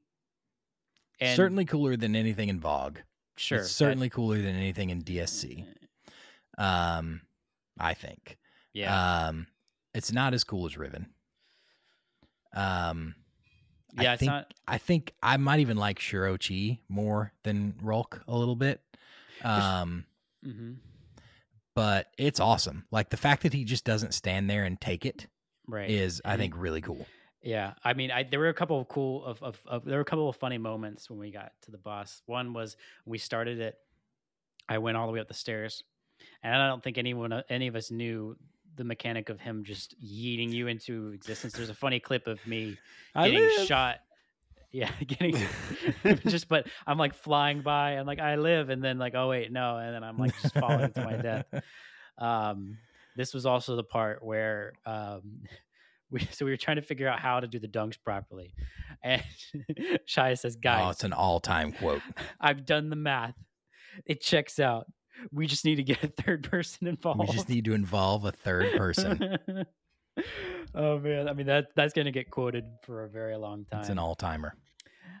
and 1.20 1.36
certainly 1.36 1.64
cooler 1.64 1.96
than 1.96 2.14
anything 2.16 2.48
in 2.50 2.60
VoG. 2.60 2.98
sure, 3.36 3.58
It's 3.60 3.68
that- 3.68 3.74
certainly 3.74 4.10
cooler 4.10 4.36
than 4.42 4.54
anything 4.56 4.90
in 4.90 5.02
DSC. 5.02 5.66
Um, 6.58 7.22
I 7.78 7.94
think. 7.94 8.36
yeah, 8.74 9.26
Um, 9.28 9.46
it's 9.94 10.12
not 10.12 10.34
as 10.34 10.44
cool 10.44 10.66
as 10.66 10.76
Riven. 10.76 11.14
Um, 12.52 13.14
yeah. 14.02 14.12
I 14.12 14.16
think 14.16 14.30
not. 14.30 14.54
I 14.66 14.78
think 14.78 15.12
I 15.22 15.36
might 15.36 15.60
even 15.60 15.76
like 15.76 15.98
Shuro 15.98 16.38
Chi 16.38 16.80
more 16.88 17.32
than 17.42 17.74
Rhulk 17.82 18.22
a 18.28 18.36
little 18.36 18.56
bit. 18.56 18.80
Um, 19.42 20.06
hmm 20.44 20.72
but 21.74 22.06
it's 22.16 22.38
awesome. 22.38 22.84
Like 22.92 23.10
the 23.10 23.16
fact 23.16 23.42
that 23.42 23.52
he 23.52 23.64
just 23.64 23.84
doesn't 23.84 24.14
stand 24.14 24.48
there 24.48 24.62
and 24.64 24.80
take 24.80 25.04
it 25.04 25.26
Right. 25.66 25.90
is, 25.90 26.22
I 26.24 26.36
think, 26.36 26.54
really 26.56 26.80
cool. 26.80 27.04
Yeah, 27.42 27.72
I 27.82 27.94
mean, 27.94 28.10
I 28.10 28.22
there 28.22 28.38
were 28.38 28.48
a 28.48 28.54
couple 28.54 28.80
of 28.80 28.88
cool 28.88 29.24
of, 29.24 29.42
of, 29.42 29.60
of 29.66 29.84
there 29.84 29.96
were 29.96 30.02
a 30.02 30.04
couple 30.04 30.28
of 30.28 30.36
funny 30.36 30.56
moments 30.56 31.10
when 31.10 31.18
we 31.18 31.30
got 31.30 31.52
to 31.62 31.70
the 31.70 31.78
boss. 31.78 32.22
One 32.26 32.52
was 32.52 32.76
we 33.04 33.18
started 33.18 33.58
it. 33.60 33.76
I 34.68 34.78
went 34.78 34.96
all 34.96 35.06
the 35.06 35.12
way 35.12 35.20
up 35.20 35.28
the 35.28 35.34
stairs, 35.34 35.82
and 36.42 36.54
I 36.54 36.68
don't 36.68 36.82
think 36.82 36.96
anyone 36.96 37.42
any 37.50 37.66
of 37.66 37.76
us 37.76 37.90
knew 37.90 38.36
the 38.76 38.84
mechanic 38.84 39.28
of 39.28 39.40
him 39.40 39.64
just 39.64 39.94
yeeting 40.02 40.50
you 40.50 40.66
into 40.66 41.08
existence. 41.08 41.52
There's 41.54 41.70
a 41.70 41.74
funny 41.74 42.00
clip 42.00 42.26
of 42.26 42.44
me 42.46 42.76
getting 43.14 43.66
shot. 43.66 43.98
Yeah, 44.72 44.90
getting 45.06 45.36
just 46.26 46.48
but 46.48 46.66
I'm 46.86 46.98
like 46.98 47.14
flying 47.14 47.62
by 47.62 47.92
and 47.92 48.06
like 48.06 48.18
I 48.18 48.36
live 48.36 48.70
and 48.70 48.82
then 48.82 48.98
like 48.98 49.14
oh 49.14 49.28
wait 49.28 49.52
no 49.52 49.76
and 49.76 49.94
then 49.94 50.02
I'm 50.02 50.18
like 50.18 50.34
just 50.42 50.54
falling 50.54 50.90
to 50.92 51.04
my 51.04 51.16
death. 51.16 51.46
Um, 52.16 52.78
this 53.16 53.34
was 53.34 53.44
also 53.44 53.74
the 53.74 53.82
part 53.82 54.24
where 54.24 54.74
um, 54.86 55.42
we 56.12 56.20
so 56.30 56.44
we 56.44 56.52
were 56.52 56.56
trying 56.56 56.76
to 56.76 56.82
figure 56.82 57.08
out 57.08 57.18
how 57.18 57.40
to 57.40 57.48
do 57.48 57.58
the 57.58 57.66
dunks 57.66 57.96
properly, 58.00 58.54
and 59.02 59.20
Shia 60.08 60.38
says, 60.38 60.54
Oh, 60.56 60.60
"Guys, 60.62 60.94
it's 60.94 61.02
an 61.02 61.12
all-time 61.12 61.72
quote. 61.72 62.02
I've 62.40 62.64
done 62.64 62.88
the 62.88 62.94
math. 62.94 63.34
It 64.06 64.20
checks 64.20 64.60
out. 64.60 64.86
We 65.32 65.46
just 65.46 65.64
need 65.64 65.76
to 65.76 65.82
get 65.82 66.02
a 66.02 66.08
third 66.08 66.48
person 66.50 66.86
involved. 66.86 67.20
We 67.20 67.26
just 67.26 67.48
need 67.48 67.64
to 67.66 67.74
involve 67.74 68.24
a 68.24 68.32
third 68.32 68.76
person. 68.76 69.38
oh 70.74 70.98
man, 70.98 71.28
I 71.28 71.32
mean 71.32 71.46
that 71.46 71.68
that's 71.74 71.92
gonna 71.92 72.12
get 72.12 72.30
quoted 72.30 72.64
for 72.82 73.04
a 73.04 73.08
very 73.08 73.36
long 73.36 73.64
time. 73.64 73.80
It's 73.80 73.88
an 73.88 73.98
all-timer. 73.98 74.54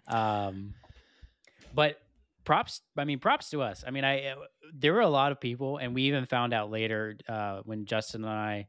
Um, 0.06 0.74
but 1.74 1.98
props. 2.44 2.80
I 2.96 3.04
mean, 3.04 3.18
props 3.18 3.50
to 3.50 3.62
us. 3.62 3.84
I 3.86 3.90
mean, 3.90 4.04
I 4.04 4.34
there 4.72 4.92
were 4.92 5.00
a 5.00 5.08
lot 5.08 5.32
of 5.32 5.40
people, 5.40 5.78
and 5.78 5.94
we 5.94 6.02
even 6.02 6.26
found 6.26 6.52
out 6.52 6.70
later 6.70 7.16
uh, 7.28 7.60
when 7.64 7.86
Justin 7.86 8.24
and 8.24 8.32
I 8.32 8.66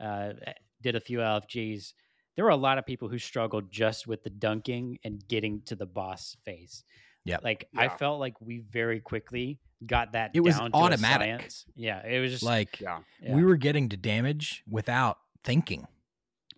uh, 0.00 0.32
did 0.80 0.96
a 0.96 1.00
few 1.00 1.18
LFGs. 1.18 1.92
There 2.36 2.44
were 2.44 2.50
a 2.50 2.56
lot 2.56 2.78
of 2.78 2.86
people 2.86 3.08
who 3.08 3.18
struggled 3.18 3.70
just 3.70 4.06
with 4.06 4.22
the 4.22 4.30
dunking 4.30 4.98
and 5.04 5.26
getting 5.28 5.62
to 5.66 5.76
the 5.76 5.86
boss 5.86 6.36
phase. 6.44 6.84
Yep. 7.24 7.40
Like 7.44 7.68
I 7.76 7.88
felt 7.88 8.20
like 8.20 8.40
we 8.40 8.58
very 8.58 9.00
quickly 9.00 9.58
got 9.84 10.12
that. 10.12 10.30
It 10.34 10.40
was 10.40 10.58
down 10.58 10.72
to 10.72 10.76
a 10.76 10.80
automatic. 10.80 11.28
science. 11.28 11.66
Yeah, 11.74 12.06
it 12.06 12.20
was 12.20 12.32
just 12.32 12.42
Like 12.42 12.80
Yeah. 12.80 13.00
yeah. 13.22 13.34
we 13.34 13.44
were 13.44 13.56
getting 13.56 13.88
to 13.90 13.96
damage 13.96 14.62
without 14.68 15.18
thinking. 15.44 15.86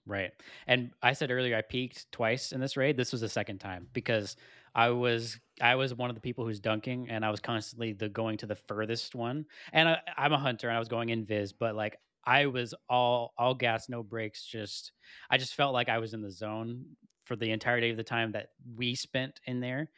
Right. 0.06 0.32
And 0.66 0.90
I 1.02 1.12
said 1.12 1.30
earlier 1.30 1.56
I 1.56 1.62
peaked 1.62 2.10
twice 2.10 2.52
in 2.52 2.60
this 2.60 2.76
raid. 2.76 2.96
This 2.96 3.12
was 3.12 3.20
the 3.20 3.28
second 3.28 3.58
time 3.58 3.88
because 3.92 4.36
I 4.74 4.90
was 4.90 5.38
I 5.60 5.74
was 5.76 5.94
one 5.94 6.10
of 6.10 6.16
the 6.16 6.20
people 6.20 6.44
who's 6.44 6.60
dunking 6.60 7.08
and 7.10 7.24
I 7.24 7.30
was 7.30 7.40
constantly 7.40 7.92
the 7.92 8.08
going 8.08 8.38
to 8.38 8.46
the 8.46 8.56
furthest 8.56 9.14
one. 9.14 9.46
And 9.72 9.88
I, 9.88 9.98
I'm 10.16 10.32
a 10.32 10.38
hunter 10.38 10.68
and 10.68 10.76
I 10.76 10.78
was 10.78 10.88
going 10.88 11.10
in 11.10 11.24
vis, 11.24 11.52
but 11.52 11.74
like 11.74 11.98
I 12.24 12.46
was 12.46 12.74
all 12.88 13.34
all 13.36 13.54
gas, 13.54 13.88
no 13.88 14.02
brakes, 14.02 14.44
just 14.44 14.92
I 15.30 15.38
just 15.38 15.54
felt 15.54 15.72
like 15.74 15.88
I 15.88 15.98
was 15.98 16.14
in 16.14 16.22
the 16.22 16.30
zone 16.30 16.84
for 17.24 17.36
the 17.36 17.50
entirety 17.50 17.90
of 17.90 17.96
the 17.96 18.02
time 18.02 18.32
that 18.32 18.48
we 18.76 18.94
spent 18.94 19.40
in 19.46 19.60
there. 19.60 19.88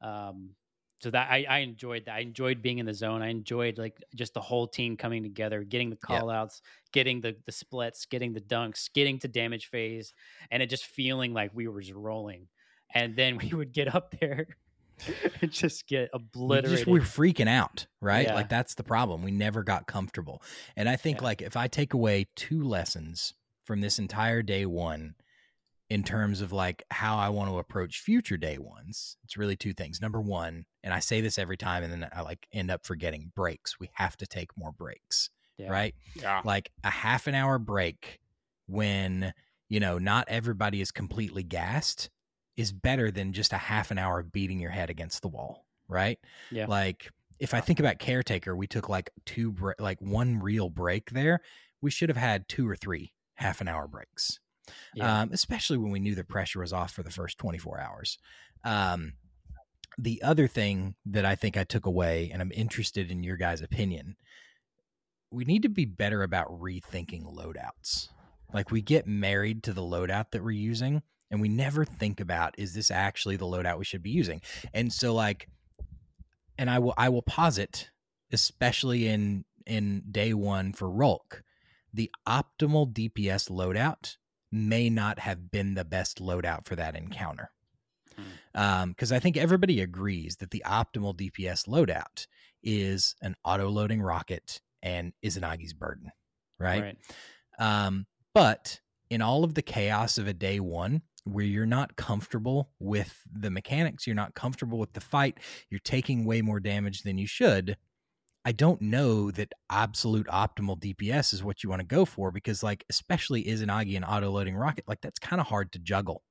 Um 0.00 0.50
so 1.02 1.10
that 1.10 1.30
I, 1.30 1.46
I 1.48 1.58
enjoyed 1.60 2.04
that. 2.04 2.16
I 2.16 2.18
enjoyed 2.20 2.60
being 2.60 2.78
in 2.78 2.84
the 2.84 2.92
zone. 2.92 3.22
I 3.22 3.28
enjoyed 3.28 3.78
like 3.78 3.96
just 4.14 4.34
the 4.34 4.40
whole 4.42 4.66
team 4.68 4.98
coming 4.98 5.22
together, 5.22 5.64
getting 5.64 5.88
the 5.88 5.96
Yeah. 6.08 6.20
call 6.20 6.28
outs, 6.30 6.60
getting 6.92 7.22
the 7.22 7.36
the 7.46 7.52
splits, 7.52 8.04
getting 8.06 8.34
the 8.34 8.40
dunks, 8.40 8.92
getting 8.92 9.18
to 9.20 9.28
damage 9.28 9.66
phase, 9.66 10.12
and 10.50 10.62
it 10.62 10.68
just 10.68 10.84
feeling 10.84 11.32
like 11.32 11.52
we 11.54 11.68
were 11.68 11.80
just 11.80 11.94
rolling. 11.94 12.48
And 12.94 13.16
then 13.16 13.38
we 13.42 13.48
would 13.56 13.72
get 13.72 13.94
up 13.94 14.14
there 14.20 14.46
and 15.40 15.50
just 15.50 15.86
get 15.86 16.10
We 16.12 16.14
obliterated. 16.14 16.70
just 16.70 16.86
we're 16.86 17.00
freaking 17.00 17.48
out, 17.48 17.86
right? 18.00 18.26
Yeah. 18.26 18.34
Like 18.34 18.48
that's 18.48 18.74
the 18.74 18.82
problem. 18.84 19.22
We 19.22 19.30
never 19.30 19.62
got 19.62 19.86
comfortable. 19.86 20.42
And 20.76 20.88
I 20.88 20.96
think 20.96 21.20
Yeah. 21.20 21.24
like 21.24 21.42
if 21.42 21.56
I 21.56 21.68
take 21.68 21.94
away 21.94 22.26
two 22.36 22.62
lessons 22.62 23.34
from 23.64 23.80
this 23.80 23.98
entire 23.98 24.42
day 24.42 24.66
one 24.66 25.14
in 25.90 26.02
terms 26.04 26.40
of 26.40 26.52
like 26.52 26.82
how 26.90 27.18
I 27.18 27.28
want 27.28 27.50
to 27.50 27.58
approach 27.58 28.00
future 28.00 28.36
day 28.36 28.56
ones, 28.58 29.16
it's 29.24 29.36
really 29.36 29.56
two 29.56 29.72
things. 29.74 30.00
Number 30.00 30.20
one, 30.20 30.64
and 30.84 30.94
I 30.94 31.00
say 31.00 31.20
this 31.20 31.36
every 31.38 31.56
time 31.56 31.82
and 31.82 31.92
then 31.92 32.08
I 32.14 32.22
like 32.22 32.46
end 32.52 32.70
up 32.70 32.86
forgetting 32.86 33.32
breaks. 33.34 33.78
We 33.80 33.90
have 33.94 34.16
to 34.18 34.26
take 34.26 34.56
more 34.56 34.70
breaks, 34.72 35.30
Yeah. 35.58 35.68
right? 35.70 35.94
Yeah. 36.14 36.40
like 36.44 36.70
a 36.84 36.90
half 36.90 37.26
an 37.26 37.34
hour 37.34 37.58
break 37.58 38.20
when 38.66 39.32
you 39.68 39.80
know 39.80 39.98
not 39.98 40.26
everybody 40.28 40.80
is 40.80 40.90
completely 40.92 41.42
gassed 41.42 42.08
is 42.56 42.72
better 42.72 43.10
than 43.10 43.32
just 43.32 43.52
a 43.52 43.56
half 43.58 43.90
an 43.90 43.98
hour 43.98 44.20
of 44.20 44.32
beating 44.32 44.60
your 44.60 44.70
head 44.70 44.90
against 44.90 45.22
the 45.22 45.28
wall 45.28 45.64
right 45.88 46.18
Yeah. 46.52 46.66
like 46.66 47.10
if 47.40 47.52
i 47.54 47.60
think 47.60 47.80
about 47.80 47.98
caretaker 47.98 48.54
we 48.54 48.66
took 48.68 48.88
like 48.88 49.10
two 49.26 49.50
bre- 49.52 49.72
like 49.80 50.00
one 50.00 50.38
real 50.38 50.68
break 50.70 51.10
there 51.10 51.40
we 51.80 51.90
should 51.90 52.08
have 52.10 52.16
had 52.16 52.48
two 52.48 52.68
or 52.68 52.76
three 52.76 53.12
half 53.34 53.60
an 53.60 53.66
hour 53.68 53.88
breaks 53.88 54.38
Yeah. 54.94 55.22
um, 55.22 55.30
especially 55.32 55.78
when 55.78 55.90
we 55.90 56.00
knew 56.00 56.14
the 56.14 56.24
pressure 56.24 56.60
was 56.60 56.72
off 56.72 56.92
for 56.92 57.02
the 57.02 57.10
first 57.10 57.38
24 57.38 57.80
hours 57.80 58.18
um, 58.64 59.14
the 59.98 60.22
other 60.22 60.46
thing 60.46 60.94
that 61.06 61.24
i 61.24 61.34
think 61.34 61.56
i 61.56 61.64
took 61.64 61.86
away 61.86 62.30
and 62.32 62.40
i'm 62.40 62.52
interested 62.52 63.10
in 63.10 63.22
your 63.22 63.36
guys 63.36 63.60
opinion 63.60 64.16
we 65.30 65.44
need 65.44 65.62
to 65.62 65.68
be 65.68 65.84
better 65.84 66.22
about 66.22 66.48
rethinking 66.48 67.24
loadouts. 67.24 68.08
Like 68.52 68.70
we 68.70 68.82
get 68.82 69.06
married 69.06 69.62
to 69.64 69.72
the 69.72 69.82
loadout 69.82 70.32
that 70.32 70.42
we're 70.42 70.50
using 70.50 71.02
and 71.30 71.40
we 71.40 71.48
never 71.48 71.84
think 71.84 72.18
about 72.18 72.54
is 72.58 72.74
this 72.74 72.90
actually 72.90 73.36
the 73.36 73.46
loadout 73.46 73.78
we 73.78 73.84
should 73.84 74.02
be 74.02 74.10
using. 74.10 74.40
And 74.74 74.92
so 74.92 75.14
like 75.14 75.48
and 76.58 76.68
I 76.68 76.78
will 76.80 76.94
I 76.96 77.08
will 77.08 77.22
posit 77.22 77.90
especially 78.32 79.06
in 79.06 79.44
in 79.66 80.02
day 80.10 80.34
1 80.34 80.72
for 80.72 80.90
Rhulk, 80.90 81.42
the 81.92 82.10
optimal 82.26 82.92
DPS 82.92 83.50
loadout 83.50 84.16
may 84.52 84.90
not 84.90 85.18
have 85.20 85.50
been 85.50 85.74
the 85.74 85.84
best 85.84 86.18
loadout 86.20 86.66
for 86.66 86.76
that 86.76 86.96
encounter. 86.96 87.50
Um, 88.54 88.90
because 88.90 89.12
I 89.12 89.18
think 89.20 89.36
everybody 89.36 89.80
agrees 89.80 90.36
that 90.36 90.50
the 90.50 90.62
optimal 90.66 91.14
DPS 91.16 91.68
loadout 91.68 92.26
is 92.62 93.14
an 93.22 93.36
auto 93.44 93.68
loading 93.68 94.02
rocket 94.02 94.60
and 94.82 95.12
Izanagi's 95.24 95.72
burden, 95.72 96.10
right? 96.58 96.82
Um, 97.58 98.06
but 98.34 98.80
in 99.08 99.22
all 99.22 99.44
of 99.44 99.54
the 99.54 99.62
chaos 99.62 100.18
of 100.18 100.26
a 100.26 100.32
day 100.34 100.60
one, 100.60 101.02
where 101.24 101.44
you're 101.44 101.66
not 101.66 101.96
comfortable 101.96 102.70
with 102.80 103.22
the 103.30 103.50
mechanics, 103.50 104.06
you're 104.06 104.16
not 104.16 104.34
comfortable 104.34 104.78
with 104.78 104.94
the 104.94 105.00
fight, 105.00 105.38
you're 105.70 105.80
taking 105.84 106.24
way 106.24 106.42
more 106.42 106.60
damage 106.60 107.02
than 107.02 107.18
you 107.18 107.26
should. 107.26 107.76
I 108.44 108.52
don't 108.52 108.80
know 108.80 109.30
that 109.32 109.52
absolute 109.68 110.26
optimal 110.26 110.78
DPS 110.80 111.34
is 111.34 111.44
what 111.44 111.62
you 111.62 111.68
want 111.68 111.80
to 111.80 111.86
go 111.86 112.04
for 112.04 112.30
because, 112.30 112.62
like, 112.62 112.84
especially 112.88 113.46
is 113.46 113.62
Izanagi 113.62 113.96
and 113.96 114.04
auto 114.04 114.30
loading 114.30 114.56
rocket, 114.56 114.84
like 114.88 115.00
that's 115.02 115.18
kind 115.18 115.40
of 115.40 115.46
hard 115.46 115.72
to 115.72 115.78
juggle. 115.78 116.22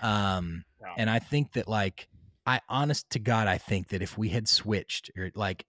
Um, 0.00 0.64
and 0.96 1.10
I 1.10 1.18
think 1.18 1.52
that, 1.52 1.68
like, 1.68 2.08
I 2.46 2.60
honest 2.68 3.10
to 3.10 3.18
God, 3.18 3.48
I 3.48 3.58
think 3.58 3.88
that 3.88 4.02
if 4.02 4.16
we 4.18 4.30
had 4.30 4.48
switched 4.48 5.10
or 5.16 5.30
like 5.34 5.66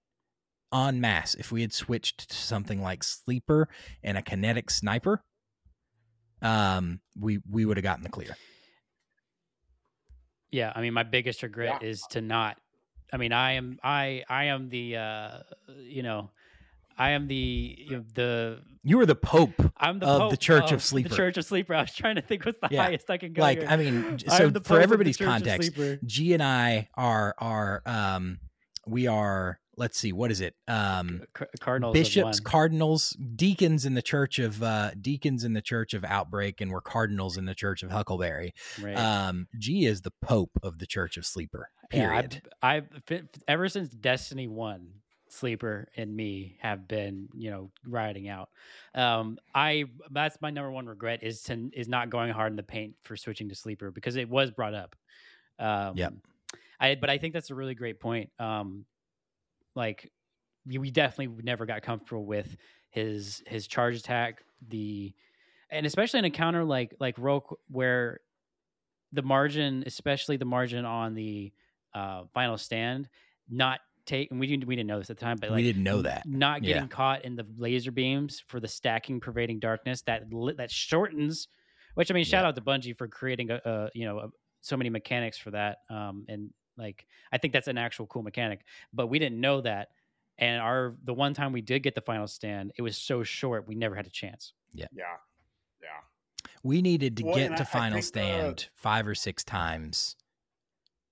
en 0.73 1.01
masse, 1.01 1.36
if 1.36 1.51
we 1.51 1.61
had 1.61 1.73
switched 1.73 2.29
to 2.29 2.36
something 2.36 2.81
like 2.81 3.03
sleeper 3.03 3.67
and 4.03 4.17
a 4.17 4.21
kinetic 4.21 4.71
sniper, 4.71 5.23
um, 6.41 6.99
we 7.19 7.39
we 7.49 7.65
would 7.65 7.77
have 7.77 7.84
gotten 7.84 8.03
the 8.03 8.09
clear. 8.09 8.36
Yeah, 10.51 10.71
I 10.75 10.81
mean, 10.81 10.93
my 10.93 11.03
biggest 11.03 11.41
regret 11.41 11.81
Yeah. 11.81 11.88
is 11.88 12.01
to 12.11 12.21
not. 12.21 12.57
I 13.14 13.18
mean, 13.18 13.32
I 13.32 13.53
am, 13.53 13.80
I, 13.84 14.24
I 14.28 14.45
am 14.45 14.70
the, 14.70 14.97
uh, 14.97 15.30
you 15.78 16.01
know, 16.01 16.32
I 16.97 17.11
am 17.11 17.28
the, 17.28 17.76
you 17.78 17.97
know, 17.97 18.03
the, 18.16 18.59
You 18.84 18.97
were 18.97 19.05
the 19.05 19.16
Pope. 19.16 19.72
I'm 19.78 19.99
the 19.99 20.07
Of 20.07 20.32
the 20.32 20.38
Church 20.38 20.72
of 20.72 20.82
Sleeper. 20.82 21.09
The 21.09 21.16
Church 21.16 21.38
of 21.38 21.45
Sleeper. 21.45 21.76
I 21.76 21.82
was 21.82 21.93
trying 21.93 22.16
to 22.16 22.22
think 22.22 22.43
what's 22.45 22.59
the 22.59 22.70
Yeah, 22.72 22.84
highest 22.84 23.09
I 23.09 23.18
can 23.18 23.34
go. 23.34 23.41
Like, 23.41 23.59
here. 23.59 23.68
I 23.70 23.78
mean, 23.78 24.20
so 24.28 24.51
for 24.64 24.82
everybody's 24.82 25.18
context, 25.18 25.72
G 26.05 26.34
and 26.34 26.41
I 26.41 26.89
are 26.95 27.36
are 27.38 27.84
um 27.86 28.39
we 28.88 29.07
are 29.07 29.59
let's 29.78 29.97
see, 29.97 30.13
what 30.13 30.32
is 30.32 30.41
it? 30.41 30.55
Um, 30.67 31.24
Cardinals 31.59 31.93
bishops, 31.93 32.39
cardinals, 32.39 33.17
deacons 33.36 33.86
in 33.86 33.93
the 33.93 34.01
church 34.01 34.39
of 34.39 34.61
uh, 34.61 34.91
deacons 34.99 35.43
in 35.43 35.53
the 35.53 35.61
church 35.61 35.93
of 35.93 36.03
Outbreak, 36.03 36.61
and 36.61 36.71
we're 36.71 36.82
cardinals 36.82 37.38
in 37.38 37.45
the 37.45 37.55
church 37.55 37.84
of 37.84 37.91
Huckleberry. 37.91 38.53
right? 38.82 38.97
Um, 38.97 39.47
G 39.57 39.86
is 39.86 40.01
the 40.01 40.13
pope 40.21 40.51
of 40.61 40.80
the 40.80 40.86
church 40.86 41.17
of 41.17 41.26
Sleeper. 41.26 41.69
Yeah, 41.91 42.09
Period. 42.09 42.41
I've, 42.61 42.86
I've 43.09 43.28
ever 43.47 43.69
since 43.69 43.89
Destiny 43.89 44.47
One, 44.47 44.89
Sleeper 45.30 45.89
and 45.97 46.15
me 46.15 46.57
have 46.61 46.88
been, 46.88 47.28
you 47.34 47.49
know, 47.49 47.71
riding 47.88 48.30
out. 48.30 48.49
Um, 48.93 49.38
I 49.53 49.86
that's 50.11 50.39
my 50.41 50.51
number 50.51 50.71
one 50.71 50.86
regret 50.86 51.24
is 51.24 51.41
to 51.43 51.69
is 51.74 51.88
not 51.88 52.09
going 52.09 52.32
hard 52.32 52.51
in 52.51 52.55
the 52.55 52.63
paint 52.63 52.95
for 53.03 53.17
switching 53.17 53.49
to 53.49 53.55
Sleeper 53.55 53.91
because 53.91 54.15
it 54.15 54.30
was 54.30 54.51
brought 54.51 54.76
up. 54.76 54.95
Um, 55.59 55.97
Yep. 55.97 56.13
I 56.80 56.95
but 56.95 57.09
I 57.09 57.17
think 57.17 57.34
that's 57.34 57.49
a 57.49 57.55
really 57.55 57.76
great 57.76 57.99
point. 57.99 58.30
Um, 58.39 58.86
like 59.76 60.11
we 60.65 60.91
definitely 60.91 61.43
never 61.43 61.65
got 61.65 61.82
comfortable 61.82 62.26
with 62.26 62.55
his 62.89 63.43
his 63.47 63.67
charge 63.67 63.95
attack, 63.97 64.43
the 64.67 65.13
and 65.69 65.86
especially 65.86 66.19
in 66.19 66.26
a 66.26 66.30
counter 66.30 66.63
like 66.63 66.95
like 66.99 67.17
Rhulk 67.17 67.59
where 67.69 68.19
the 69.11 69.21
margin, 69.24 69.84
especially 69.86 70.38
the 70.38 70.45
margin 70.45 70.86
on 70.86 71.13
the 71.13 71.51
uh, 71.93 72.24
final 72.34 72.57
stand, 72.57 73.07
not 73.49 73.80
take. 74.05 74.32
And 74.32 74.39
we 74.39 74.47
didn't 74.47 74.65
we 74.67 74.76
didn't 74.76 74.88
know 74.88 74.99
this 74.99 75.09
at 75.09 75.17
the 75.17 75.26
time, 75.26 75.38
but 75.39 75.49
like, 75.49 75.57
we 75.57 75.63
didn't 75.63 75.84
know 75.84 76.01
that. 76.01 76.26
Not 76.26 76.63
Yeah. 76.63 76.74
getting 76.74 76.89
caught 76.89 77.26
in 77.26 77.36
the 77.36 77.45
laser 77.57 77.91
beams 77.91 78.43
for 78.47 78.59
the 78.59 78.67
stacking 78.67 79.19
pervading 79.19 79.59
darkness 79.59 80.01
that 80.03 80.24
that 80.57 80.71
shortens. 80.71 81.47
Which 81.95 82.09
I 82.09 82.13
mean, 82.15 82.24
shout 82.24 82.43
Yeah. 82.43 82.47
out 82.49 82.55
to 82.55 82.61
Bungie 82.61 82.97
for 82.97 83.07
creating 83.07 83.51
a, 83.51 83.61
a 83.65 83.89
you 83.93 84.05
know 84.05 84.19
a, 84.19 84.30
so 84.61 84.78
many 84.78 84.89
mechanics 84.89 85.38
for 85.38 85.51
that. 85.51 85.80
Um, 85.89 86.26
and 86.28 86.51
like 86.78 87.05
I 87.32 87.38
think 87.38 87.53
that's 87.53 87.67
an 87.67 87.78
actual 87.78 88.07
cool 88.07 88.24
mechanic, 88.24 88.61
but 88.93 89.07
we 89.07 89.19
didn't 89.19 89.39
know 89.39 89.61
that. 89.61 89.89
And 90.38 90.59
our 90.61 90.95
the 91.03 91.13
one 91.13 91.34
time 91.34 91.51
we 91.51 91.61
did 91.61 91.84
get 91.84 91.93
the 91.95 92.01
final 92.01 92.28
stand, 92.28 92.71
it 92.78 92.82
was 92.82 92.97
so 92.97 93.24
short 93.24 93.67
we 93.67 93.76
never 93.76 93.95
had 93.95 94.07
a 94.07 94.09
chance. 94.09 94.53
Yeah. 94.74 94.88
Yeah. 94.91 95.03
Yeah. 95.82 95.89
We 96.63 96.82
needed 96.82 97.17
to 97.17 97.24
Well, 97.24 97.36
get 97.36 97.49
to 97.57 97.63
I- 97.63 97.65
I 97.65 97.65
final 97.65 98.01
think, 98.01 98.05
uh, 98.05 98.07
stand 98.07 98.69
five 98.74 99.07
or 99.07 99.15
six 99.15 99.43
times, 99.43 100.15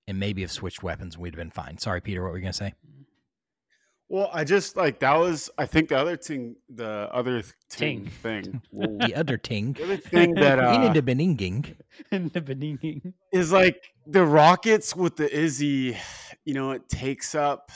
and 0.07 0.19
maybe 0.19 0.41
have 0.41 0.51
switched 0.51 0.81
weapons, 0.81 1.17
we'd 1.17 1.33
have 1.35 1.37
been 1.39 1.51
fine. 1.51 1.77
Sorry, 1.77 2.01
Peter. 2.01 2.23
What 2.23 2.31
were 2.31 2.37
you 2.37 2.43
gonna 2.43 2.53
say? 2.53 2.73
Well, 4.13 4.29
I 4.33 4.43
just 4.43 4.75
like 4.75 4.99
that 4.99 5.15
was 5.17 5.49
I 5.57 5.65
think 5.65 5.87
the 5.87 5.97
other 5.97 6.17
thing 6.17 6.57
the 6.67 7.07
other 7.13 7.41
th- 7.43 7.53
ting, 7.69 8.09
Ting. 8.21 8.61
thing. 8.61 8.61
The 8.99 9.15
other 9.15 9.37
ting. 9.37 9.71
the 9.71 9.83
other 9.85 9.95
thing 9.97 10.33
that 10.33 10.59
In 10.59 10.65
uh, 10.89 10.91
the 10.91 11.01
Beninging. 11.01 11.75
In 12.11 12.27
the 12.33 12.41
beginning. 12.41 13.13
is 13.31 13.53
like 13.53 13.81
the 14.05 14.25
rockets 14.25 14.93
with 14.97 15.15
the 15.15 15.33
Izzy, 15.33 15.95
you 16.43 16.53
know, 16.53 16.71
it 16.71 16.89
takes 16.89 17.35
up 17.35 17.71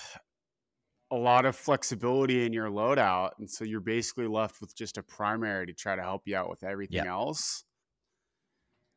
a 1.09 1.15
lot 1.15 1.45
of 1.45 1.55
flexibility 1.55 2.45
in 2.45 2.51
your 2.51 2.67
loadout. 2.69 3.31
And 3.39 3.49
so 3.49 3.63
you're 3.63 3.79
basically 3.79 4.27
left 4.27 4.59
with 4.59 4.75
just 4.75 4.97
a 4.97 5.03
primary 5.03 5.65
to 5.67 5.73
try 5.73 5.95
to 5.95 6.01
help 6.01 6.23
you 6.25 6.36
out 6.36 6.49
with 6.49 6.63
everything 6.65 7.05
Yeah. 7.05 7.11
else. 7.13 7.63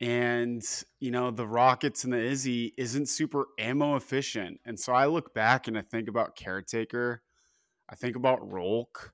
And, 0.01 0.62
you 0.99 1.12
know, 1.12 1.30
the 1.30 1.47
rockets 1.47 2.03
and 2.03 2.12
the 2.12 2.18
Izzy 2.20 2.72
isn't 2.76 3.07
super 3.09 3.47
ammo 3.61 3.95
efficient. 3.95 4.61
And 4.64 4.78
so 4.78 4.93
I 4.93 5.07
look 5.07 5.34
back 5.34 5.68
and 5.68 5.78
I 5.78 5.82
think 5.82 6.09
about 6.09 6.34
Caretaker. 6.34 7.22
I 7.89 7.95
think 7.95 8.16
about 8.16 8.51
Rhulk. 8.51 9.12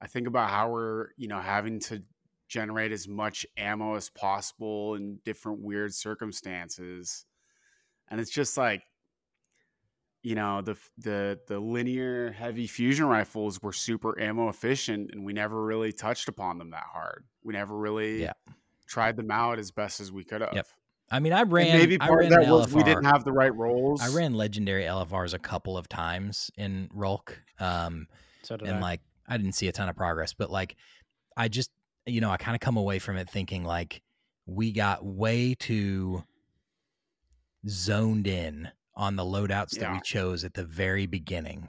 I 0.00 0.06
think 0.06 0.26
about 0.26 0.50
how 0.50 0.70
we're, 0.70 1.08
you 1.16 1.28
know, 1.28 1.40
having 1.40 1.80
to 1.80 2.02
generate 2.48 2.92
as 2.92 3.08
much 3.08 3.46
ammo 3.56 3.94
as 3.96 4.08
possible 4.10 4.94
in 4.94 5.18
different 5.24 5.60
weird 5.60 5.92
circumstances. 5.94 7.26
And 8.08 8.20
it's 8.20 8.30
just 8.30 8.56
like, 8.56 8.82
you 10.22 10.34
know, 10.34 10.60
the 10.60 10.76
the 10.98 11.40
the 11.46 11.58
linear 11.58 12.32
heavy 12.32 12.66
fusion 12.66 13.06
rifles 13.06 13.62
were 13.62 13.72
super 13.72 14.18
ammo 14.20 14.48
efficient 14.48 15.10
and 15.12 15.24
we 15.24 15.32
never 15.32 15.64
really 15.64 15.92
touched 15.92 16.28
upon 16.28 16.58
them 16.58 16.70
that 16.70 16.86
hard. 16.92 17.24
We 17.42 17.52
never 17.52 17.76
really 17.76 18.22
Yeah. 18.22 18.32
tried 18.86 19.16
them 19.16 19.30
out 19.30 19.58
as 19.58 19.70
best 19.70 20.00
as 20.00 20.10
we 20.12 20.24
could 20.24 20.40
have. 20.40 20.54
Yep. 20.54 20.66
I 21.10 21.20
mean, 21.20 21.32
I 21.32 21.42
And 21.42 21.52
ran. 21.52 21.78
maybe 21.78 21.96
I 22.00 22.06
part 22.08 22.18
ran 22.20 22.32
of 22.32 22.38
that 22.38 22.44
an 22.46 22.50
was 22.50 22.74
we 22.74 22.82
didn't 22.82 23.04
have 23.04 23.24
the 23.24 23.32
right 23.32 23.54
roles. 23.54 24.00
I 24.02 24.08
ran 24.08 24.34
legendary 24.34 24.84
LFRs 24.84 25.34
a 25.34 25.38
couple 25.38 25.76
of 25.78 25.88
times 25.88 26.50
in 26.56 26.88
Rhulk. 26.92 27.40
Um, 27.60 28.08
So 28.42 28.56
did 28.56 28.68
and 28.68 28.78
I. 28.78 28.80
like 28.80 29.00
I 29.28 29.36
didn't 29.36 29.52
see 29.54 29.68
a 29.68 29.72
ton 29.72 29.88
of 29.88 29.96
progress, 29.96 30.34
but 30.34 30.50
like 30.50 30.76
I 31.36 31.48
just 31.48 31.70
you 32.06 32.20
know 32.20 32.30
I 32.30 32.36
kind 32.36 32.54
of 32.54 32.60
come 32.60 32.76
away 32.76 32.98
from 32.98 33.16
it 33.16 33.28
thinking 33.28 33.64
like 33.64 34.02
we 34.46 34.72
got 34.72 35.04
way 35.04 35.54
too 35.54 36.24
zoned 37.68 38.26
in 38.26 38.68
on 38.94 39.16
the 39.16 39.24
loadouts 39.24 39.78
that 39.78 39.92
we 39.92 40.00
chose 40.00 40.44
at 40.44 40.54
the 40.54 40.64
very 40.64 41.06
beginning, 41.06 41.68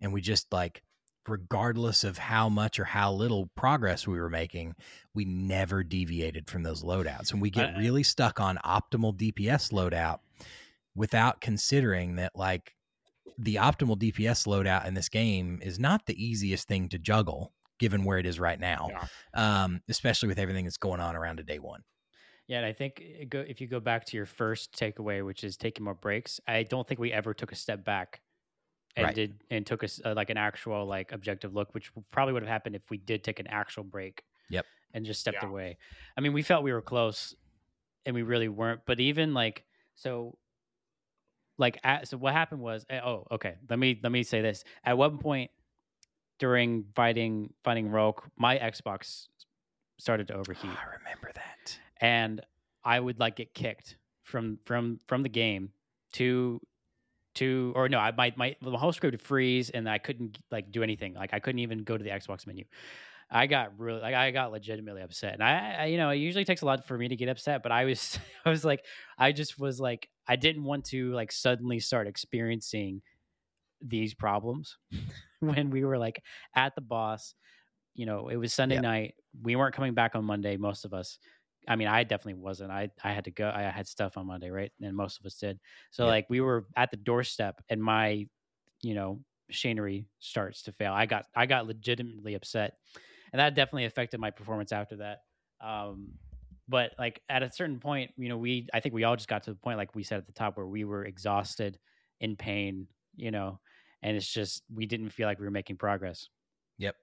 and 0.00 0.12
we 0.12 0.20
just 0.20 0.52
like 0.52 0.82
regardless 1.28 2.04
of 2.04 2.18
how 2.18 2.48
much 2.48 2.78
or 2.78 2.84
how 2.84 3.12
little 3.12 3.50
progress 3.56 4.06
we 4.06 4.18
were 4.18 4.30
making, 4.30 4.74
we 5.14 5.24
never 5.24 5.82
deviated 5.82 6.48
from 6.48 6.62
those 6.62 6.82
loadouts, 6.82 7.32
and 7.32 7.40
we 7.40 7.50
get 7.50 7.76
really 7.76 8.02
stuck 8.02 8.40
on 8.40 8.58
optimal 8.64 9.16
DPS 9.16 9.72
loadout 9.72 10.18
without 10.94 11.40
considering 11.40 12.16
that 12.16 12.32
like 12.34 12.74
the 13.38 13.56
optimal 13.56 13.96
DPS 13.96 14.46
loadout 14.46 14.86
in 14.86 14.94
this 14.94 15.08
game 15.08 15.58
is 15.62 15.78
not 15.78 16.06
the 16.06 16.22
easiest 16.22 16.68
thing 16.68 16.88
to 16.88 16.98
juggle 16.98 17.52
given 17.78 18.04
where 18.04 18.18
it 18.18 18.26
is 18.26 18.38
right 18.38 18.60
now. 18.60 18.88
Yeah. 18.90 19.64
Um, 19.64 19.80
especially 19.88 20.28
with 20.28 20.38
everything 20.38 20.64
that's 20.64 20.76
going 20.76 21.00
on 21.00 21.16
around 21.16 21.40
a 21.40 21.42
day 21.42 21.58
one. 21.58 21.82
Yeah, 22.46 22.58
and 22.58 22.66
I 22.66 22.72
think 22.72 23.00
if 23.00 23.60
you 23.60 23.66
go 23.66 23.80
back 23.80 24.04
to 24.06 24.16
your 24.16 24.26
first 24.26 24.72
takeaway, 24.78 25.24
which 25.24 25.42
is 25.42 25.56
taking 25.56 25.84
more 25.84 25.94
breaks, 25.94 26.40
I 26.46 26.64
don't 26.64 26.86
think 26.86 27.00
we 27.00 27.12
ever 27.12 27.34
took 27.34 27.52
a 27.52 27.56
step 27.56 27.84
back 27.84 28.20
and 28.96 29.04
Right. 29.06 29.14
did 29.14 29.42
and 29.50 29.66
took 29.66 29.82
us 29.84 30.00
uh, 30.04 30.12
like 30.14 30.30
an 30.30 30.36
actual 30.36 30.84
like 30.86 31.12
objective 31.12 31.54
look, 31.54 31.74
which 31.74 31.90
probably 32.10 32.32
would 32.34 32.42
have 32.42 32.50
happened 32.50 32.76
if 32.76 32.90
we 32.90 32.98
did 32.98 33.24
take 33.24 33.38
an 33.40 33.46
actual 33.46 33.84
break. 33.84 34.22
Yep. 34.50 34.66
And 34.94 35.06
just 35.06 35.20
stepped 35.20 35.42
Yeah. 35.42 35.48
away. 35.48 35.78
I 36.16 36.20
mean, 36.20 36.32
we 36.34 36.42
felt 36.42 36.62
we 36.64 36.72
were 36.72 36.82
close, 36.82 37.34
and 38.04 38.14
we 38.14 38.22
really 38.22 38.48
weren't. 38.48 38.82
But 38.84 39.00
even 39.00 39.32
like 39.32 39.64
so, 39.94 40.36
like 41.58 41.78
at, 41.84 42.08
so 42.08 42.16
what 42.18 42.32
happened 42.34 42.60
was 42.60 42.84
eh, 42.90 43.00
oh 43.04 43.26
okay 43.30 43.56
let 43.68 43.78
me 43.78 43.98
let 44.02 44.10
me 44.12 44.22
say 44.22 44.40
this 44.42 44.64
at 44.84 44.96
one 44.98 45.18
point 45.18 45.50
during 46.38 46.84
fighting 46.96 47.52
fighting 47.62 47.88
Rhulk, 47.90 48.24
my 48.36 48.58
Xbox 48.58 49.28
started 49.98 50.26
to 50.28 50.34
overheat 50.34 50.70
I 50.70 50.96
remember 50.98 51.30
that. 51.34 51.78
and 52.00 52.40
I 52.84 52.98
would 52.98 53.20
like 53.20 53.36
get 53.36 53.54
kicked 53.54 53.96
from 54.24 54.58
from 54.64 54.98
from 55.06 55.22
the 55.22 55.28
game 55.28 55.70
to 56.14 56.60
to 57.36 57.72
or 57.76 57.88
no, 57.88 57.98
I 57.98 58.12
my 58.12 58.32
my 58.36 58.56
the 58.60 58.76
whole 58.76 58.92
script 58.92 59.12
would 59.14 59.22
freeze 59.22 59.70
and 59.70 59.88
I 59.88 59.98
couldn't 59.98 60.38
like 60.50 60.70
do 60.70 60.82
anything. 60.82 61.14
Like 61.14 61.32
I 61.34 61.38
couldn't 61.40 61.60
even 61.60 61.84
go 61.84 61.96
to 61.96 62.04
the 62.04 62.10
Xbox 62.10 62.46
menu. 62.46 62.64
I 63.30 63.46
got 63.46 63.78
really 63.78 64.00
like 64.00 64.14
I 64.14 64.30
got 64.30 64.52
legitimately 64.52 65.02
upset, 65.02 65.34
and 65.34 65.42
I, 65.42 65.76
I 65.80 65.84
you 65.86 65.96
know 65.96 66.10
it 66.10 66.16
usually 66.16 66.44
takes 66.44 66.62
a 66.62 66.66
lot 66.66 66.86
for 66.86 66.98
me 66.98 67.08
to 67.08 67.16
get 67.16 67.28
upset, 67.28 67.62
but 67.62 67.72
I 67.72 67.84
was 67.84 68.18
I 68.44 68.50
was 68.50 68.64
like 68.64 68.84
I 69.18 69.32
just 69.32 69.58
was 69.58 69.80
like 69.80 70.08
I 70.28 70.36
didn't 70.36 70.64
want 70.64 70.84
to 70.86 71.12
like 71.12 71.32
suddenly 71.32 71.80
start 71.80 72.06
experiencing 72.06 73.02
these 73.80 74.14
problems 74.14 74.78
when 75.40 75.70
we 75.70 75.84
were 75.84 75.98
like 75.98 76.22
at 76.54 76.74
the 76.74 76.80
boss. 76.80 77.34
You 77.94 78.06
know, 78.06 78.28
it 78.28 78.36
was 78.36 78.54
Sunday 78.54 78.76
Yep. 78.76 78.80
night. 78.80 79.14
We 79.42 79.56
weren't 79.56 79.74
coming 79.74 79.94
back 79.94 80.14
on 80.14 80.24
Monday. 80.24 80.56
Most 80.56 80.84
of 80.84 80.94
us. 80.94 81.18
I 81.68 81.76
mean, 81.76 81.88
I 81.88 82.04
definitely 82.04 82.40
wasn't. 82.42 82.70
I 82.72 82.90
I 83.02 83.12
had 83.12 83.24
to 83.24 83.30
go. 83.30 83.50
I 83.54 83.62
had 83.62 83.86
stuff 83.86 84.16
on 84.16 84.26
Monday, 84.26 84.50
right? 84.50 84.72
And 84.80 84.96
most 84.96 85.20
of 85.20 85.26
us 85.26 85.36
did. 85.36 85.60
So 85.90 86.06
Yep. 86.06 86.08
like 86.08 86.26
we 86.28 86.40
were 86.40 86.66
at 86.76 86.90
the 86.90 86.96
doorstep, 86.96 87.60
and 87.68 87.82
my, 87.82 88.28
you 88.82 88.94
know, 88.94 89.24
machinery 89.48 90.08
starts 90.18 90.62
to 90.62 90.72
fail. 90.72 90.92
I 90.92 91.06
got 91.06 91.26
I 91.34 91.46
got 91.46 91.66
legitimately 91.66 92.34
upset, 92.34 92.78
and 93.32 93.40
that 93.40 93.54
definitely 93.54 93.84
affected 93.84 94.20
my 94.20 94.30
performance 94.30 94.72
after 94.72 94.96
that. 94.96 95.20
Um, 95.60 96.18
but 96.68 96.92
like 96.98 97.22
at 97.28 97.42
a 97.42 97.50
certain 97.50 97.78
point, 97.80 98.12
you 98.16 98.28
know, 98.28 98.38
we 98.38 98.68
I 98.74 98.80
think 98.80 98.94
we 98.94 99.04
all 99.04 99.16
just 99.16 99.28
got 99.28 99.44
to 99.44 99.50
the 99.50 99.56
point, 99.56 99.78
like 99.78 99.94
we 99.94 100.02
said 100.02 100.18
at 100.18 100.26
the 100.26 100.32
top, 100.32 100.56
where 100.56 100.66
we 100.66 100.84
were 100.84 101.04
exhausted, 101.04 101.78
in 102.20 102.36
pain, 102.36 102.88
you 103.16 103.30
know, 103.30 103.60
and 104.00 104.16
it's 104.16 104.32
just 104.32 104.64
we 104.72 104.86
didn't 104.86 105.10
feel 105.10 105.26
like 105.26 105.38
we 105.38 105.44
were 105.44 105.50
making 105.50 105.76
progress. 105.76 106.28
Yep. 106.78 106.96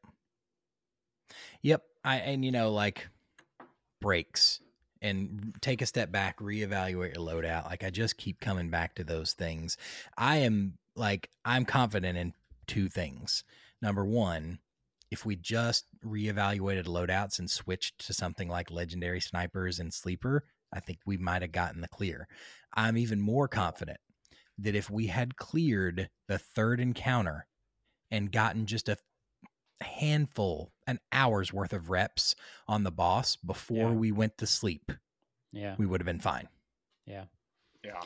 Yep. 1.61 1.83
I 2.03 2.17
and 2.17 2.43
you 2.45 2.51
know 2.51 2.71
like 2.71 3.07
breaks 3.99 4.59
and 5.01 5.53
take 5.61 5.81
a 5.81 5.85
step 5.85 6.11
back, 6.11 6.39
reevaluate 6.39 7.15
your 7.15 7.25
loadout. 7.25 7.65
Like 7.65 7.83
I 7.83 7.89
just 7.89 8.17
keep 8.17 8.39
coming 8.39 8.69
back 8.69 8.95
to 8.95 9.03
those 9.03 9.33
things. 9.33 9.77
I 10.17 10.37
am 10.37 10.77
like 10.95 11.29
I'm 11.45 11.65
confident 11.65 12.17
in 12.17 12.33
two 12.67 12.89
things. 12.89 13.43
Number 13.81 14.05
one, 14.05 14.59
if 15.11 15.25
we 15.25 15.35
just 15.35 15.85
reevaluated 16.05 16.85
loadouts 16.85 17.39
and 17.39 17.49
switched 17.49 18.05
to 18.05 18.13
something 18.13 18.49
like 18.49 18.69
legendary 18.69 19.21
snipers 19.21 19.79
and 19.79 19.93
sleeper, 19.93 20.43
I 20.73 20.79
think 20.79 20.99
we 21.05 21.17
might 21.17 21.41
have 21.41 21.51
gotten 21.51 21.81
the 21.81 21.87
clear. 21.87 22.27
I'm 22.73 22.97
even 22.97 23.19
more 23.19 23.47
confident 23.47 23.99
that 24.59 24.75
if 24.75 24.89
we 24.89 25.07
had 25.07 25.37
cleared 25.37 26.09
the 26.27 26.37
third 26.37 26.79
encounter 26.79 27.47
and 28.11 28.31
gotten 28.31 28.65
just 28.65 28.89
a 28.89 28.97
handful, 29.81 30.71
an 30.89 30.99
hour's 31.11 31.53
worth 31.53 31.73
of 31.73 31.89
reps 31.89 32.35
on 32.67 32.83
the 32.83 32.91
boss 32.91 33.35
before 33.35 33.89
Yeah. 33.89 33.93
we 33.93 34.11
went 34.11 34.37
to 34.39 34.47
sleep, 34.47 34.91
Yeah, 35.51 35.75
we 35.77 35.85
would 35.85 36.01
have 36.01 36.05
been 36.05 36.19
fine. 36.19 36.47
Yeah. 37.05 37.25
Yeah. 37.83 38.01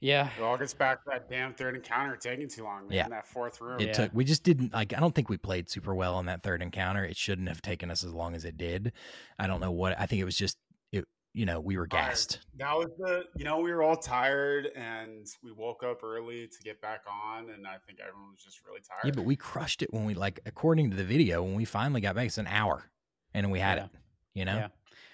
Yeah. 0.00 0.30
It 0.38 0.42
all 0.42 0.56
gets 0.56 0.72
back 0.72 1.04
to 1.04 1.10
that 1.10 1.28
damn 1.28 1.52
third 1.52 1.74
encounter 1.76 2.16
taking 2.16 2.48
too 2.48 2.64
long. 2.64 2.88
Man, 2.88 2.96
Yeah. 2.96 3.08
that 3.08 3.26
fourth 3.26 3.60
room. 3.60 3.80
It 3.80 3.88
Yeah. 3.88 3.92
took. 3.92 4.14
We 4.14 4.24
just 4.24 4.42
didn't 4.44 4.72
like. 4.72 4.94
I 4.94 5.00
don't 5.00 5.14
think 5.14 5.28
we 5.28 5.36
played 5.36 5.68
super 5.68 5.94
well 5.94 6.14
on 6.14 6.24
that 6.26 6.42
third 6.42 6.62
encounter. 6.62 7.04
It 7.04 7.16
shouldn't 7.18 7.48
have 7.48 7.60
taken 7.60 7.90
us 7.90 8.02
as 8.02 8.12
long 8.14 8.34
as 8.34 8.44
it 8.46 8.56
did. 8.56 8.92
I 9.38 9.46
don't 9.46 9.60
know 9.60 9.70
what. 9.72 9.98
I 10.00 10.06
think 10.06 10.20
it 10.20 10.24
was 10.24 10.36
just. 10.38 10.56
It. 11.34 11.38
You 11.38 11.46
know, 11.46 11.60
we 11.60 11.76
were 11.76 11.86
Tired. 11.86 12.08
gassed. 12.08 12.38
That 12.58 12.74
was 12.74 12.88
the, 12.98 13.24
you 13.36 13.44
know, 13.44 13.60
we 13.60 13.70
were 13.72 13.82
all 13.82 13.96
tired 13.96 14.66
and 14.74 15.26
we 15.44 15.52
woke 15.52 15.82
up 15.84 16.02
early 16.02 16.48
to 16.48 16.58
get 16.64 16.80
back 16.82 17.02
on, 17.08 17.50
and 17.50 17.66
I 17.66 17.76
think 17.86 18.00
everyone 18.00 18.32
was 18.32 18.42
just 18.42 18.60
really 18.66 18.80
tired. 18.80 19.00
Yeah, 19.04 19.12
but 19.14 19.24
we 19.24 19.36
crushed 19.36 19.82
it 19.82 19.92
when 19.92 20.04
we 20.04 20.14
like. 20.14 20.40
According 20.44 20.90
to 20.90 20.96
the 20.96 21.04
video, 21.04 21.42
when 21.42 21.54
we 21.54 21.64
finally 21.64 22.00
got 22.00 22.14
back, 22.16 22.26
it's 22.26 22.38
an 22.38 22.48
hour, 22.48 22.84
and 23.32 23.50
we 23.52 23.60
had 23.60 23.78
Yeah. 23.78 23.84
it. 23.84 23.90
You 24.34 24.44
know. 24.44 24.56
Yeah. 24.56 24.68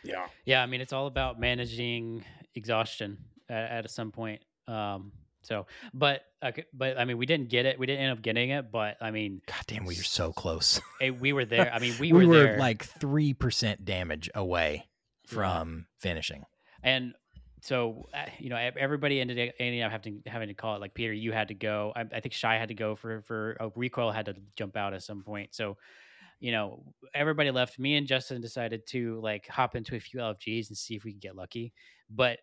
yeah, 0.05 0.27
Yeah, 0.45 0.62
I 0.62 0.67
mean, 0.67 0.81
it's 0.81 0.93
all 0.93 1.07
about 1.07 1.39
managing 1.41 2.25
exhaustion 2.55 3.19
at, 3.49 3.85
at 3.85 3.91
some 3.91 4.11
point. 4.12 4.41
Um, 4.69 5.12
so, 5.43 5.67
but, 5.95 6.23
okay, 6.43 6.64
but 6.75 6.99
I 6.99 7.05
mean, 7.05 7.19
we 7.19 7.27
didn't 7.27 7.49
get 7.51 7.67
it. 7.67 7.79
We 7.79 7.87
didn't 7.87 8.03
end 8.03 8.12
up 8.12 8.23
getting 8.23 8.51
it, 8.51 8.73
but 8.73 8.97
I 9.01 9.11
mean, 9.11 9.41
God 9.47 9.62
damn, 9.67 9.85
we 9.85 9.97
were 9.97 10.03
so 10.03 10.33
close. 10.33 10.81
we 11.21 11.33
were 11.33 11.45
there. 11.47 11.73
I 11.73 11.79
mean, 11.79 11.95
we, 12.01 12.12
We, 12.12 12.25
were, 12.27 12.31
were, 12.33 12.43
there. 12.43 12.59
like 12.59 12.85
three 12.85 13.33
percent 13.35 13.85
damage 13.85 14.29
away 14.35 14.87
Yeah. 15.31 15.35
from 15.35 15.87
finishing. 15.99 16.45
and 16.83 17.14
so 17.62 18.07
uh, 18.14 18.27
you 18.39 18.49
know, 18.49 18.57
everybody 18.57 19.20
ended 19.20 19.49
up, 19.49 19.55
ended 19.59 19.83
up 19.83 19.91
having 19.91 20.22
to, 20.22 20.31
having 20.31 20.49
to 20.49 20.55
call 20.55 20.77
it. 20.77 20.81
Like 20.81 20.95
Peter, 20.95 21.12
you 21.12 21.33
had 21.33 21.49
to 21.49 21.55
go. 21.55 21.93
I, 21.97 22.03
I 22.03 22.20
think 22.20 22.33
Shy 22.33 22.55
had 22.55 22.68
to 22.68 22.74
go 22.74 22.95
for 22.95 23.22
for 23.22 23.57
uh, 23.61 23.70
Recoil 23.74 24.12
had 24.12 24.27
to 24.27 24.37
jump 24.57 24.77
out 24.77 24.95
at 24.95 25.03
some 25.03 25.22
point. 25.22 25.55
So, 25.55 25.77
you 26.39 26.53
know, 26.53 26.85
everybody 27.14 27.51
left. 27.51 27.79
Me 27.79 27.97
and 27.97 28.07
Justin 28.07 28.41
decided 28.41 28.87
to 28.89 29.20
like 29.20 29.49
hop 29.49 29.74
into 29.74 29.97
a 29.97 30.01
few 30.01 30.20
LFGs 30.20 30.68
and 30.68 30.77
see 30.77 30.95
if 30.95 31.03
we 31.03 31.12
could 31.12 31.22
get 31.22 31.35
lucky. 31.35 31.72
But 32.09 32.39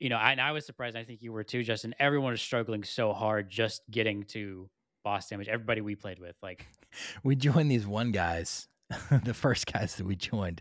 you 0.00 0.08
know, 0.08 0.16
I, 0.16 0.32
and 0.32 0.40
I 0.40 0.52
was 0.52 0.66
surprised. 0.66 0.96
I 0.96 1.04
think 1.04 1.22
you 1.22 1.32
were 1.32 1.44
too, 1.44 1.62
Justin. 1.62 1.94
Everyone 1.98 2.32
was 2.32 2.42
struggling 2.42 2.84
so 2.84 3.12
hard 3.12 3.50
just 3.50 3.82
getting 3.90 4.24
to 4.24 4.68
boss 5.04 5.28
damage. 5.28 5.46
Everybody 5.46 5.82
we 5.82 5.94
played 5.94 6.18
with, 6.18 6.36
like, 6.42 6.66
we 7.22 7.36
joined 7.36 7.70
these 7.70 7.86
one 7.86 8.10
guys, 8.10 8.66
the 9.24 9.34
first 9.34 9.72
guys 9.72 9.96
that 9.96 10.04
we 10.06 10.16
joined, 10.16 10.60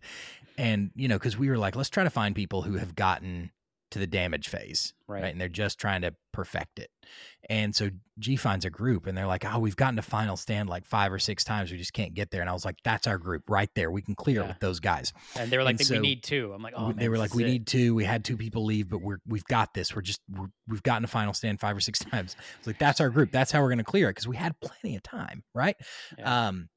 and 0.58 0.92
you 0.96 1.08
know, 1.08 1.16
because 1.18 1.38
we 1.38 1.50
were 1.50 1.58
like, 1.58 1.76
let's 1.76 1.90
try 1.90 2.04
to 2.04 2.10
find 2.10 2.36
people 2.36 2.62
who 2.62 2.74
have 2.78 2.96
gotten 2.96 3.52
to 3.92 3.98
the 3.98 4.06
damage 4.06 4.50
phase, 4.50 4.94
Right. 5.08 5.24
right? 5.24 5.32
And 5.32 5.42
they're 5.42 5.50
just 5.50 5.80
trying 5.80 6.02
to 6.02 6.14
perfect 6.32 6.78
it. 6.78 6.92
And 7.50 7.76
so 7.76 7.90
G 8.20 8.36
finds 8.36 8.64
a 8.64 8.70
group, 8.70 9.08
and 9.08 9.18
they're 9.18 9.26
like, 9.26 9.44
oh, 9.52 9.58
we've 9.58 9.76
gotten 9.76 9.96
to 9.96 10.04
final 10.04 10.38
stand 10.38 10.70
like 10.70 10.86
five 10.86 11.12
or 11.12 11.18
six 11.18 11.44
times, 11.44 11.72
we 11.72 11.78
just 11.80 11.94
can't 11.94 12.14
get 12.14 12.30
there. 12.30 12.42
And 12.42 12.50
I 12.52 12.54
was 12.54 12.66
like, 12.66 12.76
that's 12.84 13.08
our 13.08 13.18
group 13.18 13.50
right 13.50 13.70
there. 13.74 13.90
We 13.90 14.04
can 14.04 14.14
clear 14.14 14.42
it 14.42 14.44
Yeah. 14.44 14.48
with 14.50 14.60
those 14.60 14.80
guys. 14.80 15.12
and 15.36 15.50
they 15.50 15.58
were 15.58 15.64
like, 15.64 15.80
And 15.82 15.90
we 15.90 15.98
need 15.98 16.22
two. 16.22 16.54
I'm 16.54 16.62
like, 16.62 16.76
oh, 16.78 16.84
We- 16.84 16.88
man, 16.90 16.98
they 16.98 17.10
were 17.10 17.18
like, 17.18 17.34
we 17.34 17.44
it." 17.44 17.48
need 17.48 17.66
two. 17.66 17.96
We 17.96 18.04
had 18.04 18.24
two 18.24 18.38
people 18.38 18.64
leave, 18.64 18.90
but 18.90 19.02
we're 19.02 19.18
we've 19.26 19.46
got 19.46 19.74
this. 19.74 19.96
We're 19.96 20.04
just 20.04 20.22
we're, 20.30 20.50
we've 20.68 20.84
gotten 20.84 21.02
to 21.02 21.08
final 21.08 21.34
stand 21.34 21.60
five 21.60 21.76
or 21.76 21.80
six 21.80 21.98
times. 22.12 22.36
It's 22.60 22.68
like 22.68 22.78
that's 22.78 23.02
our 23.02 23.10
group. 23.10 23.32
That's 23.32 23.52
how 23.52 23.62
we're 23.64 23.70
going 23.70 23.80
to 23.80 23.84
clear 23.84 24.10
it 24.10 24.12
because 24.12 24.28
we 24.28 24.36
had 24.36 24.54
plenty 24.60 24.98
of 24.98 25.02
time, 25.02 25.42
right? 25.56 25.76
Yeah. 26.16 26.50
Um, 26.50 26.70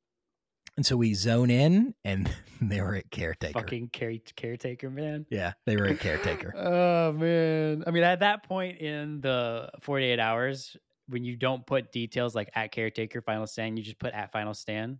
and 0.76 0.86
so 0.86 0.96
we 0.96 1.14
zone 1.14 1.50
in, 1.50 1.94
and 2.04 2.30
they 2.60 2.80
were 2.80 2.94
at 2.94 3.10
caretaker. 3.10 3.58
fucking 3.58 3.88
care- 3.88 4.18
caretaker, 4.36 4.90
man. 4.90 5.26
Yeah, 5.30 5.52
they 5.66 5.76
were 5.76 5.86
at 5.86 6.00
caretaker. 6.00 6.54
Oh 6.64 7.12
man. 7.12 7.84
I 7.86 7.90
mean, 7.90 8.04
at 8.04 8.20
that 8.20 8.44
point 8.44 8.78
in 8.78 9.20
the 9.20 9.70
48 9.80 10.18
hours, 10.18 10.76
when 11.08 11.24
you 11.24 11.36
don't 11.36 11.66
put 11.66 11.92
details 11.92 12.34
like 12.34 12.50
at 12.54 12.72
caretaker 12.72 13.20
final 13.20 13.46
stand, 13.46 13.78
you 13.78 13.84
just 13.84 13.98
put 13.98 14.14
at 14.14 14.32
final 14.32 14.54
stand. 14.54 14.98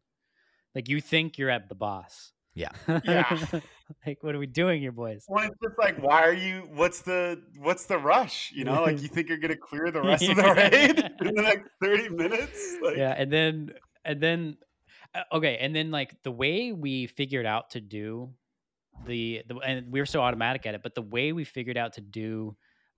Like 0.75 0.89
you 0.89 1.01
think 1.01 1.39
you're 1.39 1.51
at 1.51 1.69
the 1.69 1.75
boss. 1.75 2.33
Yeah. 2.55 2.69
Yeah. 3.05 3.47
like 4.07 4.23
what 4.23 4.35
are 4.35 4.39
we 4.39 4.47
doing 4.47 4.81
here, 4.81 4.93
boys? 4.93 5.25
Well, 5.29 5.45
it's 5.45 5.57
just 5.63 5.79
like, 5.79 6.03
why 6.03 6.23
are 6.23 6.35
you? 6.35 6.69
What's 6.75 7.01
the 7.03 7.41
what's 7.59 7.87
the 7.87 7.99
rush? 7.99 8.53
You 8.55 8.65
know, 8.65 8.83
like 8.83 9.01
you 9.01 9.09
think 9.09 9.29
you're 9.29 9.39
gonna 9.39 9.57
clear 9.57 9.91
the 9.91 10.03
rest 10.03 10.29
of 10.29 10.37
the 10.37 10.43
raid 10.43 11.27
in 11.27 11.35
the 11.35 11.43
next 11.43 11.71
thirty 11.83 12.09
minutes? 12.09 12.77
Like, 12.83 12.97
yeah, 12.97 13.15
and 13.17 13.33
then 13.33 13.73
and 14.05 14.21
then 14.21 14.57
okay, 15.33 15.59
and 15.61 15.75
then 15.75 15.91
like 15.91 16.23
the 16.23 16.31
way 16.33 16.73
we 16.73 17.07
figured 17.07 17.47
out 17.47 17.71
to 17.71 17.81
do 17.81 18.33
the 19.07 19.43
the 19.47 19.57
and 19.59 19.91
we 19.93 20.01
were 20.01 20.07
so 20.07 20.21
automatic 20.21 20.67
at 20.67 20.75
it, 20.75 20.83
but 20.83 20.95
the 20.95 21.03
way 21.03 21.33
we 21.33 21.45
figured 21.45 21.77
out 21.77 21.95
to 21.95 22.01
do 22.01 22.57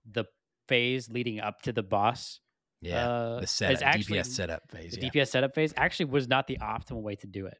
the 0.09 0.25
phase 0.67 1.09
leading 1.09 1.39
up 1.39 1.61
to 1.61 1.71
the 1.73 1.83
boss 1.83 2.39
Yeah, 2.81 3.07
uh, 3.09 3.35
the 3.37 3.43
is 3.43 3.51
setup, 3.51 3.81
actually- 3.81 4.17
DPS 4.19 4.25
setup 4.27 4.69
phase. 4.71 4.93
the 4.93 5.01
Yeah. 5.01 5.09
DPS 5.09 5.29
setup 5.31 5.53
phase 5.55 5.73
actually 5.77 6.05
was 6.07 6.27
not 6.27 6.47
the 6.47 6.57
optimal 6.57 7.01
way 7.01 7.15
to 7.17 7.27
do 7.27 7.45
it. 7.47 7.57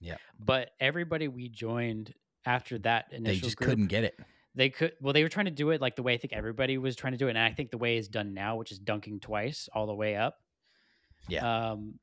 Yeah. 0.00 0.16
But 0.38 0.70
everybody 0.80 1.28
we 1.28 1.48
joined 1.48 2.14
after 2.46 2.78
that 2.80 3.06
initial. 3.12 3.34
they 3.34 3.40
just 3.40 3.56
group, 3.58 3.68
couldn't 3.70 3.86
get 3.88 4.04
it. 4.04 4.18
they 4.54 4.70
could 4.70 4.92
well 5.00 5.12
they 5.12 5.22
were 5.22 5.28
trying 5.28 5.44
to 5.44 5.50
do 5.52 5.70
it 5.70 5.80
like 5.80 5.94
the 5.94 6.02
way 6.02 6.14
I 6.14 6.16
think 6.16 6.32
everybody 6.32 6.78
was 6.78 6.96
trying 6.96 7.12
to 7.12 7.18
do 7.18 7.26
it 7.28 7.30
and 7.30 7.38
I 7.38 7.52
think 7.52 7.70
the 7.70 7.78
way 7.78 7.96
is 7.98 8.08
done 8.08 8.32
now 8.34 8.56
which 8.56 8.72
is 8.72 8.78
dunking 8.78 9.20
twice 9.20 9.68
all 9.74 9.86
the 9.86 9.94
way 9.94 10.16
up. 10.16 10.38
Yeah. 11.28 11.70
Um 11.72 11.98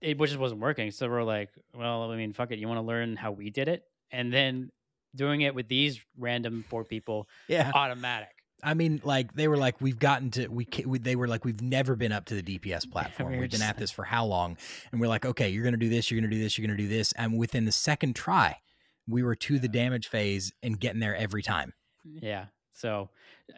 it 0.00 0.18
just 0.18 0.36
wasn't 0.36 0.60
working. 0.60 0.90
So 0.90 1.08
we're 1.08 1.22
like, 1.22 1.50
well, 1.74 2.10
I 2.10 2.16
mean, 2.16 2.32
fuck 2.32 2.50
it. 2.50 2.58
You 2.58 2.68
want 2.68 2.78
to 2.78 2.86
learn 2.86 3.16
how 3.16 3.32
we 3.32 3.50
did 3.50 3.68
it? 3.68 3.84
And 4.10 4.32
then 4.32 4.70
doing 5.14 5.40
it 5.42 5.54
with 5.54 5.68
these 5.68 6.00
random 6.16 6.64
four 6.68 6.84
people, 6.84 7.28
Yeah, 7.48 7.70
automatic. 7.74 8.28
I 8.62 8.74
mean, 8.74 9.00
like 9.04 9.34
they 9.34 9.46
were 9.46 9.56
like, 9.56 9.80
we've 9.80 9.98
gotten 9.98 10.30
to 10.32 10.48
we, 10.48 10.66
we. 10.84 10.98
They 10.98 11.14
were 11.14 11.28
like, 11.28 11.44
we've 11.44 11.60
never 11.60 11.94
been 11.94 12.10
up 12.10 12.24
to 12.26 12.40
the 12.40 12.42
DPS 12.42 12.90
platform. 12.90 13.32
were 13.32 13.38
we've 13.38 13.50
been 13.50 13.62
at 13.62 13.78
this 13.78 13.90
for 13.90 14.04
how 14.04 14.24
long? 14.24 14.56
And 14.90 15.00
we're 15.00 15.08
like, 15.08 15.24
okay, 15.24 15.48
you're 15.48 15.64
gonna 15.64 15.76
do 15.76 15.88
this, 15.88 16.10
you're 16.10 16.20
gonna 16.20 16.32
do 16.32 16.40
this, 16.40 16.58
you're 16.58 16.66
gonna 16.66 16.76
do 16.76 16.88
this. 16.88 17.12
And 17.12 17.38
within 17.38 17.64
the 17.64 17.72
second 17.72 18.16
try, 18.16 18.58
we 19.06 19.22
were 19.22 19.36
to 19.36 19.58
the 19.58 19.68
damage 19.68 20.08
phase 20.08 20.52
and 20.62 20.78
getting 20.78 21.00
there 21.00 21.14
every 21.14 21.42
time. 21.42 21.72
Yeah. 22.04 22.46
So, 22.72 23.10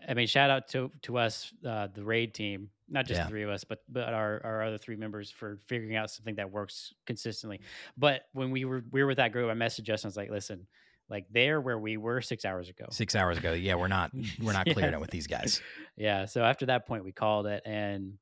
I 0.09 0.15
mean, 0.15 0.27
shout 0.27 0.51
out 0.51 0.69
to 0.69 0.91
to 1.03 1.19
us, 1.19 1.53
uh, 1.67 1.89
the 1.93 2.05
raid 2.05 2.35
team, 2.35 2.71
not 2.91 3.07
just 3.07 3.19
Yeah. 3.19 3.25
the 3.25 3.31
three 3.31 3.43
of 3.45 3.51
us, 3.51 3.65
but 3.65 3.79
but 3.89 4.13
our 4.13 4.41
our 4.45 4.63
other 4.65 4.79
three 4.79 4.97
members 4.97 5.31
for 5.31 5.59
figuring 5.67 5.97
out 5.97 6.11
something 6.11 6.35
that 6.35 6.51
works 6.51 6.93
consistently. 7.07 7.61
But 7.97 8.23
when 8.33 8.51
we 8.51 8.65
were 8.65 8.83
we 8.91 9.01
were 9.03 9.07
with 9.09 9.19
that 9.19 9.33
group, 9.33 9.51
I 9.51 9.55
messaged 9.55 9.85
Justin. 9.85 10.09
I 10.09 10.11
was 10.11 10.17
like, 10.17 10.31
listen, 10.31 10.67
like 11.09 11.27
they're 11.31 11.61
where 11.61 11.79
we 11.79 11.97
were 11.97 12.21
six 12.21 12.45
hours 12.45 12.69
ago. 12.69 12.87
Six 12.91 13.15
hours 13.17 13.39
ago, 13.39 13.53
yeah, 13.53 13.77
we're 13.77 13.89
not 13.89 14.11
we're 14.43 14.53
not 14.53 14.67
clearing 14.67 14.93
Yeah. 14.93 14.99
it 14.99 15.01
with 15.01 15.11
these 15.11 15.27
guys. 15.27 15.63
Yeah. 15.97 16.25
So 16.27 16.43
after 16.43 16.67
that 16.67 16.87
point, 16.87 17.05
we 17.05 17.13
called 17.13 17.47
it, 17.47 17.63
and 17.67 18.19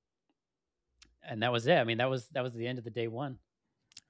and 1.23 1.43
that 1.43 1.53
was 1.53 1.67
it. 1.67 1.75
I 1.77 1.85
mean, 1.85 1.99
that 1.99 2.11
was 2.11 2.29
that 2.31 2.43
was 2.43 2.55
the 2.55 2.67
end 2.67 2.79
of 2.79 2.85
the 2.85 2.91
day 2.91 3.09
one. 3.09 3.39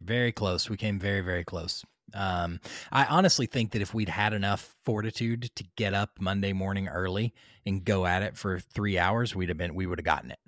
Very 0.01 0.33
close. 0.33 0.71
We 0.71 0.77
came 0.77 0.99
very, 0.99 1.21
very 1.23 1.45
close. 1.45 1.85
Um, 2.15 2.61
I 2.93 3.05
honestly 3.07 3.47
think 3.47 3.73
that 3.73 3.83
if 3.83 3.93
we'd 3.95 4.09
had 4.09 4.33
enough 4.33 4.75
fortitude 4.85 5.51
to 5.57 5.65
get 5.77 5.95
up 5.95 6.13
Monday 6.21 6.53
morning 6.53 6.89
early 6.89 7.35
and 7.67 7.85
go 7.85 8.07
at 8.07 8.23
it 8.23 8.37
for 8.37 8.59
three 8.61 8.99
hours, 8.99 9.35
we'd 9.35 9.49
have 9.49 9.59
been 9.59 9.75
we 9.75 9.87
would 9.87 9.99
have 9.99 10.05
gotten 10.07 10.31
it. 10.31 10.39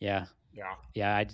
Yeah. 0.00 0.26
yeah. 0.52 0.74
Yeah. 0.94 1.16
I. 1.16 1.26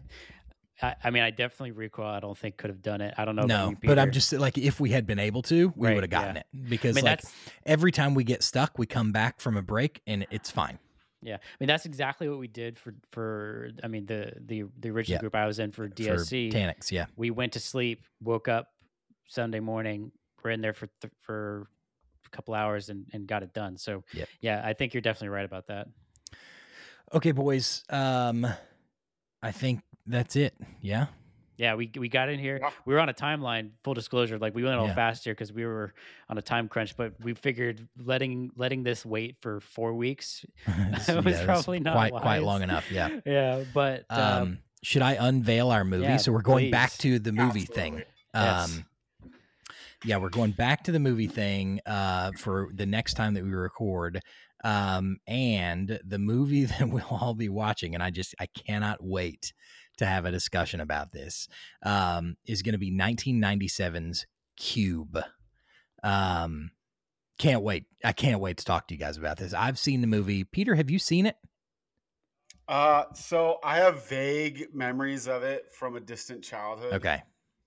I, 0.83 0.97
I 1.05 1.11
mean, 1.11 1.23
I 1.23 1.31
definitely 1.31 1.71
recall. 1.71 2.05
I 2.07 2.19
don't 2.19 2.37
think 2.37 2.57
could 2.57 2.69
have 2.69 2.83
done 2.83 3.01
it. 3.01 3.15
I 3.17 3.25
don't 3.25 3.37
know. 3.37 3.45
no, 3.45 3.71
you, 3.71 3.77
but 3.85 3.97
I'm 3.97 4.11
just 4.11 4.33
like 4.33 4.59
if 4.59 4.81
we 4.81 4.91
had 4.91 5.07
been 5.07 5.21
able 5.21 5.41
to, 5.43 5.73
we 5.77 5.87
Right, 5.87 5.95
would 5.95 6.03
have 6.03 6.11
gotten 6.11 6.35
yeah. 6.35 6.43
it 6.53 6.69
because 6.69 6.97
I 6.97 7.01
mean, 7.01 7.05
like 7.05 7.21
every 7.65 7.93
time 7.93 8.15
we 8.15 8.25
get 8.25 8.43
stuck, 8.43 8.77
we 8.77 8.85
come 8.85 9.13
back 9.13 9.41
from 9.41 9.57
a 9.57 9.63
break 9.63 10.03
and 10.05 10.27
it's 10.33 10.51
fine. 10.51 10.81
Yeah, 11.23 11.37
I 11.37 11.39
mean 11.61 11.69
that's 11.69 11.87
exactly 11.87 12.29
what 12.29 12.41
we 12.41 12.49
did 12.49 12.77
for 12.77 12.93
for. 13.13 13.71
I 13.85 13.89
mean 13.89 14.07
the 14.07 14.33
the 14.45 14.65
the 14.81 14.91
original 14.91 15.15
Yeah. 15.19 15.21
group 15.21 15.37
I 15.37 15.47
was 15.47 15.61
in 15.61 15.71
for 15.71 15.89
DSC. 15.89 16.51
For 16.51 16.59
Taniks, 16.59 16.91
yeah. 16.91 17.07
we 17.17 17.31
went 17.31 17.53
to 17.53 17.61
sleep, 17.61 18.03
woke 18.21 18.49
up 18.49 18.73
Sunday 19.27 19.61
morning. 19.61 20.13
We're 20.43 20.51
in 20.51 20.61
there 20.61 20.75
for 20.75 20.89
th- 21.01 21.13
for 21.23 21.67
a 22.27 22.31
couple 22.31 22.55
hours 22.55 22.89
and 22.91 23.07
and 23.13 23.27
got 23.27 23.43
it 23.43 23.53
done. 23.55 23.77
So 23.79 24.05
Yep. 24.13 24.29
yeah, 24.41 24.63
I 24.65 24.73
think 24.75 24.95
you're 24.95 25.01
definitely 25.01 25.29
right 25.31 25.45
about 25.45 25.67
that. 25.69 25.89
Okay, 27.13 27.33
boys. 27.33 27.85
Um, 27.91 28.47
I 29.43 29.53
think 29.53 29.81
that's 30.07 30.37
it. 30.37 30.55
Yeah. 30.81 31.07
Yeah, 31.57 31.77
we 31.77 31.89
we 31.97 32.09
got 32.09 32.29
in 32.31 32.41
here. 32.41 32.61
We 32.85 32.95
were 32.95 33.01
on 33.01 33.09
a 33.09 33.15
timeline. 33.15 33.71
Full 33.85 33.95
disclosure, 33.95 34.39
like 34.39 34.57
we 34.57 34.65
went 34.65 34.75
a 34.75 34.79
little 34.79 34.89
Yeah. 34.89 34.95
fast 34.97 35.23
here 35.23 35.35
because 35.35 35.53
we 35.53 35.65
were 35.65 35.95
on 36.29 36.37
a 36.37 36.43
time 36.43 36.69
crunch. 36.69 36.97
But 36.97 37.13
we 37.23 37.35
figured 37.35 37.87
letting 37.97 38.51
letting 38.57 38.83
this 38.83 39.07
wait 39.07 39.37
for 39.41 39.61
four 39.61 39.95
weeks 39.95 40.45
It's- 40.67 41.09
was 41.09 41.25
yeah, 41.27 41.45
probably 41.45 41.79
not 41.79 41.95
quite 41.95 42.13
quite 42.13 42.43
long 42.43 42.63
enough. 42.63 42.91
Yeah. 42.91 43.21
yeah, 43.27 43.63
but 43.73 44.05
um, 44.11 44.43
Um, 44.43 44.59
should 44.83 45.03
I 45.03 45.13
unveil 45.13 45.71
our 45.71 45.85
movie? 45.85 46.03
yeah, 46.05 46.17
so 46.17 46.33
we're 46.33 46.43
going 46.43 46.71
back 46.73 46.91
to 46.99 47.19
the 47.21 47.31
movie 47.33 47.67
thing. 47.67 48.03
Absolutely. 48.35 48.79
Yes. 48.81 48.89
Yeah, 50.05 50.19
we're 50.19 50.29
going 50.29 50.51
back 50.51 50.85
to 50.85 50.93
the 50.93 51.01
movie 51.01 51.29
thing 51.29 51.81
uh, 51.87 52.33
for 52.37 52.69
the 52.75 52.85
next 52.85 53.15
time 53.15 53.35
that 53.35 53.45
we 53.45 53.51
record. 53.51 54.21
Um, 54.63 55.19
and 55.27 55.99
the 56.05 56.19
movie 56.19 56.65
that 56.65 56.89
we'll 56.89 57.07
all 57.11 57.35
be 57.35 57.49
watching, 57.49 57.95
and 57.95 58.03
I 58.03 58.11
just 58.11 58.35
I 58.39 58.47
cannot 58.47 58.99
wait 59.03 59.53
to 59.97 60.07
have 60.07 60.27
a 60.27 60.31
discussion 60.31 60.81
about 60.81 61.13
this. 61.13 61.49
Um, 61.83 62.37
is 62.47 62.63
going 62.63 62.73
to 62.73 62.79
be 62.79 62.93
1997's 62.93 64.27
Cube. 64.57 65.19
Um, 66.03 66.71
can't 67.39 67.63
wait. 67.63 67.87
I 68.05 68.13
can't 68.13 68.41
wait 68.41 68.59
to 68.59 68.65
talk 68.65 68.89
to 68.89 68.95
you 68.95 69.01
guys 69.01 69.17
about 69.17 69.39
this. 69.39 69.55
I've 69.55 69.79
seen 69.79 70.03
the 70.03 70.07
movie. 70.07 70.45
Peter, 70.45 70.75
have 70.75 70.91
you 70.91 70.99
seen 70.99 71.27
it? 71.27 71.37
Uh, 72.69 73.05
so 73.15 73.59
I 73.65 73.79
have 73.79 74.07
vague 74.07 74.69
memories 74.75 75.29
of 75.29 75.43
it 75.43 75.71
from 75.73 75.97
a 75.97 76.01
distant 76.01 76.43
childhood. 76.43 76.95
Okay. 76.95 77.23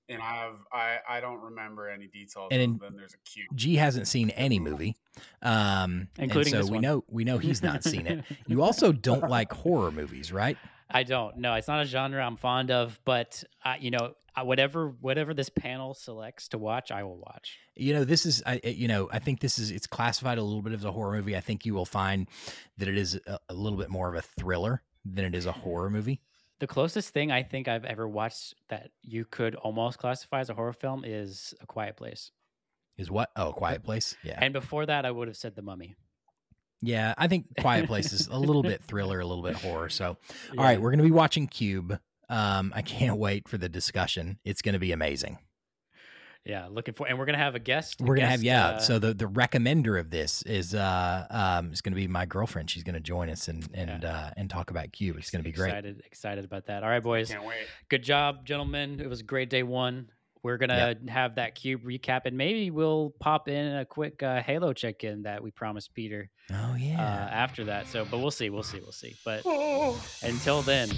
And 0.09 0.21
I 0.21 0.35
have 0.35 0.53
I 0.71 0.97
I 1.09 1.19
don't 1.21 1.41
remember 1.41 1.89
any 1.89 2.07
details. 2.07 2.49
And 2.51 2.61
And 2.61 2.73
in- 2.73 2.79
then 2.79 2.95
there's 2.95 3.13
a 3.13 3.17
cube. 3.29 3.47
G 3.55 3.75
hasn't 3.75 4.07
seen 4.07 4.29
any 4.31 4.59
movie, 4.69 4.95
um, 5.41 6.07
Including 6.17 6.53
and 6.53 6.61
so 6.61 6.65
this 6.65 6.71
we 6.71 6.77
one. 6.77 6.81
know 6.81 7.03
we 7.07 7.23
know 7.23 7.37
he's 7.37 7.61
not 7.63 7.83
seen 7.83 8.07
it. 8.07 8.23
You 8.47 8.61
also 8.63 8.91
don't 8.91 9.29
like 9.29 9.51
horror 9.51 9.91
movies, 9.91 10.31
right? 10.31 10.57
I 10.89 11.03
don't. 11.03 11.37
No, 11.37 11.53
it's 11.55 11.67
not 11.67 11.81
a 11.81 11.85
genre 11.85 12.23
I'm 12.25 12.37
fond 12.37 12.71
of, 12.71 12.99
but 13.05 13.43
uh, 13.65 13.75
you 13.79 13.91
know, 13.91 14.13
uh, 14.35 14.43
whatever 14.45 14.89
whatever 15.01 15.33
this 15.33 15.49
panel 15.49 15.93
selects 15.93 16.47
to 16.49 16.57
watch, 16.57 16.91
I 16.91 17.03
will 17.03 17.17
watch. 17.17 17.57
You 17.75 17.93
know, 17.93 18.05
this 18.05 18.25
is, 18.25 18.41
I, 18.45 18.61
you 18.63 18.87
know, 18.87 19.07
I 19.11 19.19
think 19.19 19.39
this 19.39 19.59
is, 19.59 19.69
it's 19.69 19.85
classified 19.85 20.37
a 20.39 20.43
little 20.43 20.61
bit 20.63 20.73
as 20.73 20.83
a 20.85 20.91
horror 20.91 21.15
movie. 21.17 21.35
I 21.37 21.41
think 21.41 21.63
you 21.65 21.73
will 21.75 21.85
find 21.85 22.27
that 22.77 22.87
it 22.87 22.97
is 22.97 23.19
a, 23.27 23.37
a 23.49 23.53
little 23.53 23.77
bit 23.77 23.89
more 23.89 24.09
of 24.09 24.15
a 24.15 24.21
thriller 24.21 24.81
than 25.05 25.25
it 25.25 25.35
is 25.35 25.45
a 25.45 25.51
horror 25.51 25.89
movie. 25.91 26.21
The 26.59 26.67
closest 26.67 27.13
thing 27.13 27.31
I 27.31 27.43
think 27.43 27.67
I've 27.67 27.85
ever 27.85 28.07
watched 28.07 28.55
that 28.69 28.89
you 29.03 29.25
could 29.25 29.55
almost 29.55 29.99
classify 29.99 30.39
as 30.39 30.49
a 30.49 30.53
horror 30.53 30.73
film 30.73 31.03
is 31.05 31.53
A 31.61 31.67
Quiet 31.67 31.95
Place. 31.95 32.31
Is 32.97 33.11
what? 33.11 33.29
Oh, 33.35 33.49
a 33.49 33.53
Quiet 33.53 33.83
Place. 33.83 34.15
Yeah. 34.23 34.39
And 34.41 34.53
before 34.53 34.85
that, 34.87 35.05
I 35.05 35.11
would 35.11 35.27
have 35.27 35.37
said 35.37 35.55
The 35.55 35.61
Mummy. 35.61 35.95
Yeah. 36.81 37.13
I 37.17 37.27
think 37.27 37.45
Quiet 37.59 37.85
Place 37.87 38.11
is 38.11 38.27
a 38.27 38.39
little 38.39 38.63
bit 38.63 38.83
thriller, 38.83 39.19
a 39.19 39.25
little 39.25 39.43
bit 39.43 39.55
horror. 39.55 39.89
So, 39.89 40.17
all 40.57 40.63
right, 40.63 40.81
we're 40.81 40.89
going 40.89 40.99
to 40.99 41.05
be 41.05 41.11
watching 41.11 41.47
Cube. 41.47 41.99
Um, 42.29 42.73
I 42.75 42.81
can't 42.81 43.17
wait 43.17 43.47
for 43.47 43.57
the 43.57 43.69
discussion. 43.69 44.39
It's 44.43 44.61
going 44.61 44.73
to 44.73 44.79
be 44.79 44.91
amazing. 44.91 45.37
Yeah, 46.45 46.67
looking 46.69 46.93
for, 46.93 47.07
and 47.07 47.17
we're 47.19 47.25
gonna 47.25 47.37
have 47.37 47.55
a 47.55 47.59
guest. 47.59 47.99
We're 47.99 48.15
gonna 48.15 48.27
have 48.27 48.43
yeah. 48.43 48.67
uh, 48.67 48.79
so 48.79 48.99
the 48.99 49.13
the 49.13 49.25
recommender 49.25 49.99
of 49.99 50.09
this 50.09 50.43
is 50.43 50.73
uh 50.73 51.25
um 51.29 51.71
is 51.73 51.81
gonna 51.81 51.95
be 51.95 52.07
my 52.07 52.25
girlfriend. 52.25 52.69
She's 52.69 52.83
gonna 52.83 52.99
join 52.99 53.29
us 53.29 53.47
and 53.47 53.67
and 53.73 54.05
uh 54.05 54.31
and 54.37 54.49
talk 54.49 54.69
about 54.69 54.91
Cube. 54.91 55.17
It's 55.17 55.29
gonna 55.29 55.43
be 55.43 55.51
great. 55.51 55.69
Excited, 55.69 56.01
excited 56.05 56.45
about 56.45 56.67
that. 56.67 56.83
All 56.83 56.89
right, 56.89 57.03
boys. 57.03 57.31
Can't 57.31 57.43
wait. 57.43 57.67
Good 57.89 58.03
job, 58.03 58.45
gentlemen. 58.45 58.99
It 58.99 59.09
was 59.09 59.19
a 59.19 59.25
great 59.25 59.49
day 59.49 59.63
one. 59.63 60.09
We're 60.43 60.57
gonna 60.57 60.95
have 61.09 61.35
that 61.35 61.55
cube 61.55 61.83
recap, 61.83 62.21
and 62.25 62.37
maybe 62.37 62.71
we'll 62.71 63.13
pop 63.19 63.49
in 63.49 63.75
a 63.75 63.85
quick 63.85 64.23
uh, 64.23 64.41
Halo 64.41 64.71
check 64.71 65.03
in 65.03 65.23
that 65.23 65.43
we 65.43 65.51
promised 65.51 65.93
Peter 65.93 66.29
Oh 66.51 66.55
uh, 66.55 66.75
yeah. 66.77 67.29
after 67.31 67.65
that. 67.65 67.87
So, 67.87 68.05
but 68.09 68.19
we'll 68.19 68.31
see, 68.31 68.49
we'll 68.49 68.63
see, 68.63 68.79
we'll 68.79 68.93
see. 68.93 69.15
But 69.25 69.45
until 70.23 70.61
then, 70.61 70.89